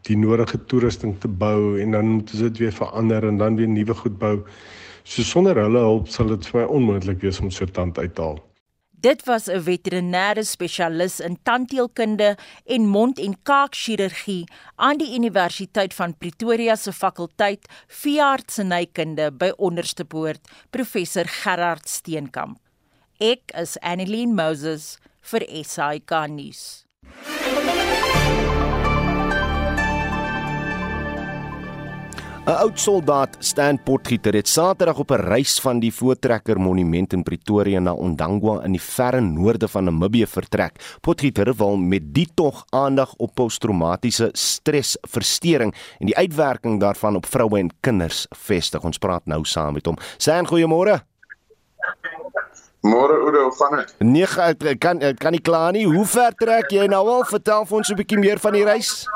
die 0.08 0.16
nodige 0.16 0.58
toerusting 0.70 1.16
te 1.20 1.28
bou 1.28 1.78
en 1.80 1.96
dan 1.96 2.12
moet 2.18 2.32
dit 2.40 2.60
weer 2.62 2.72
verander 2.72 3.24
en 3.28 3.40
dan 3.40 3.56
weer 3.56 3.68
nuwe 3.68 3.94
goed 3.94 4.18
bou. 4.18 4.36
So 5.04 5.22
sonder 5.22 5.60
hulle 5.60 5.80
hulp 5.84 6.08
sal 6.12 6.32
dit 6.32 6.48
vir 6.48 6.62
my 6.62 6.66
onmoontlik 6.78 7.24
wees 7.24 7.40
om 7.44 7.50
so 7.52 7.66
tand 7.66 7.98
uit 7.98 8.14
te 8.14 8.24
haal. 8.24 8.40
Dit 9.00 9.24
was 9.26 9.46
'n 9.46 9.62
veterinêre 9.62 10.42
spesialis 10.44 11.20
in 11.20 11.38
tandheelkunde 11.42 12.36
en 12.66 12.86
mond- 12.86 13.18
en 13.18 13.42
kaakchirurgie 13.42 14.48
aan 14.74 14.98
die 14.98 15.14
Universiteit 15.14 15.94
van 15.94 16.16
Pretoria 16.18 16.76
se 16.76 16.92
fakulteit 16.92 17.68
veeartsenykunde 17.86 19.32
by 19.32 19.52
Onderstepoort, 19.56 20.48
professor 20.70 21.24
Gerard 21.26 21.88
Steenkamp. 21.88 22.58
Ek 23.18 23.52
is 23.54 23.78
Annelien 23.78 24.34
Moses 24.34 24.98
vir 25.20 25.46
SAK 25.64 26.26
nuus. 26.28 26.84
'n 32.48 32.56
Oud 32.64 32.80
soldaat, 32.80 33.36
Stan 33.44 33.76
Potgieter, 33.82 34.32
het 34.32 34.48
Saterdag 34.48 34.98
op 34.98 35.10
'n 35.10 35.20
reis 35.20 35.60
van 35.60 35.80
die 35.80 35.92
Voortrekker 35.92 36.60
Monument 36.60 37.12
in 37.12 37.22
Pretoria 37.22 37.78
na 37.78 37.92
Ondangwa 37.92 38.64
in 38.64 38.72
die 38.72 38.80
verre 38.80 39.20
noorde 39.20 39.68
van 39.68 39.84
Namibië 39.84 40.26
vertrek. 40.26 40.96
Potgieter 41.00 41.54
wil 41.54 41.76
met 41.76 42.14
die 42.14 42.28
tog 42.34 42.64
aandag 42.70 43.14
op 43.16 43.34
posttraumatiese 43.34 44.28
stresversteuring 44.32 45.74
en 45.98 46.06
die 46.06 46.16
uitwerking 46.16 46.80
daarvan 46.80 47.16
op 47.16 47.26
vroue 47.26 47.58
en 47.58 47.70
kinders 47.80 48.26
vestig. 48.30 48.82
Ons 48.82 48.98
praat 48.98 49.26
nou 49.26 49.44
saam 49.44 49.72
met 49.72 49.86
hom. 49.86 49.96
Stan, 50.16 50.46
goeiemôre. 50.46 51.00
Môre 52.80 53.18
Oudo, 53.18 53.42
hoe 53.42 53.56
gaan 53.56 53.76
dit? 53.76 53.94
Nee, 53.98 54.26
ek 54.62 54.78
kan 54.78 55.00
ek 55.00 55.18
kan 55.18 55.32
nie 55.32 55.40
klaar 55.40 55.72
nie. 55.72 55.86
Hoe 55.86 56.06
ver 56.06 56.34
trek 56.34 56.70
jy 56.70 56.86
nou 56.86 57.08
al? 57.08 57.24
Vertel 57.24 57.64
vir 57.64 57.76
ons 57.76 57.90
'n 57.90 57.96
bietjie 57.96 58.18
meer 58.18 58.38
van 58.38 58.52
die 58.52 58.64
reis. 58.64 59.06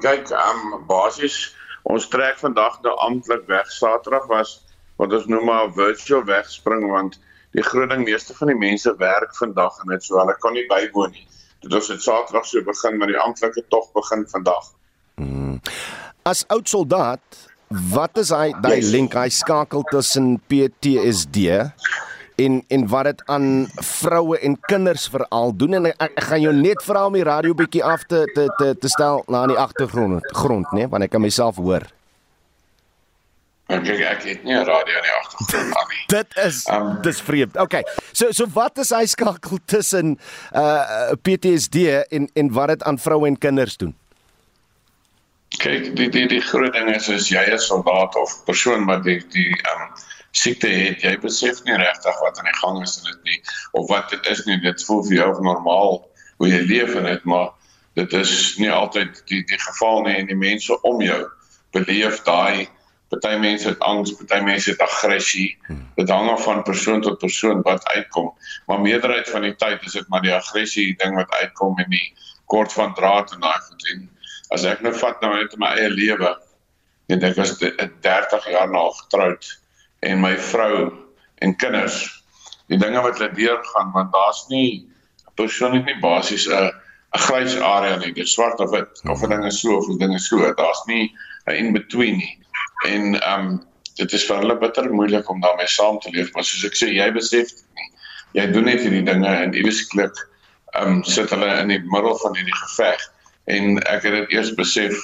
Kyk, 0.00 0.30
um 0.30 0.86
basies 0.86 1.55
Ons 1.86 2.08
trek 2.10 2.38
vandag 2.42 2.80
nou 2.82 2.94
amptelik 3.06 3.46
weg. 3.50 3.70
Saterdag 3.70 4.26
was 4.30 4.58
wat 4.98 5.12
ons 5.14 5.28
noem 5.30 5.44
maar 5.46 5.72
virtual 5.76 6.24
wegspring 6.26 6.86
want 6.90 7.18
die 7.56 7.64
groot 7.64 7.92
ding 7.92 8.02
meeste 8.04 8.34
van 8.36 8.50
die 8.50 8.58
mense 8.58 8.90
werk 9.00 9.34
vandag 9.38 9.76
en 9.82 9.92
dit 9.94 10.04
so 10.04 10.18
hulle 10.18 10.34
kan 10.42 10.56
nie 10.56 10.66
bywoon 10.70 11.14
nie. 11.14 11.26
Dit 11.64 11.76
ons 11.76 11.90
het 11.92 12.02
Saterdag 12.02 12.48
so 12.48 12.64
begin 12.66 12.98
maar 12.98 13.12
die 13.12 13.20
amptelike 13.22 13.62
tog 13.72 13.86
begin 13.94 14.26
vandag. 14.32 14.72
Hmm. 15.20 15.60
As 16.26 16.42
oud 16.52 16.68
soldaat, 16.68 17.22
wat 17.94 18.18
is 18.18 18.32
hy 18.34 18.50
daai 18.62 18.80
yes. 18.80 18.90
link 18.94 19.14
hy 19.18 19.28
skakel 19.32 19.86
tussen 19.92 20.36
PTSD 20.50 21.70
en 22.36 22.64
en 22.68 22.86
wat 22.88 23.04
dit 23.04 23.22
aan 23.26 23.66
vroue 23.74 24.38
en 24.38 24.60
kinders 24.60 25.08
veral 25.08 25.56
doen 25.56 25.78
en 25.78 25.90
ek, 25.90 26.00
ek 26.08 26.24
gaan 26.28 26.42
jou 26.44 26.54
net 26.54 26.82
vra 26.84 27.06
om 27.08 27.16
die 27.16 27.24
radio 27.24 27.56
bietjie 27.56 27.84
af 27.84 28.04
te 28.10 28.24
te 28.34 28.46
te 28.58 28.72
te 28.80 28.88
stel 28.92 29.22
na 29.32 29.44
in 29.46 29.54
die 29.54 29.60
agtergrond 29.60 30.32
grond 30.36 30.72
nê 30.76 30.88
want 30.88 31.06
ek 31.06 31.14
kan 31.16 31.24
myself 31.24 31.56
hoor. 31.56 31.86
Ek 33.72 33.88
ek, 33.88 34.22
het 34.22 34.44
nie 34.44 34.54
'n 34.54 34.64
radio 34.64 34.96
in 34.96 35.06
die 35.08 35.16
agtergrond 35.18 35.88
nie. 35.90 36.04
dit 36.06 36.36
is 36.44 36.66
um, 36.70 36.98
dis 37.02 37.20
vreemd. 37.20 37.56
Okay. 37.56 37.82
So 38.12 38.30
so 38.32 38.46
wat 38.52 38.78
is 38.78 38.90
hy 38.90 39.06
skakel 39.06 39.58
tussen 39.64 40.18
uh 40.52 41.14
PTSD 41.22 42.04
en 42.10 42.28
en 42.34 42.52
wat 42.52 42.68
dit 42.68 42.82
aan 42.82 42.98
vroue 42.98 43.26
en 43.26 43.38
kinders 43.38 43.76
doen? 43.76 43.94
Kyk, 45.56 45.96
die 45.96 46.08
die 46.10 46.26
die 46.28 46.40
groot 46.40 46.72
ding 46.72 46.94
is 46.94 47.08
as 47.08 47.28
jy 47.28 47.42
'n 47.48 47.58
soldaat 47.58 48.14
of 48.16 48.44
persoon 48.44 48.84
wat 48.86 49.02
die 49.04 49.24
die 49.32 49.56
um 49.72 49.88
siekte 50.36 50.68
het, 50.68 51.02
jy 51.04 51.14
besef 51.22 51.62
nie 51.64 51.76
regtig 51.80 52.20
wat 52.22 52.38
aan 52.38 52.48
die 52.50 52.58
gang 52.60 52.82
is 52.84 52.98
in 53.00 53.10
dit 53.10 53.30
nie 53.30 53.40
of 53.78 53.88
wat 53.92 54.10
dit 54.12 54.30
is 54.32 54.44
nie. 54.48 54.58
Dit 54.64 54.84
voel 54.84 55.02
vir 55.08 55.16
jou 55.20 55.30
normaal 55.44 56.00
hoe 56.36 56.50
jy 56.50 56.62
leef 56.68 56.94
en 56.98 57.08
dit 57.08 57.24
maar 57.24 57.52
dit 57.96 58.12
is 58.18 58.32
nie 58.60 58.70
altyd 58.72 59.22
die 59.30 59.42
die 59.48 59.60
geval 59.60 60.04
nie 60.04 60.16
en 60.20 60.28
die 60.28 60.38
mense 60.38 60.80
om 60.88 61.00
jou 61.04 61.22
beleef 61.76 62.22
daai 62.28 62.68
party 63.12 63.36
mense 63.38 63.68
het 63.68 63.82
angs, 63.86 64.12
party 64.18 64.40
mense 64.42 64.72
het 64.72 64.80
aggressie. 64.82 65.52
Dit 65.96 66.10
hang 66.10 66.28
af 66.30 66.42
van 66.42 66.64
persoon 66.66 67.04
tot 67.04 67.20
persoon 67.22 67.62
wat 67.62 67.86
uitkom. 67.94 68.32
Maar 68.66 68.80
meerderheid 68.82 69.30
van 69.30 69.46
die 69.46 69.54
tyd 69.54 69.84
is 69.86 69.94
dit 69.94 70.08
maar 70.10 70.24
die 70.26 70.34
aggressie 70.34 70.88
ding 70.98 71.14
wat 71.14 71.30
uitkom 71.38 71.78
en 71.78 71.90
die 71.90 72.08
kort 72.50 72.72
van 72.72 72.94
draad 72.94 73.32
en 73.34 73.40
daai 73.40 73.60
goed 73.68 73.86
en 73.92 74.02
as 74.54 74.66
ek 74.70 74.82
nou 74.84 74.92
vat 74.94 75.22
nou 75.22 75.32
net 75.34 75.54
my 75.58 75.72
eie 75.78 75.90
lewe 75.90 76.32
en 77.10 77.24
ek 77.26 77.38
was 77.38 77.56
30 77.58 78.50
jaar 78.52 78.70
na 78.70 78.84
getroud 79.00 79.48
en 80.00 80.20
my 80.20 80.36
vrou 80.38 80.92
en 81.44 81.56
kinders. 81.56 82.24
Die 82.66 82.78
dinge 82.78 83.02
wat 83.02 83.18
hulle 83.18 83.32
deurgaan 83.34 83.92
want 83.94 84.12
daar's 84.12 84.44
nie 84.48 84.86
persoonlik 85.36 85.86
nie 85.86 86.00
basies 86.00 86.48
'n 86.48 86.70
'n 87.16 87.22
grys 87.26 87.56
area 87.60 87.96
nie 87.96 88.12
dis 88.12 88.32
swart 88.32 88.60
of 88.60 88.70
wit 88.70 89.00
of 89.08 89.22
'n 89.22 89.30
ding 89.30 89.44
is 89.46 89.60
so 89.60 89.76
of 89.76 89.88
'n 89.88 89.98
ding 89.98 90.14
is 90.14 90.28
so 90.28 90.52
daar's 90.54 90.82
nie 90.86 91.12
'n 91.48 91.54
in 91.54 91.72
between 91.72 92.16
nie. 92.18 92.38
En 92.86 93.20
ehm 93.20 93.40
um, 93.40 93.66
dit 93.96 94.12
is 94.12 94.24
vir 94.26 94.36
hulle 94.36 94.58
bitter 94.58 94.90
moeilik 94.92 95.28
om 95.28 95.40
daarmee 95.40 95.66
saam 95.66 95.98
te 95.98 96.10
leef 96.10 96.32
maar 96.32 96.44
soos 96.44 96.64
ek 96.64 96.76
sê 96.76 96.88
jy 96.92 97.10
besef 97.12 97.48
dit 97.48 97.64
nie. 97.74 97.90
Jy 98.32 98.46
doen 98.52 98.64
net 98.64 98.80
hierdie 98.80 99.04
dinge 99.04 99.28
en 99.28 99.54
ewesklik 99.54 100.16
ehm 100.74 100.88
um, 100.88 101.04
sit 101.04 101.30
hulle 101.30 101.52
in 101.60 101.68
die 101.68 101.82
middel 101.84 102.18
van 102.18 102.36
hierdie 102.36 102.60
geveg. 102.64 103.00
En 103.44 103.78
ek 103.78 104.02
het 104.02 104.12
dit 104.12 104.32
eers 104.32 104.54
besef 104.54 104.98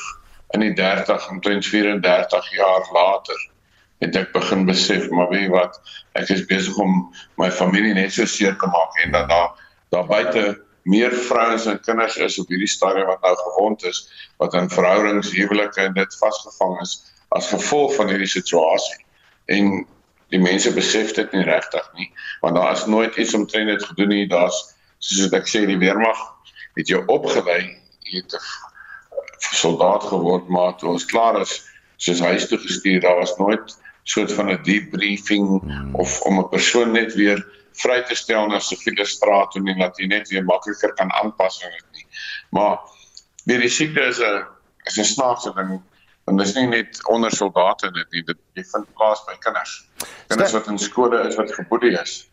in 0.54 0.60
die 0.60 0.74
30 0.74 1.28
en 1.30 1.40
34 1.62 2.52
jaar 2.56 2.88
later 2.92 3.51
het 4.02 4.16
ek 4.18 4.32
begin 4.34 4.64
besef 4.66 5.08
maar 5.14 5.30
weet 5.30 5.50
wat? 5.54 5.78
Ek 6.18 6.30
is 6.34 6.42
besig 6.50 6.76
om 6.82 7.06
my 7.38 7.50
familie 7.54 7.94
net 7.94 8.10
so 8.14 8.26
seer 8.26 8.56
te 8.58 8.70
maak 8.70 8.98
en 9.04 9.14
dat 9.14 9.28
daar 9.30 9.50
daar 9.92 10.06
buite 10.08 10.44
meer 10.88 11.12
vrouens 11.28 11.66
en 11.70 11.80
kinders 11.80 12.16
is 12.16 12.38
op 12.40 12.48
hierdie 12.50 12.70
stadium 12.70 13.06
wat 13.06 13.22
nou 13.22 13.34
gewond 13.38 13.84
is 13.86 14.00
wat 14.42 14.54
in 14.58 14.70
verhoudings 14.72 15.30
huwelike 15.36 15.84
en 15.84 15.94
dit 15.94 16.16
vasgevang 16.18 16.80
is 16.82 16.96
as 17.36 17.50
gevolg 17.52 17.94
van 17.94 18.10
hierdie 18.10 18.30
situasie. 18.30 19.04
En 19.46 19.84
die 20.32 20.40
mense 20.40 20.72
besef 20.74 21.12
dit 21.14 21.36
nie 21.36 21.44
regtig 21.46 21.86
nie 22.00 22.08
want 22.40 22.58
daar 22.58 22.72
is 22.72 22.86
nooit 22.90 23.16
iets 23.16 23.36
omtrent 23.38 23.70
dit 23.70 23.84
gedoen 23.92 24.10
nie. 24.16 24.26
Daar's 24.26 24.58
soos 24.98 25.30
ek 25.38 25.46
sê 25.46 25.62
die 25.68 25.78
weermag 25.78 26.18
het 26.74 26.90
jou 26.90 27.04
opgelei. 27.06 27.76
Jy 28.08 28.24
het 28.24 28.34
'n 28.34 29.54
soldaat 29.62 30.02
geword 30.10 30.48
maar 30.48 30.74
toe 30.74 30.90
ons 30.96 31.06
klaar 31.06 31.40
is 31.40 31.60
soos 31.96 32.20
huis 32.20 32.48
toe 32.48 32.58
gestuur 32.58 33.00
daar 33.00 33.20
was 33.22 33.36
nooit 33.38 33.78
soort 34.02 34.32
van 34.32 34.50
'n 34.50 34.62
debriefing 34.62 35.60
hmm. 35.62 35.94
of 35.94 36.20
om 36.20 36.38
'n 36.38 36.48
persoon 36.48 36.90
net 36.90 37.14
weer 37.14 37.46
vry 37.72 38.02
te 38.02 38.14
stel 38.14 38.46
na 38.46 38.58
siviele 38.58 39.04
straat 39.04 39.54
en 39.56 39.64
dat 39.78 39.96
jy 39.96 40.06
net 40.06 40.28
weer 40.28 40.44
makliker 40.44 40.92
kan 40.94 41.12
aanpas 41.12 41.64
aan 41.64 41.70
dit 41.70 41.86
nie. 41.92 42.06
Maar 42.50 42.78
weer 43.44 43.60
die 43.60 43.68
siekte 43.68 44.00
is 44.00 44.18
'n 44.18 44.44
is 44.84 44.98
'n 44.98 45.04
snaakse 45.04 45.52
ding 45.54 45.80
want 46.24 46.38
dit 46.38 46.46
is 46.46 46.54
nie 46.54 46.66
net 46.66 47.08
onder 47.08 47.30
soldate 47.30 47.90
net 47.90 48.06
nie 48.10 48.22
dit 48.22 48.38
jy 48.54 48.64
vind 48.64 48.94
plaas 48.94 49.24
by 49.26 49.36
kinders. 49.38 49.88
Kinders 50.26 50.52
wat 50.52 50.66
in 50.66 50.78
skole 50.78 51.28
is 51.28 51.36
wat 51.36 51.54
geboedie 51.54 52.00
is. 52.02 52.28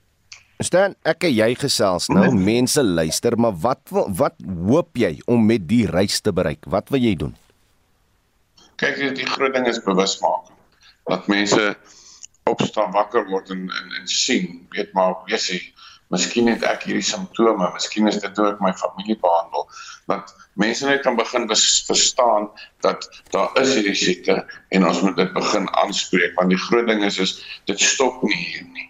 Stan, 0.60 0.96
ek 1.04 1.24
en 1.24 1.34
jy 1.34 1.56
gesels 1.56 2.08
nou, 2.08 2.36
mense 2.36 2.84
luister, 2.84 3.38
maar 3.38 3.54
wat 3.54 3.80
wat 3.92 4.36
hoop 4.68 4.98
jy 4.98 5.22
om 5.26 5.46
met 5.46 5.68
die 5.68 5.86
reis 5.88 6.20
te 6.20 6.34
bereik? 6.34 6.66
Wat 6.66 6.90
wil 6.90 7.00
jy 7.00 7.16
doen? 7.16 7.36
Kyk, 8.76 9.16
die 9.16 9.26
groot 9.26 9.54
ding 9.54 9.68
is 9.68 9.80
bewusmaking 9.84 10.59
dat 11.10 11.28
mense 11.28 11.78
opstaan 12.50 12.92
wakker 12.92 13.28
word 13.30 13.50
en 13.54 13.70
en, 13.70 13.94
en 14.02 14.08
sien. 14.08 14.68
Weet 14.74 14.94
maar 14.94 15.16
weet 15.26 15.48
jy 15.54 15.60
miskien 16.10 16.50
het 16.50 16.64
ek 16.66 16.88
hierdie 16.90 17.06
simptome 17.06 17.70
miskien 17.74 18.10
is 18.10 18.18
dit 18.22 18.42
ek 18.46 18.62
my 18.66 18.72
familie 18.78 19.18
behandel. 19.22 19.68
Dat 20.10 20.34
mense 20.62 20.88
net 20.90 21.04
kan 21.06 21.18
begin 21.20 21.48
verstaan 21.90 22.50
dat 22.86 23.10
daar 23.36 23.54
is 23.62 23.76
hierdie 23.78 23.98
siekte 23.98 24.40
en 24.70 24.88
ons 24.90 25.02
moet 25.06 25.18
dit 25.18 25.34
begin 25.34 25.70
aanspreek 25.84 26.38
want 26.40 26.54
die 26.54 26.62
groot 26.68 26.88
ding 26.90 27.04
is 27.06 27.20
is 27.26 27.36
dit 27.70 27.80
stop 27.80 28.24
nie 28.24 28.40
hier 28.40 28.66
nie. 28.74 28.90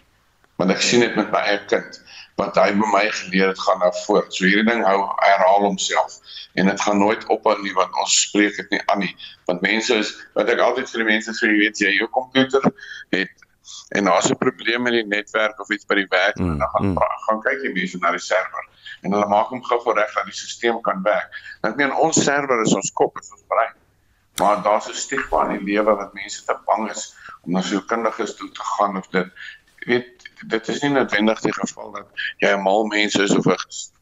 Want 0.59 0.71
ek 0.75 0.83
sien 0.83 1.03
dit 1.03 1.15
met 1.19 1.31
my 1.31 1.43
eie 1.47 1.65
kind 1.71 1.99
wat 2.39 2.55
hy 2.59 2.69
by 2.77 2.87
my 2.93 3.03
geleer 3.11 3.51
het 3.51 3.59
gaan 3.59 3.81
nou 3.83 3.91
voort. 4.05 4.31
So 4.33 4.47
hierdie 4.47 4.67
ding 4.67 4.85
hou 4.87 4.99
herhaal 5.19 5.65
homself 5.67 6.19
en 6.59 6.71
dit 6.71 6.81
gaan 6.85 6.99
nooit 7.01 7.25
ophou 7.33 7.55
nie 7.63 7.75
want 7.75 7.95
ons 7.99 8.15
spreek 8.27 8.55
dit 8.61 8.75
nie 8.75 8.81
aan 8.91 9.03
nie. 9.03 9.11
Want 9.49 9.65
mense 9.65 9.99
is 10.03 10.13
wat 10.39 10.51
ek 10.53 10.63
altyd 10.63 10.89
vir 10.91 11.03
die 11.03 11.09
mense 11.11 11.35
sê, 11.35 11.51
jy 11.51 11.59
weet 11.65 11.83
jy, 11.83 11.93
jou 11.99 12.09
komputer 12.15 12.65
het 13.15 13.45
en 13.97 14.09
daar's 14.09 14.29
'n 14.31 14.37
probleem 14.37 14.81
met 14.81 14.93
die 14.93 15.05
netwerk 15.05 15.59
of 15.59 15.69
iets 15.69 15.85
by 15.85 15.95
die 15.99 16.09
werk 16.09 16.37
mm, 16.37 16.51
en 16.51 16.57
dan 16.57 16.69
gaan 16.73 16.85
mm. 16.85 16.97
gaan 17.27 17.41
kyk 17.41 17.63
jy 17.63 17.73
mense 17.73 17.97
na 18.01 18.11
die 18.11 18.23
server 18.23 18.65
en 19.03 19.13
hulle 19.13 19.27
maak 19.27 19.51
hom 19.53 19.61
gou 19.63 19.93
reg 19.93 20.13
dat 20.15 20.25
die 20.25 20.35
stelsel 20.35 20.81
kan 20.81 21.03
werk. 21.03 21.29
Ek 21.63 21.75
meen 21.79 21.93
ons 21.93 22.23
server 22.23 22.61
is 22.65 22.73
ons 22.75 22.91
kop, 22.91 23.19
is 23.19 23.31
ons 23.31 23.45
brein. 23.47 23.75
Maar 24.39 24.63
daar's 24.63 24.89
'n 24.89 24.93
stigma 24.93 25.49
in 25.49 25.57
die 25.57 25.73
lewe 25.73 25.95
wat 25.95 26.13
mense 26.13 26.45
te 26.45 26.55
bang 26.65 26.89
is 26.91 27.15
om 27.43 27.53
na 27.53 27.61
sielkundiges 27.61 28.35
toe 28.35 28.51
te 28.51 28.63
gaan 28.63 28.97
of 28.97 29.07
dit 29.07 29.27
weet 29.87 30.18
dit 30.47 30.67
is 30.67 30.81
nie 30.81 30.89
noodwendig 30.89 31.41
die 31.41 31.53
geval 31.53 31.91
dat 31.91 32.07
jy 32.37 32.53
'n 32.53 32.63
mal 32.63 32.85
mens 32.85 33.15
is 33.15 33.35
of 33.35 33.45
'n 33.45 33.57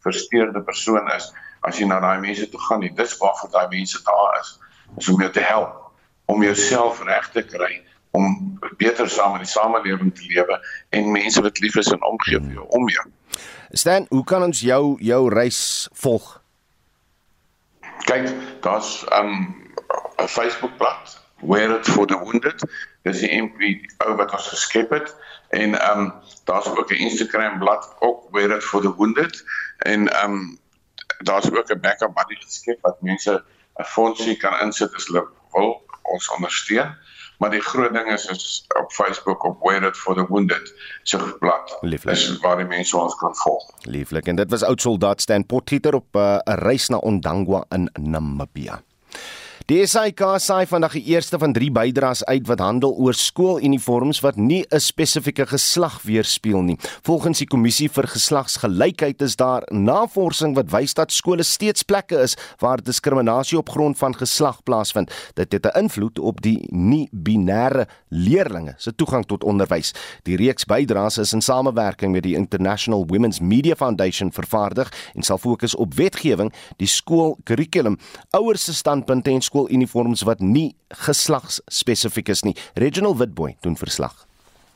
versteurde 0.06 0.62
persoon 0.62 1.12
is 1.12 1.34
as 1.62 1.80
jy 1.80 1.86
na 1.86 2.00
daai 2.00 2.20
mense 2.20 2.50
toe 2.50 2.60
gaan 2.60 2.80
nie. 2.80 2.94
Dis 2.94 3.18
waarvoor 3.18 3.52
daai 3.52 3.68
mense 3.70 4.04
daar 4.04 4.40
is, 4.40 4.60
is 4.98 5.10
om 5.10 5.22
jou 5.22 5.32
te 5.32 5.42
help 5.42 5.92
om 6.26 6.44
jouself 6.44 7.04
reg 7.04 7.30
te 7.32 7.42
kry 7.42 7.84
om 8.12 8.58
beter 8.78 9.10
saam 9.10 9.36
in 9.38 9.44
die 9.46 9.52
samelewing 9.52 10.16
te 10.16 10.26
lewe 10.28 10.60
en 10.90 11.12
mense 11.12 11.42
wat 11.42 11.60
lief 11.60 11.76
is 11.76 11.92
en 11.92 12.04
omgee 12.04 12.40
vir 12.40 12.54
jou 12.54 12.66
om 12.80 12.90
jou. 12.90 13.06
Stan, 13.72 14.06
hoe 14.10 14.24
kan 14.24 14.44
ons 14.44 14.60
jou 14.60 14.98
jou 15.04 15.22
reis 15.34 15.62
volg? 15.94 16.42
Kyk, 18.08 18.32
daar's 18.62 19.04
'n 19.04 19.14
um, 19.20 19.56
'n 20.24 20.28
Facebookblad, 20.28 21.20
Wear 21.42 21.76
It 21.78 21.86
for 21.86 22.08
the 22.08 22.18
Wounded. 22.18 22.64
Dis 23.04 23.20
die 23.20 23.42
MP 23.42 23.86
ou 24.08 24.16
wat 24.16 24.32
ons 24.32 24.48
geskep 24.48 24.90
het 24.90 25.16
en 25.50 25.80
ehm 25.80 26.00
um, 26.00 26.14
daar's 26.44 26.68
ook 26.68 26.92
'n 26.92 26.94
Instagram 26.94 27.60
bladsy 27.60 27.90
ook 28.00 28.28
Wear 28.32 28.56
It 28.56 28.64
for 28.64 28.82
the 28.82 28.96
Wounded 28.96 29.44
en 29.78 30.08
ehm 30.08 30.32
um, 30.32 30.60
daar's 31.18 31.52
ook 31.52 31.70
'n 31.70 31.80
backup 31.80 32.14
buddy 32.14 32.36
geskep 32.36 32.82
wat 32.82 33.02
mense 33.02 33.44
'n 33.76 33.84
fondsie 33.84 34.38
kan 34.38 34.60
insit 34.60 34.94
as 34.96 35.06
hulle 35.08 35.28
wil 35.52 35.86
ons 36.02 36.30
ondersteun. 36.30 36.96
Maar 37.38 37.50
die 37.50 37.62
groot 37.62 37.94
ding 37.94 38.12
is 38.12 38.26
is 38.26 38.66
op 38.82 38.92
Facebook 38.92 39.44
op 39.44 39.62
Wear 39.62 39.84
It 39.84 39.98
for 39.98 40.16
the 40.16 40.26
Wounded 40.28 40.74
se 41.04 41.36
blad. 41.40 41.78
Dis 41.82 42.40
waar 42.40 42.58
die 42.58 42.66
mense 42.66 42.98
ons 42.98 43.16
kan 43.16 43.36
volg. 43.36 43.72
Lieflik 43.82 44.28
en 44.28 44.36
dit 44.36 44.50
was 44.50 44.64
oud 44.64 44.82
soldaat 44.82 45.22
Stan 45.22 45.46
Potgieter 45.46 45.94
op 45.94 46.16
eh, 46.16 46.22
'n 46.22 46.52
uh, 46.52 46.58
reis 46.58 46.88
na 46.88 46.98
Ondangwa 46.98 47.66
in 47.70 47.90
Namibia. 47.94 48.82
Die 49.68 49.82
SAIK 49.84 50.22
saai 50.40 50.64
vandag 50.64 50.94
die 50.96 51.10
eerste 51.12 51.36
van 51.42 51.52
3 51.52 51.74
bydraes 51.76 52.22
uit 52.24 52.46
wat 52.48 52.62
handel 52.64 52.94
oor 53.04 53.18
skooluniforms 53.20 54.22
wat 54.24 54.38
nie 54.40 54.64
'n 54.72 54.80
spesifieke 54.80 55.46
geslag 55.46 56.02
weerspieël 56.04 56.62
nie. 56.62 56.78
Volgens 57.04 57.40
die 57.40 57.48
kommissie 57.48 57.90
vir 57.90 58.08
geslagsgelykheid 58.08 59.22
is 59.22 59.36
daar 59.36 59.68
navorsing 59.70 60.56
wat 60.56 60.72
wys 60.72 60.94
dat 60.94 61.12
skole 61.12 61.44
steeds 61.44 61.84
plekke 61.84 62.16
is 62.16 62.38
waar 62.60 62.82
diskriminasie 62.82 63.58
op 63.58 63.70
grond 63.70 63.98
van 63.98 64.16
geslag 64.16 64.64
plaasvind. 64.64 65.12
Dit 65.34 65.52
het 65.52 65.66
'n 65.66 65.80
invloed 65.80 66.20
op 66.20 66.42
die 66.42 66.68
nie-binêre 66.72 67.88
leerders 68.08 68.84
se 68.84 68.96
toegang 68.96 69.26
tot 69.26 69.44
onderwys. 69.44 69.94
Die 70.24 70.38
reeks 70.38 70.66
bydraes 70.66 71.18
is 71.18 71.34
in 71.34 71.42
samewerking 71.42 72.12
met 72.12 72.24
die 72.24 72.36
International 72.36 73.06
Women's 73.08 73.40
Media 73.40 73.76
Foundation 73.76 74.32
vervaardig 74.32 74.94
en 75.14 75.24
sal 75.24 75.38
fokus 75.38 75.76
op 75.76 75.94
wetgewing, 75.94 76.54
die 76.78 76.88
skoolkurrikulum, 76.88 77.98
ouers 78.30 78.64
se 78.64 78.74
standpunte 78.74 79.30
en 79.30 79.42
skooluniforms 79.58 80.22
wat 80.28 80.40
nie 80.40 80.76
geslagsspesifiek 80.94 82.30
is 82.30 82.44
nie. 82.46 82.56
Reginald 82.76 83.18
Witboy 83.18 83.56
doen 83.62 83.78
verslag. 83.78 84.28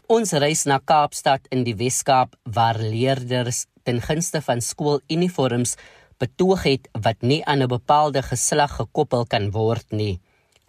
Ons 0.09 0.33
reis 0.33 0.65
na 0.65 0.79
Kaapstad 0.79 1.45
in 1.51 1.63
die 1.63 1.75
Wes-Kaap 1.75 2.35
waar 2.43 2.79
leerders 2.79 3.67
ten 3.85 4.01
gunste 4.01 4.41
van 4.41 4.61
skooluniforms 4.61 5.77
betoog 6.19 6.63
het 6.65 6.89
wat 6.93 7.21
nie 7.21 7.43
aan 7.45 7.61
'n 7.61 7.67
bepaalde 7.67 8.21
geslag 8.21 8.75
gekoppel 8.75 9.25
kan 9.25 9.51
word 9.51 9.91
nie. 9.91 10.19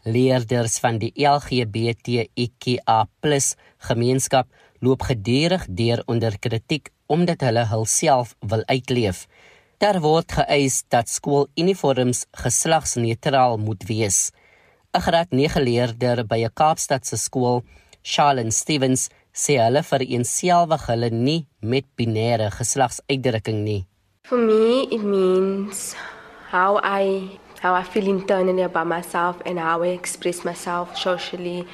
Leerders 0.04 0.78
van 0.78 0.98
die 0.98 1.12
LGBTQIA+ 1.16 3.08
gemeenskap 3.78 4.46
loop 4.80 5.02
gedurig 5.02 5.66
deur 5.68 6.02
onder 6.06 6.38
kritiek 6.38 6.90
omdat 7.06 7.40
hulle 7.40 7.66
hulself 7.66 8.34
wil 8.40 8.62
uitleef. 8.66 9.26
Daar 9.82 9.98
word 9.98 10.30
geëis 10.30 10.84
dat 10.94 11.08
skooluniforms 11.10 12.20
geslagsneutraal 12.38 13.56
moet 13.58 13.82
wees. 13.88 14.30
'n 14.94 15.00
Graad 15.06 15.30
9 15.34 15.62
leerder 15.62 16.22
by 16.26 16.38
'n 16.44 16.54
Kaapstadse 16.54 17.16
skool, 17.16 17.64
Charlene 18.02 18.54
Stevens, 18.54 19.08
sê 19.34 19.58
hulle 19.58 19.82
vereenselwig 19.82 20.86
hulle 20.86 21.10
nie 21.10 21.46
met 21.60 21.84
binêre 21.98 22.48
geslagsuitdrukking 22.58 23.60
nie. 23.64 23.82
For 24.28 24.38
me 24.38 24.86
it 24.96 25.02
means 25.02 25.96
how 26.52 26.78
I 27.02 27.40
how 27.62 27.74
I 27.74 27.82
feel 27.82 28.06
internally 28.06 28.62
about 28.62 28.86
myself 28.86 29.36
and 29.44 29.58
how 29.58 29.82
I 29.82 29.88
express 29.98 30.44
myself 30.44 30.96
socially, 30.96 31.66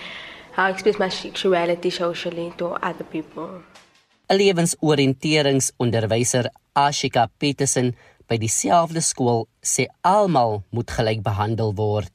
how 0.56 0.68
I 0.68 0.70
express 0.70 0.98
my 0.98 1.10
sexuality 1.10 1.90
socially 1.90 2.52
to 2.56 2.66
other 2.80 3.04
people. 3.04 3.67
'n 4.28 4.36
Lewensoriënteringsonderwyser 4.36 6.52
Ashika 6.76 7.28
Petersen 7.38 7.94
by 8.28 8.36
dieselfde 8.36 9.00
skool 9.00 9.48
sê 9.64 9.88
almal 10.04 10.62
moet 10.70 10.90
gelyk 10.92 11.24
behandel 11.24 11.72
word. 11.72 12.12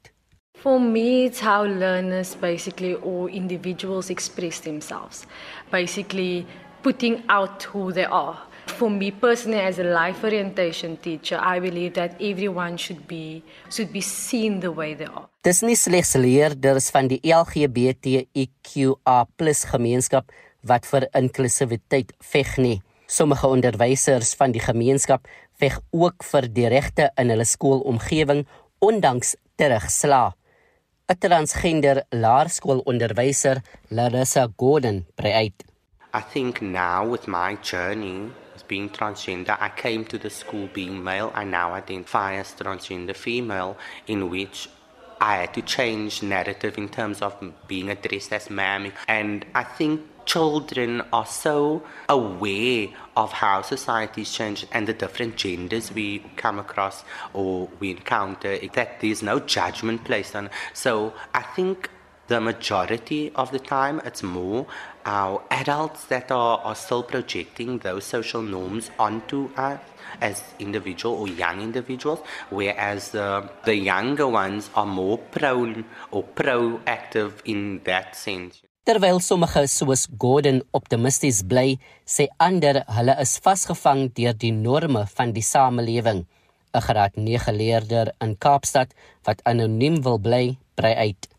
For 0.61 0.79
me, 0.79 1.25
it's 1.25 1.41
how 1.41 1.65
learners 1.65 2.35
basically 2.35 2.93
or 2.93 3.29
individuals 3.29 4.09
express 4.09 4.59
themselves, 4.61 5.25
basically 5.71 6.45
putting 6.83 7.23
out 7.29 7.63
who 7.73 7.91
they 7.91 8.05
are. 8.05 8.37
For 8.77 8.89
me 8.89 9.11
personally, 9.11 9.59
as 9.59 9.79
a 9.79 9.83
life 9.83 10.23
orientation 10.23 10.97
teacher, 10.97 11.39
I 11.41 11.59
believe 11.59 11.95
that 11.95 12.21
everyone 12.21 12.77
should 12.77 13.07
be 13.07 13.43
should 13.69 13.91
be 13.91 14.01
seen 14.01 14.59
the 14.59 14.71
way 14.71 14.93
they 14.93 15.09
are. 15.09 15.27
Dis 15.43 15.63
nie 15.65 15.75
slegs 15.75 16.15
leerders 16.15 16.91
van 16.93 17.07
die 17.09 17.19
LGBTQIA+ 17.25 19.25
gemeenskap 19.73 20.29
wat 20.63 20.87
vir 20.89 21.07
inklusiwiteit 21.13 22.13
veg 22.19 22.57
nie. 22.57 22.77
Sommige 23.07 23.47
onderwysers 23.47 24.33
van 24.39 24.53
die 24.55 24.63
gemeenskap 24.63 25.27
veg 25.59 25.79
ook 25.91 26.23
vir 26.23 26.47
die 26.49 26.69
regte 26.71 27.09
in 27.19 27.29
hulle 27.29 27.45
skoolomgewing 27.45 28.45
ondanks 28.79 29.35
terugslag. 29.55 30.33
'n 31.09 31.19
Transgender 31.19 32.03
laerskoolonderwyser, 32.09 33.61
Larissa 33.89 34.47
Gordon, 34.57 35.05
brei 35.15 35.33
uit. 35.33 35.63
I 36.15 36.21
think 36.33 36.61
now 36.61 37.11
with 37.11 37.27
my 37.27 37.57
journey 37.61 38.31
as 38.55 38.63
being 38.63 38.89
transgender, 38.89 39.57
I 39.59 39.69
came 39.69 40.05
to 40.05 40.17
the 40.17 40.29
school 40.29 40.69
being 40.73 41.03
male. 41.03 41.31
I 41.35 41.43
now 41.43 41.73
identify 41.73 42.39
as 42.39 42.53
transgender 42.55 43.15
female 43.15 43.75
in 44.05 44.29
which 44.29 44.69
I 45.19 45.35
had 45.35 45.53
to 45.53 45.61
change 45.61 46.21
narrative 46.21 46.77
in 46.77 46.89
terms 46.89 47.21
of 47.21 47.33
being 47.67 47.89
addressed 47.89 48.33
as 48.33 48.49
ma'am. 48.49 48.91
And 49.07 49.45
I 49.55 49.63
think 49.63 50.01
children 50.25 51.01
are 51.11 51.25
so 51.25 51.83
aware 52.09 52.87
of 53.15 53.31
how 53.31 53.61
society's 53.61 54.31
changed 54.31 54.67
and 54.71 54.87
the 54.87 54.93
different 54.93 55.35
genders 55.35 55.91
we 55.91 56.19
come 56.35 56.59
across 56.59 57.03
or 57.33 57.69
we 57.79 57.91
encounter 57.91 58.57
that 58.73 58.99
there's 59.01 59.21
no 59.21 59.39
judgment 59.39 60.03
placed 60.03 60.35
on 60.35 60.49
so 60.73 61.13
i 61.33 61.41
think 61.41 61.89
the 62.27 62.39
majority 62.39 63.31
of 63.35 63.51
the 63.51 63.59
time 63.59 64.01
it's 64.05 64.23
more 64.23 64.65
our 65.05 65.43
adults 65.51 66.05
that 66.05 66.31
are, 66.31 66.57
are 66.59 66.75
still 66.75 67.03
projecting 67.03 67.79
those 67.79 68.05
social 68.05 68.41
norms 68.41 68.89
onto 68.97 69.49
us 69.57 69.79
as 70.21 70.41
individual 70.59 71.15
or 71.15 71.27
young 71.27 71.61
individuals 71.61 72.19
whereas 72.49 73.13
uh, 73.13 73.45
the 73.65 73.75
younger 73.75 74.27
ones 74.27 74.69
are 74.73 74.85
more 74.85 75.17
prone 75.17 75.83
or 76.11 76.23
proactive 76.23 77.33
in 77.45 77.81
that 77.83 78.15
sense 78.15 78.61
Terwyl 78.83 79.21
sommige 79.23 79.61
soos 79.71 80.09
Gordon 80.19 80.57
optimisties 80.75 81.37
bly, 81.47 81.77
sê 82.03 82.25
ander 82.35 82.81
hulle 82.91 83.13
is 83.23 83.37
vasgevang 83.39 84.09
deur 84.11 84.35
die 84.35 84.51
norme 84.51 85.05
van 85.07 85.31
die 85.31 85.45
samelewing. 85.53 86.25
'n 86.75 86.81
Graad 86.83 87.15
9 87.15 87.55
leerder 87.55 88.11
in 88.19 88.35
Kaapstad 88.35 88.91
wat 89.23 89.39
anoniem 89.47 90.03
wil 90.03 90.19
bly, 90.19 90.57
brei 90.75 90.93
uit. 90.95 91.29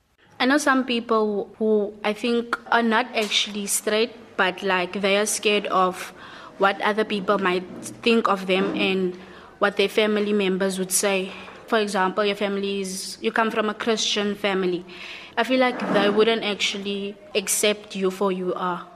I 0.41 0.47
know 0.47 0.57
some 0.57 0.85
people 0.85 1.53
who 1.59 1.93
I 2.03 2.15
think 2.15 2.57
are 2.73 2.83
not 2.83 3.13
actually 3.13 3.67
straight 3.67 4.17
but 4.39 4.63
like 4.63 5.03
they 5.03 5.19
are 5.21 5.27
scared 5.27 5.67
of 5.67 6.15
what 6.57 6.81
other 6.81 7.05
people 7.05 7.37
might 7.37 7.69
think 8.01 8.27
of 8.27 8.47
them 8.47 8.73
and 8.73 9.21
what 9.59 9.77
their 9.77 9.93
family 9.93 10.33
members 10.33 10.79
would 10.79 10.93
say. 10.93 11.29
For 11.67 11.79
example, 11.79 12.25
your 12.25 12.37
family 12.37 12.81
is 12.81 13.19
you 13.21 13.33
come 13.33 13.51
from 13.51 13.69
a 13.69 13.75
Christian 13.75 14.35
family 14.35 14.85
I 15.37 15.43
feel 15.43 15.59
like 15.59 15.81
they 15.93 16.11
wouldn't 16.11 16.45
actually 16.45 17.17
accept 17.35 17.97
you 17.97 18.11
for 18.11 18.31
you 18.31 18.55
are. 18.55 18.87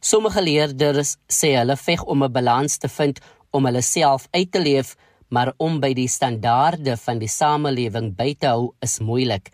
Sommige 0.00 0.42
leerders 0.42 1.16
sê 1.30 1.52
hulle 1.54 1.76
veg 1.76 2.02
om 2.02 2.24
'n 2.24 2.32
balans 2.32 2.78
te 2.78 2.88
vind 2.88 3.20
om 3.50 3.64
hulle 3.66 3.82
self 3.82 4.26
uit 4.30 4.50
te 4.52 4.60
leef, 4.60 4.96
maar 5.28 5.52
om 5.56 5.78
by 5.80 5.92
die 5.94 6.08
standaarde 6.08 6.96
van 6.96 7.18
die 7.18 7.28
samelewing 7.28 8.16
by 8.16 8.34
te 8.34 8.46
hou 8.46 8.74
is 8.80 8.98
moeilik. 8.98 9.50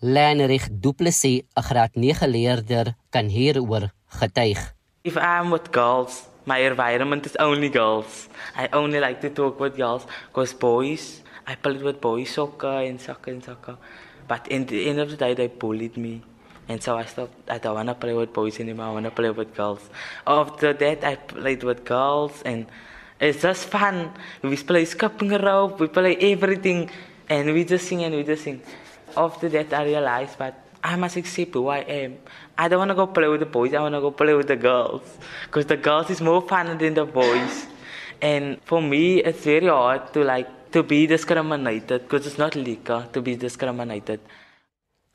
Lenrich 0.00 0.66
Duplessis, 0.70 1.42
'n 1.56 1.62
graad 1.62 1.94
9 1.94 2.28
leerder, 2.28 2.94
kan 3.10 3.28
hieroor 3.28 3.90
getuig. 4.06 4.74
If 5.02 5.16
I'm 5.16 5.50
with 5.50 5.70
girls, 5.70 6.26
my 6.44 6.58
environment 6.66 7.26
is 7.26 7.36
only 7.36 7.70
girls. 7.70 8.28
I 8.56 8.66
only 8.72 8.98
like 8.98 9.20
to 9.20 9.30
talk 9.30 9.60
with 9.60 9.76
girls 9.76 10.02
because 10.26 10.56
boys, 10.56 11.22
I 11.46 11.54
play 11.60 11.78
with 11.78 12.00
boys 12.00 12.32
soccer 12.32 12.88
and 12.88 13.00
soccer 13.00 13.32
and 13.32 13.44
soccer. 13.44 13.78
But 14.30 14.42
in 14.54 14.66
the 14.70 14.78
end 14.88 14.98
of 15.04 15.08
the 15.10 15.18
day, 15.24 15.32
they 15.34 15.48
bullied 15.48 15.96
me. 15.96 16.14
And 16.68 16.78
so 16.84 16.90
I 17.02 17.04
stopped. 17.12 17.50
I 17.50 17.58
don't 17.58 17.74
want 17.74 17.88
to 17.88 17.96
play 18.04 18.14
with 18.14 18.32
boys 18.32 18.60
anymore. 18.60 18.86
I 18.86 18.92
want 18.96 19.06
to 19.10 19.16
play 19.20 19.30
with 19.40 19.50
girls. 19.60 19.82
After 20.24 20.72
that, 20.82 20.98
I 21.12 21.14
played 21.16 21.62
with 21.68 21.80
girls. 21.84 22.34
And 22.50 22.60
It's 23.20 23.42
just 23.42 23.68
fun. 23.68 24.12
We 24.40 24.56
play 24.56 24.86
skipping 24.86 25.28
rope, 25.28 25.78
we 25.78 25.88
play 25.88 26.16
everything, 26.16 26.88
and 27.28 27.52
we 27.52 27.64
just 27.64 27.86
sing 27.86 28.02
and 28.02 28.14
we 28.14 28.22
just 28.24 28.44
sing. 28.44 28.62
After 29.14 29.46
that, 29.50 29.74
I 29.74 29.84
realized, 29.84 30.38
but 30.38 30.54
I 30.82 30.96
must 30.96 31.16
accept 31.18 31.52
who 31.52 31.68
I 31.68 31.80
am. 31.80 32.16
I 32.56 32.68
don't 32.68 32.78
want 32.78 32.90
to 32.92 32.94
go 32.94 33.06
play 33.06 33.28
with 33.28 33.40
the 33.40 33.46
boys. 33.46 33.74
I 33.74 33.80
want 33.80 33.94
to 33.94 34.00
go 34.00 34.10
play 34.10 34.32
with 34.32 34.48
the 34.48 34.56
girls, 34.56 35.02
because 35.44 35.66
the 35.66 35.76
girls 35.76 36.08
is 36.08 36.22
more 36.22 36.40
fun 36.40 36.78
than 36.78 36.94
the 36.94 37.04
boys. 37.04 37.66
And 38.22 38.58
for 38.64 38.80
me, 38.80 39.18
it's 39.18 39.44
very 39.44 39.66
hard 39.66 40.14
to 40.14 40.24
like 40.24 40.48
to 40.72 40.82
be 40.82 41.06
discriminated, 41.06 42.02
because 42.02 42.26
it's 42.26 42.38
not 42.38 42.54
legal 42.54 43.02
to 43.12 43.22
be 43.22 43.36
discriminated. 43.36 44.20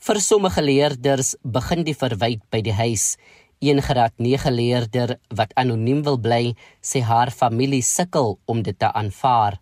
Vir 0.06 0.20
sommige 0.20 0.62
leerders 0.62 1.36
begin 1.42 1.84
die 1.88 1.96
verwyd 1.98 2.42
by 2.52 2.62
die 2.62 2.76
huis. 2.76 3.16
Een 3.64 3.82
graad 3.82 4.14
9 4.18 4.52
leerder 4.54 5.16
wat 5.34 5.54
anoniem 5.56 6.04
wil 6.04 6.20
bly, 6.20 6.56
sê 6.84 7.02
haar 7.02 7.32
familie 7.32 7.82
sukkel 7.82 8.36
om 8.46 8.62
dit 8.62 8.78
te 8.80 8.92
aanvaar. 8.92 9.58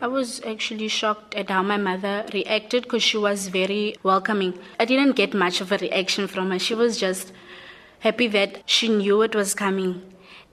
I 0.00 0.08
was 0.08 0.40
actually 0.44 0.88
shocked 0.88 1.34
at 1.36 1.50
how 1.50 1.62
my 1.62 1.76
mother 1.76 2.24
reacted 2.32 2.82
because 2.82 3.04
she 3.04 3.18
was 3.18 3.48
very 3.48 3.94
welcoming. 4.02 4.54
I 4.80 4.84
didn't 4.84 5.16
get 5.16 5.34
much 5.34 5.60
of 5.60 5.70
a 5.70 5.78
reaction 5.78 6.26
from 6.26 6.50
her. 6.50 6.58
She 6.58 6.74
was 6.74 6.98
just 6.98 7.32
happy 8.00 8.26
that 8.28 8.62
she 8.66 8.88
knew 8.88 9.22
it 9.22 9.34
was 9.34 9.54
coming. 9.54 10.02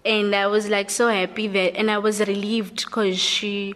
And 0.06 0.36
I 0.36 0.48
was 0.48 0.70
like 0.70 0.90
so 0.90 1.10
happy 1.10 1.48
that, 1.48 1.76
and 1.76 1.90
I 1.90 1.98
was 1.98 2.20
relieved 2.20 2.86
because 2.86 3.20
she 3.20 3.74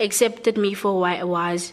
accepted 0.00 0.56
me 0.56 0.74
for 0.74 0.92
who 0.92 1.02
I 1.02 1.24
was. 1.24 1.72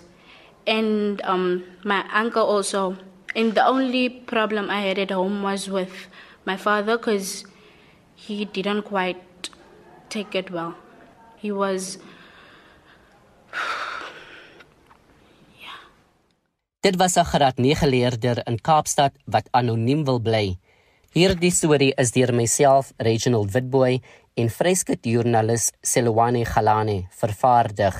And 0.65 1.21
um, 1.23 1.63
my 1.83 2.05
uncle 2.13 2.43
also. 2.43 2.97
And 3.35 3.55
the 3.55 3.65
only 3.65 4.09
problem 4.09 4.69
I 4.69 4.81
had 4.81 4.99
at 4.99 5.11
home 5.11 5.41
was 5.43 5.69
with 5.69 6.07
my 6.45 6.57
father 6.57 6.97
because 6.97 7.45
he 8.15 8.45
didn't 8.45 8.83
quite 8.83 9.49
take 10.09 10.35
it 10.35 10.51
well. 10.51 10.75
He 11.37 11.51
was. 11.51 11.97
Dit 16.83 16.97
was 16.99 17.15
'n 17.17 17.23
graad 17.23 17.57
9 17.57 17.87
leerder 17.87 18.43
in 18.45 18.59
Kaapstad 18.59 19.13
wat 19.25 19.47
anoniem 19.51 20.03
wil 20.03 20.19
bly. 20.19 20.57
Hierdie 21.15 21.51
storie 21.51 21.93
is 21.95 22.11
deur 22.11 22.33
myself, 22.33 22.91
Reginald 22.97 23.53
Witboy, 23.53 24.01
en 24.35 24.49
vryskut 24.49 25.05
joernalis 25.05 25.71
Selwane 25.81 26.41
Galane 26.45 27.07
vervaardig. 27.19 27.95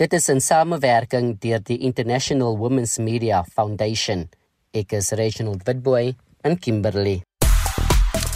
Dit 0.00 0.14
is 0.16 0.28
in 0.32 0.40
samewerking 0.40 1.34
deur 1.40 1.60
die 1.60 1.76
International 1.84 2.56
Women's 2.56 2.96
Media 2.98 3.42
Foundation. 3.44 4.24
Ek 4.72 4.94
is 4.96 5.10
Reginald 5.12 5.66
Witboy 5.68 6.14
in 6.48 6.56
Kimberley. 6.58 7.20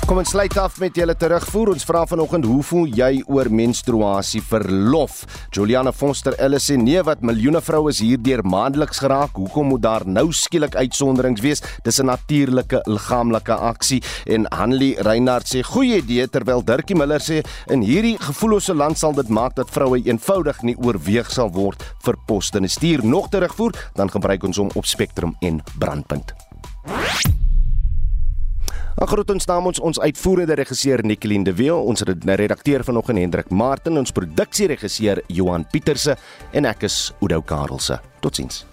Kom 0.07 0.21
ons 0.23 0.31
sluit 0.31 0.55
af 0.63 0.77
met 0.79 0.95
julle 0.95 1.17
terugvoer. 1.19 1.73
Ons 1.73 1.83
vra 1.83 2.05
vanoggend, 2.07 2.45
hoe 2.47 2.63
voel 2.63 2.93
jy 2.95 3.25
oor 3.27 3.49
menstruasie 3.51 4.39
verlof? 4.39 5.25
Juliana 5.51 5.91
Foster 5.91 6.37
Ellis 6.39 6.69
sê 6.71 6.77
nee, 6.79 7.01
wat 7.03 7.25
miljoene 7.27 7.59
vroue 7.59 7.91
is 7.91 7.99
hierdeur 8.05 8.45
maandeliks 8.47 9.01
geraak. 9.03 9.35
Hoekom 9.35 9.73
moet 9.73 9.83
daar 9.83 10.05
nou 10.07 10.29
skielik 10.31 10.79
uitsonderings 10.79 11.43
wees? 11.43 11.63
Dis 11.83 11.99
'n 11.99 12.07
natuurlike 12.07 12.85
liggaamlike 12.87 13.53
aksie. 13.53 14.01
En 14.27 14.47
Hanlie 14.55 14.95
Reinhardt 15.03 15.51
sê 15.51 15.65
goeie 15.67 15.99
idee 15.99 16.29
terwyl 16.29 16.63
Dirkie 16.63 16.97
Miller 16.97 17.21
sê 17.21 17.43
in 17.67 17.83
hierdie 17.83 18.17
gevoellose 18.17 18.75
land 18.75 18.99
sal 18.99 19.13
dit 19.13 19.29
maak 19.29 19.57
dat 19.57 19.71
vroue 19.71 19.99
eenvoudig 20.05 20.63
nie 20.63 20.77
oorweeg 20.79 21.31
sal 21.33 21.51
word 21.51 21.83
vir 22.05 22.15
poste. 22.27 22.61
Stuur 22.69 23.05
nog 23.05 23.29
terugvoer, 23.29 23.73
dan 23.95 24.09
gebruik 24.09 24.45
ons 24.45 24.57
hom 24.57 24.71
op 24.75 24.87
Spectrum 24.87 25.35
en 25.41 25.63
Brandpunt. 25.79 26.33
Ek 28.97 29.11
groet 29.13 29.29
ons 29.29 29.45
namens 29.45 29.81
ons 29.85 29.99
uitvoerende 30.01 30.55
regisseur 30.57 31.03
Nicoline 31.05 31.45
de 31.45 31.53
Weel, 31.53 31.77
ons 31.77 32.01
redakteur 32.01 32.81
vanoggend 32.81 33.21
Hendrik 33.21 33.51
Martin, 33.53 33.99
ons 34.01 34.15
produksieregisseur 34.17 35.21
Johan 35.29 35.67
Pieterse 35.69 36.17
en 36.57 36.65
ek 36.65 36.89
is 36.89 37.13
Udo 37.21 37.43
Karelse. 37.45 38.01
Totsiens. 38.25 38.65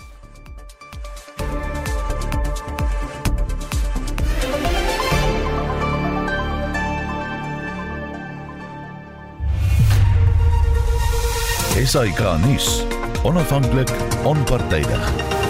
SAK 11.84 12.24
nuus. 12.48 12.86
Onafhanklik, 13.28 13.92
onpartydig. 14.24 15.43